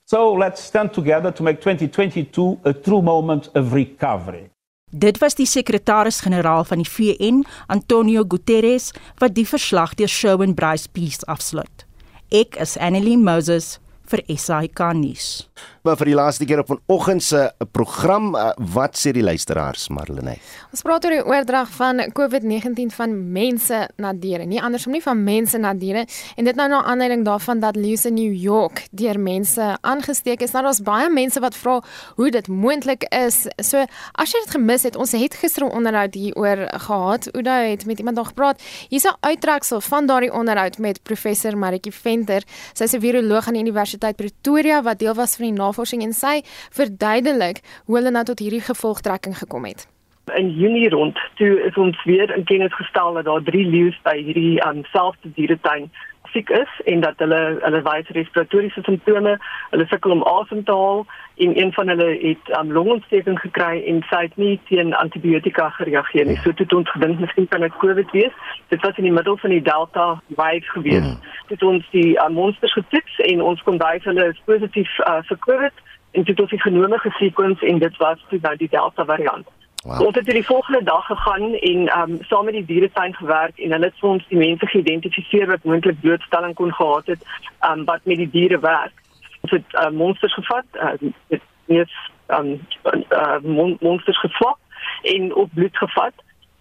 So 0.05 0.33
let's 0.33 0.61
stand 0.61 0.93
together 0.93 1.31
to 1.31 1.43
make 1.43 1.61
2022 1.61 2.59
a 2.63 2.73
true 2.73 3.01
moment 3.01 3.49
of 3.55 3.73
recovery. 3.73 4.49
Dit 4.91 5.17
was 5.19 5.35
die 5.35 5.47
sekretaris-generaal 5.49 6.63
van 6.63 6.83
die 6.83 6.89
VN, 6.89 7.41
Antonio 7.67 8.23
Guterres, 8.27 8.91
wat 9.19 9.33
die 9.35 9.47
verslag 9.47 9.95
deur 9.97 10.07
Shawn 10.07 10.53
Bryce 10.53 10.87
Peace 10.87 11.25
afsluit. 11.25 11.83
Ek 12.29 12.55
is 12.61 12.77
Annelie 12.77 13.17
Moses 13.17 13.79
vir 14.07 14.21
SAK 14.29 14.93
nuus. 14.93 15.49
Vir 15.85 16.09
die 16.09 16.15
laaste 16.17 16.47
keer 16.49 16.63
op 16.63 16.71
'n 16.71 16.79
oggend 16.87 17.23
se 17.23 17.51
program, 17.71 18.35
uh, 18.35 18.49
wat 18.73 18.97
sê 18.97 19.11
die 19.11 19.21
luisteraars, 19.21 19.89
Marlene? 19.89 20.37
Ons 20.71 20.81
praat 20.81 21.05
oor 21.05 21.11
die 21.11 21.25
oordrag 21.25 21.69
van 21.69 21.99
COVID-19 22.11 22.89
van 22.91 23.31
mense 23.31 23.89
na 23.97 24.13
diere, 24.13 24.45
nie 24.45 24.61
andersom 24.61 24.91
nie 24.93 25.01
van 25.01 25.23
mense 25.23 25.57
na 25.57 25.73
diere 25.73 26.07
en 26.35 26.45
dit 26.45 26.55
nou 26.55 26.67
na 26.69 26.83
aanleiding 26.83 27.23
daarvan 27.23 27.59
dat 27.59 27.75
Lewis 27.75 28.05
in 28.05 28.13
New 28.13 28.33
York 28.33 28.87
deur 28.91 29.19
mense 29.19 29.77
aangesteek 29.81 30.41
is. 30.41 30.51
Nou 30.51 30.63
daar's 30.63 30.81
baie 30.81 31.09
mense 31.09 31.39
wat 31.39 31.55
vra 31.55 31.81
hoe 32.15 32.31
dit 32.31 32.47
moontlik 32.47 33.03
is. 33.13 33.47
So 33.61 33.85
as 34.13 34.31
jy 34.31 34.39
dit 34.45 34.55
gemis 34.55 34.83
het, 34.83 34.95
ons 34.95 35.11
het 35.11 35.35
gister 35.35 35.65
'n 35.65 35.71
onderhoud 35.71 36.13
hieroor 36.13 36.67
gehad. 36.79 37.29
Ouda 37.35 37.61
het 37.61 37.85
met 37.85 37.99
iemand 37.99 38.15
daar 38.15 38.25
gepraat. 38.25 38.61
Hier's 38.89 39.05
'n 39.05 39.17
uittreksel 39.19 39.81
van 39.81 40.07
daardie 40.07 40.33
onderhoud 40.33 40.77
met 40.77 41.03
professor 41.03 41.57
Maritjie 41.57 41.93
Venter. 41.93 42.43
Sy's 42.73 42.93
'n 42.93 42.99
viroloog 42.99 43.47
aan 43.47 43.53
die 43.53 43.61
Universiteit 43.61 44.15
Pretoria 44.15 44.81
wat 44.81 44.99
deel 44.99 45.13
was 45.13 45.35
van 45.35 45.45
die 45.45 45.53
navorsing 45.75 46.03
en 46.03 46.13
sy 46.15 46.39
verduidelik 46.71 47.59
hoe 47.85 47.99
hulle 47.99 48.11
nou 48.15 48.23
tot 48.23 48.39
hierdie 48.39 48.63
gevolgtrekking 48.63 49.35
gekom 49.37 49.65
het. 49.65 49.87
In 50.33 50.49
Junie 50.49 50.89
rond 50.89 51.17
toe 51.37 51.61
is 51.67 51.75
ons 51.77 52.03
weer 52.03 52.31
in 52.33 52.43
kennis 52.43 52.73
gestel 52.73 53.13
dat 53.13 53.25
daar 53.25 53.43
3 53.43 53.65
leeu's 53.69 53.97
by 54.03 54.15
hierdie 54.23 54.57
um, 54.65 54.83
selfde 54.89 55.29
dieretuin 55.35 55.91
siek 56.35 56.51
is 56.55 56.71
en 56.91 57.03
dat 57.03 57.21
hulle 57.23 57.41
hulle 57.63 57.81
wys 57.87 58.11
respiratoriese 58.17 58.83
simptome, 58.83 59.37
hulle 59.71 59.85
sukkel 59.91 60.15
om 60.15 60.23
asem 60.35 60.63
te 60.67 60.75
haal 60.75 61.05
en 61.45 61.55
een 61.59 61.71
van 61.77 61.91
hulle 61.93 62.09
het 62.21 62.51
um, 62.59 62.73
longontsteking 62.77 63.39
gekry 63.39 63.79
en 63.91 64.03
sy 64.09 64.21
het 64.27 64.37
nie 64.41 64.53
teen 64.69 64.93
antibiotika 64.99 65.69
gereageer 65.79 66.27
nie. 66.29 66.37
So 66.43 66.51
toe 66.51 66.67
het 66.67 66.77
ons 66.79 66.93
gedink 66.95 67.23
miskien 67.23 67.49
kan 67.51 67.65
dit 67.65 67.79
COVID 67.83 68.11
wees. 68.15 68.37
Dit 68.73 68.83
was 68.85 68.99
in 69.01 69.07
die 69.09 69.15
middel 69.15 69.39
van 69.43 69.55
die 69.55 69.63
Delta 69.63 70.07
wave 70.39 70.71
gewees. 70.75 71.07
Mm. 71.07 71.33
Dit 71.51 71.63
ons 71.63 71.89
die 71.95 72.15
um, 72.25 72.37
monsters 72.39 72.75
getoets 72.77 73.19
en 73.31 73.43
ons 73.51 73.67
kon 73.67 73.81
wys 73.81 74.07
hulle 74.11 74.31
is 74.33 74.45
positief 74.51 74.99
uh, 75.07 75.19
vir 75.31 75.43
COVID 75.49 75.83
en 76.15 76.23
dit 76.23 76.37
het 76.39 76.49
die 76.49 76.61
genome 76.61 76.99
gesekwens 77.03 77.61
en 77.61 77.79
dit 77.79 77.97
was 78.03 78.25
toe 78.29 78.39
nou 78.41 78.55
die 78.59 78.71
Delta 78.71 79.05
variant. 79.05 79.47
Wow. 79.85 80.01
Ons 80.01 80.15
het 80.15 80.25
die 80.25 80.45
volgende 80.45 80.83
dag 80.83 81.05
gegaan 81.05 81.53
en 81.53 81.87
ehm 81.87 82.11
um, 82.11 82.17
saam 82.21 82.45
met 82.45 82.53
die 82.53 82.65
dieretuin 82.65 83.13
gewerk 83.13 83.59
en 83.59 83.71
hulle 83.71 83.85
het 83.85 83.99
vir 83.99 84.09
ons 84.09 84.27
die 84.27 84.37
mense 84.37 84.67
geïdentifiseer 84.67 85.45
wat 85.47 85.63
moontlik 85.63 85.99
blootstelling 86.01 86.55
kon 86.55 86.73
gehad 86.73 87.05
het 87.05 87.21
ehm 87.59 87.79
um, 87.79 87.85
wat 87.85 87.99
met 88.03 88.17
die 88.17 88.29
diere 88.29 88.59
werk. 88.59 88.93
Ons 89.41 89.51
het 89.51 89.73
uh, 89.73 89.89
monsters 89.89 90.33
gevat, 90.33 90.65
uh, 90.73 90.95
het 91.27 91.41
net 91.65 91.91
ehm 92.25 92.57
um, 92.93 93.05
uh, 93.13 93.75
monsters 93.79 94.19
geswap 94.19 94.57
en 95.01 95.35
op 95.35 95.49
bloed 95.53 95.77
gevat 95.77 96.13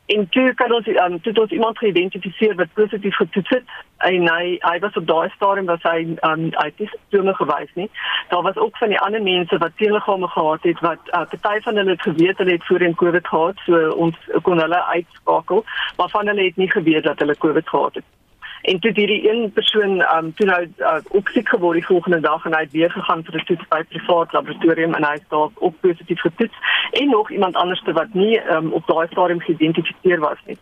En 0.06 0.28
toe 0.28 0.54
kan 0.54 0.72
ons 0.72 0.86
um, 0.86 1.20
toe 1.20 1.32
ons 1.40 1.50
iemand 1.50 1.78
geïdentifiseer 1.78 2.54
wat 2.54 2.72
positief 2.72 3.16
getoets 3.16 3.48
het 3.48 3.70
en 4.08 4.26
hy 4.28 4.56
hy 4.60 4.78
was 4.78 4.96
op 5.00 5.06
daai 5.08 5.30
stadium 5.32 5.70
was 5.70 5.86
hy 5.88 6.02
um, 6.28 6.42
hy 6.58 6.66
het 6.68 6.82
nie 6.82 6.88
simptome 6.90 7.34
gewys 7.38 7.70
nie. 7.74 7.88
Daar 8.28 8.42
was 8.42 8.56
ook 8.56 8.76
van 8.76 8.92
die 8.92 9.00
ander 9.00 9.22
mense 9.22 9.58
wat 9.58 9.76
teenliggame 9.76 10.28
gehad 10.28 10.68
het 10.68 10.80
wat 10.80 11.08
uh, 11.12 11.22
party 11.40 11.62
van 11.68 11.80
hulle 11.80 11.96
het 11.96 12.02
geweet 12.08 12.42
hulle 12.42 12.58
het 12.58 12.66
voorheen 12.66 12.94
COVID 12.94 13.28
gehad, 13.28 13.64
so 13.64 13.88
ons 14.06 14.28
kon 14.42 14.60
hulle 14.60 14.82
uitskakel, 14.84 15.64
maar 15.96 16.12
van 16.18 16.26
hulle 16.26 16.50
het 16.50 16.60
nie 16.60 16.70
geweet 16.70 17.08
dat 17.08 17.18
hulle 17.18 17.38
COVID 17.46 17.68
gehad 17.68 17.94
het 17.94 18.12
en 18.64 18.78
toe 18.80 18.90
hierdie 18.94 19.30
een 19.30 19.52
persoon 19.52 20.00
um 20.16 20.34
toe 20.34 20.46
nou 20.46 20.60
uh, 20.78 20.96
ook 21.08 21.28
siek 21.28 21.48
geword 21.48 21.78
die 21.78 21.86
volgende 21.86 22.20
dag 22.20 22.44
en 22.44 22.54
hy 22.56 22.60
het 22.64 22.72
weer 22.72 22.90
gegaan 22.90 23.24
vir 23.24 23.40
'n 23.40 23.44
toets 23.44 23.68
by 23.68 23.80
'n 23.80 23.90
privaat 23.94 24.32
laboratorium 24.32 24.94
en 24.94 25.04
hy 25.04 25.14
is 25.14 25.28
daar 25.28 25.48
ook 25.54 25.80
positief 25.80 26.20
getoets 26.20 26.56
en 26.90 27.10
nog 27.10 27.30
iemand 27.30 27.56
anders 27.56 27.82
wat 27.84 28.14
nie 28.14 28.40
um, 28.54 28.72
op 28.72 28.86
daai 28.86 29.06
stadium 29.10 29.40
geïdentifiseer 29.40 30.20
was 30.20 30.40
nie. 30.46 30.58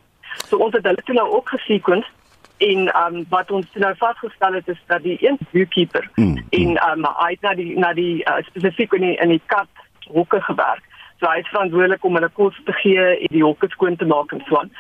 So 0.49 0.57
ons 0.57 0.75
het 0.75 0.85
hulle 0.85 1.03
toe 1.05 1.15
nou 1.15 1.29
ook 1.31 1.49
gesequence 1.49 2.09
en 2.57 2.91
um, 3.03 3.25
wat 3.29 3.51
ons 3.51 3.67
nou 3.75 3.95
vasgestel 3.97 4.53
het 4.53 4.69
is 4.69 4.83
dat 4.87 5.03
die 5.03 5.19
een 5.21 5.39
beekeeper 5.51 6.11
mm, 6.15 6.25
mm. 6.25 6.47
en 6.51 6.91
um, 6.91 7.05
hy 7.05 7.31
het 7.31 7.41
na 7.41 7.55
die 7.55 7.79
na 7.79 7.93
die 7.93 8.25
uh, 8.25 8.43
spesifiek 8.43 8.93
in 8.93 9.01
die, 9.01 9.17
in 9.17 9.29
die 9.29 9.43
kat 9.47 9.71
hoeke 10.09 10.41
gewerk 10.41 10.83
Hy 11.27 11.39
is 11.39 11.49
verantwoordelik 11.49 12.05
om 12.05 12.19
hulle 12.19 12.31
kos 12.39 12.59
te 12.65 12.73
gee 12.73 13.05
en 13.13 13.31
die 13.31 13.45
hokke 13.45 13.69
skoon 13.71 13.97
te 13.97 14.09
maak 14.09 14.33
en 14.33 14.43
so 14.49 14.59
aan. 14.59 14.73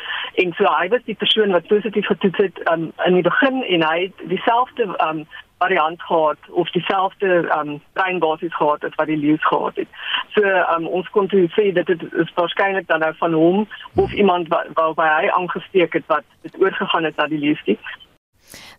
En 0.43 0.53
so 0.59 0.67
hy 0.79 0.89
was 0.89 1.05
die 1.07 1.19
persoon 1.19 1.55
wat 1.55 1.71
positief 1.71 2.07
getoets 2.07 2.43
het 2.47 2.61
um, 2.73 2.91
in 3.07 3.19
die 3.19 3.27
begin 3.29 3.63
en 3.63 3.87
hy 3.87 3.97
het 4.07 4.29
dieselfde 4.35 4.89
um, 5.07 5.25
variant 5.63 6.03
gehad 6.03 6.39
of 6.51 6.71
dieselfde 6.71 7.31
um, 7.59 7.81
treinbasis 7.93 8.55
gehad 8.57 8.85
as 8.85 8.95
wat 8.99 9.07
die 9.07 9.17
leeu 9.17 9.37
gehad 9.41 9.77
het. 9.77 9.89
So 10.35 10.43
um, 10.75 10.87
ons 10.87 11.11
kon 11.15 11.29
toe 11.31 11.47
sê 11.57 11.71
dit 11.77 11.95
is 12.25 12.35
waarskynlik 12.39 12.89
dan 12.91 13.05
nou 13.05 13.13
van 13.21 13.37
hom 13.39 13.67
of 14.05 14.13
iemand 14.13 14.51
wat 14.55 14.73
waarby 14.79 15.09
hy 15.17 15.35
aangesteek 15.39 15.99
het 15.99 16.07
wat 16.15 16.27
dit 16.47 16.59
oorgegaan 16.63 17.05
het 17.11 17.17
na 17.17 17.29
die 17.31 17.39
leeu. 17.39 17.77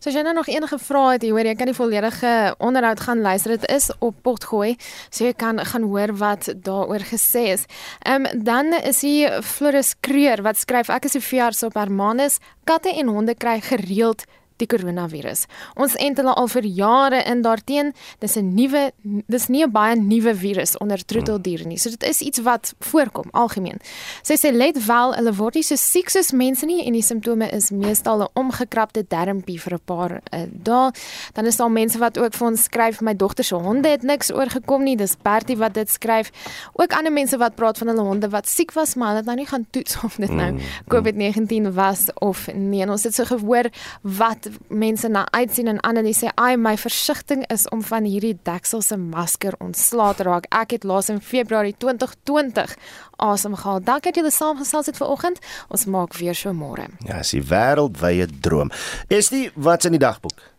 So 0.04 0.10
as 0.12 0.18
jy 0.18 0.22
nou 0.28 0.34
nog 0.36 0.50
enige 0.52 0.76
vrae 0.84 1.14
het, 1.14 1.24
hoor 1.32 1.48
jy 1.48 1.54
kan 1.56 1.70
die 1.70 1.78
volledige 1.78 2.32
onderhoud 2.60 3.00
gaan 3.06 3.22
luister. 3.24 3.54
Dit 3.56 3.70
is 3.72 3.86
op 4.04 4.18
Potgooi, 4.28 4.74
so 5.08 5.24
jy 5.24 5.32
kan 5.32 5.62
gaan 5.64 5.86
hoor 5.88 6.12
wat 6.20 6.50
daaroor 6.66 7.06
gesê 7.08 7.46
is. 7.54 7.64
Ehm 8.04 8.28
um, 8.28 8.44
dan 8.44 8.76
is 8.84 9.00
hier 9.08 9.40
Floris 9.48 9.94
Kreer 10.04 10.44
wat 10.44 10.60
skryf 10.60 10.92
ek 10.92 11.08
is 11.08 11.16
'n 11.16 11.24
veearts 11.24 11.64
op 11.64 11.80
Hermanus. 11.80 12.40
Katte 12.68 12.92
en 12.92 13.08
honde 13.08 13.36
kry 13.36 13.62
gereeld 13.62 14.26
die 14.58 14.68
koronavirus. 14.68 15.46
Ons 15.76 15.96
ent 15.96 16.18
hulle 16.18 16.34
al 16.34 16.48
vir 16.48 16.66
jare 16.66 17.24
in 17.30 17.42
daarteen. 17.42 17.94
Dis 18.20 18.38
'n 18.38 18.54
nuwe 18.54 18.92
dis 19.28 19.48
nie 19.48 19.64
'n 19.64 19.72
baie 19.72 19.96
nuwe 19.96 20.36
virus 20.36 20.78
onder 20.78 21.06
troeteldiere 21.06 21.66
nie. 21.66 21.78
So 21.78 21.90
dit 21.90 22.04
is 22.04 22.22
iets 22.22 22.40
wat 22.40 22.74
voorkom 22.80 23.30
algemeen. 23.32 23.80
Sy 24.22 24.36
sê 24.36 24.52
let 24.52 24.86
wel, 24.86 25.14
hulle 25.14 25.34
word 25.34 25.56
nie 25.56 25.64
so 25.64 25.76
siek 25.76 26.10
soos 26.10 26.32
mense 26.32 26.66
nie 26.66 26.86
en 26.86 26.94
die 26.94 27.02
simptome 27.02 27.50
is 27.52 27.72
meestal 27.72 28.22
'n 28.22 28.28
omgekrapte 28.34 29.06
darmpie 29.08 29.60
vir 29.60 29.74
'n 29.74 29.82
paar 29.86 30.22
uh, 30.34 30.46
dae. 30.52 30.92
Dan 31.34 31.46
is 31.46 31.58
daar 31.58 31.72
mense 31.72 31.98
wat 31.98 32.18
ook 32.18 32.34
vir 32.34 32.48
ons 32.48 32.64
skryf 32.64 33.02
my 33.02 33.16
dogter 33.16 33.44
se 33.44 33.56
honde 33.56 33.90
het 33.90 34.04
niks 34.04 34.32
oorgekom 34.32 34.84
nie. 34.84 34.96
Dis 34.98 35.16
Bertie 35.22 35.58
wat 35.58 35.74
dit 35.74 35.90
skryf. 35.90 36.32
Ook 36.74 36.94
ander 36.94 37.12
mense 37.12 37.38
wat 37.38 37.56
praat 37.56 37.78
van 37.78 37.88
hulle 37.88 38.02
honde 38.02 38.30
wat 38.30 38.48
siek 38.48 38.74
was, 38.74 38.96
maar 38.96 39.08
hulle 39.08 39.24
het 39.24 39.26
nou 39.26 39.38
nie 39.38 39.48
gaan 39.48 39.66
toets 39.70 39.98
of 40.04 40.16
dit 40.16 40.30
nou 40.30 40.52
mm, 40.52 40.58
mm. 40.58 40.88
COVID-19 40.94 41.74
was 41.74 42.08
of 42.14 42.48
nee. 42.54 42.82
En 42.82 42.90
ons 42.90 43.04
het 43.04 43.16
so 43.16 43.26
gehoor 43.26 43.70
wat 44.02 44.43
mense 44.68 45.08
na 45.08 45.26
uitsien 45.32 45.68
en 45.68 45.80
Annelie 45.80 46.16
sê 46.16 46.32
ai 46.36 46.56
my 46.58 46.76
versigtiging 46.78 47.46
is 47.54 47.68
om 47.70 47.84
van 47.84 48.08
hierdie 48.08 48.36
deksel 48.44 48.82
se 48.82 48.98
masker 48.98 49.58
ontslae 49.60 50.16
te 50.16 50.28
raak. 50.28 50.48
Ek 50.54 50.78
het 50.78 50.88
laas 50.88 51.10
in 51.10 51.22
Februarie 51.22 51.76
2020 51.78 52.78
asem 53.24 53.56
gehaal. 53.56 53.84
Dankie 53.84 54.12
dat 54.12 54.22
julle 54.22 54.32
saamgesels 54.32 54.92
het 54.92 54.98
vanoggend. 54.98 55.40
Ons 55.70 55.86
maak 55.86 56.18
weer 56.20 56.36
so 56.36 56.54
môre. 56.54 56.88
Ja, 57.08 57.22
dis 57.22 57.36
die 57.36 57.44
wêreldwye 57.44 58.28
droom. 58.42 58.72
Is 59.08 59.30
dit 59.34 59.52
wat's 59.56 59.86
in 59.86 59.98
die 59.98 60.04
dagboek? 60.04 60.53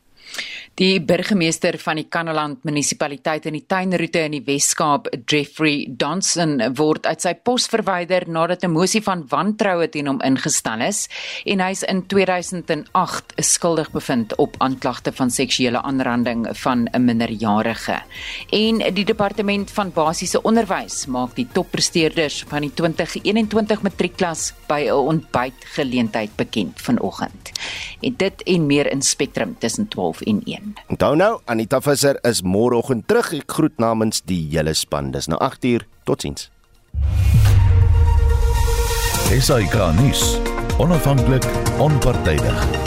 Die 0.74 0.98
burgemeester 0.98 1.76
van 1.78 2.00
die 2.00 2.08
Kannaland 2.10 2.64
munisipaliteit 2.66 3.44
in 3.46 3.54
die 3.54 3.66
tuinroete 3.70 4.24
in 4.26 4.32
die 4.34 4.42
Wes-Kaap, 4.42 5.06
Jeffrey 5.30 5.84
Donson, 5.86 6.56
word 6.74 7.06
uit 7.06 7.22
sy 7.22 7.30
pos 7.46 7.68
verwyder 7.70 8.26
nadat 8.26 8.64
'n 8.64 8.72
mosie 8.74 9.02
van 9.02 9.22
wantroue 9.30 9.86
teen 9.88 10.08
hom 10.10 10.18
ingestel 10.20 10.80
is 10.82 11.06
en 11.46 11.60
hy 11.60 11.70
is 11.70 11.84
in 11.84 12.02
2008 12.06 13.34
skuldig 13.38 13.92
bevind 13.92 14.34
op 14.36 14.56
aanklagte 14.58 15.12
van 15.12 15.30
seksuele 15.30 15.82
aanranding 15.82 16.48
van 16.58 16.88
'n 16.92 17.04
minderjarige. 17.04 18.02
En 18.50 18.78
die 18.94 19.04
departement 19.04 19.70
van 19.70 19.92
basiese 19.92 20.42
onderwys 20.42 21.06
maak 21.06 21.36
die 21.36 21.46
toppresteerders 21.52 22.44
van 22.48 22.62
die 22.62 22.74
2021 22.74 23.82
matriekklas 23.82 24.52
by 24.66 24.88
'n 24.88 25.06
ontbytgeleentheid 25.14 26.36
bekend 26.36 26.80
vanoggend. 26.80 27.52
En 28.00 28.14
dit 28.16 28.42
en 28.42 28.66
meer 28.66 28.90
in 28.90 29.02
Spectrum 29.02 29.56
tussen 29.58 29.88
12 29.88 30.23
en 30.26 30.40
1. 30.46 30.74
Onthou 30.94 31.14
nou, 31.16 31.38
Anita 31.50 31.80
Visser 31.84 32.18
is 32.26 32.42
môreoggend 32.42 33.06
terug. 33.10 33.32
Ek 33.34 33.58
groet 33.58 33.78
namens 33.82 34.22
die 34.28 34.42
hele 34.52 34.74
span. 34.74 35.12
Dis 35.14 35.28
nou 35.30 35.40
8uur. 35.42 35.86
Totsiens. 36.04 36.50
Esai 39.34 39.64
Kahnis. 39.72 40.34
Onafhanklik, 40.78 41.46
onpartydig. 41.78 42.83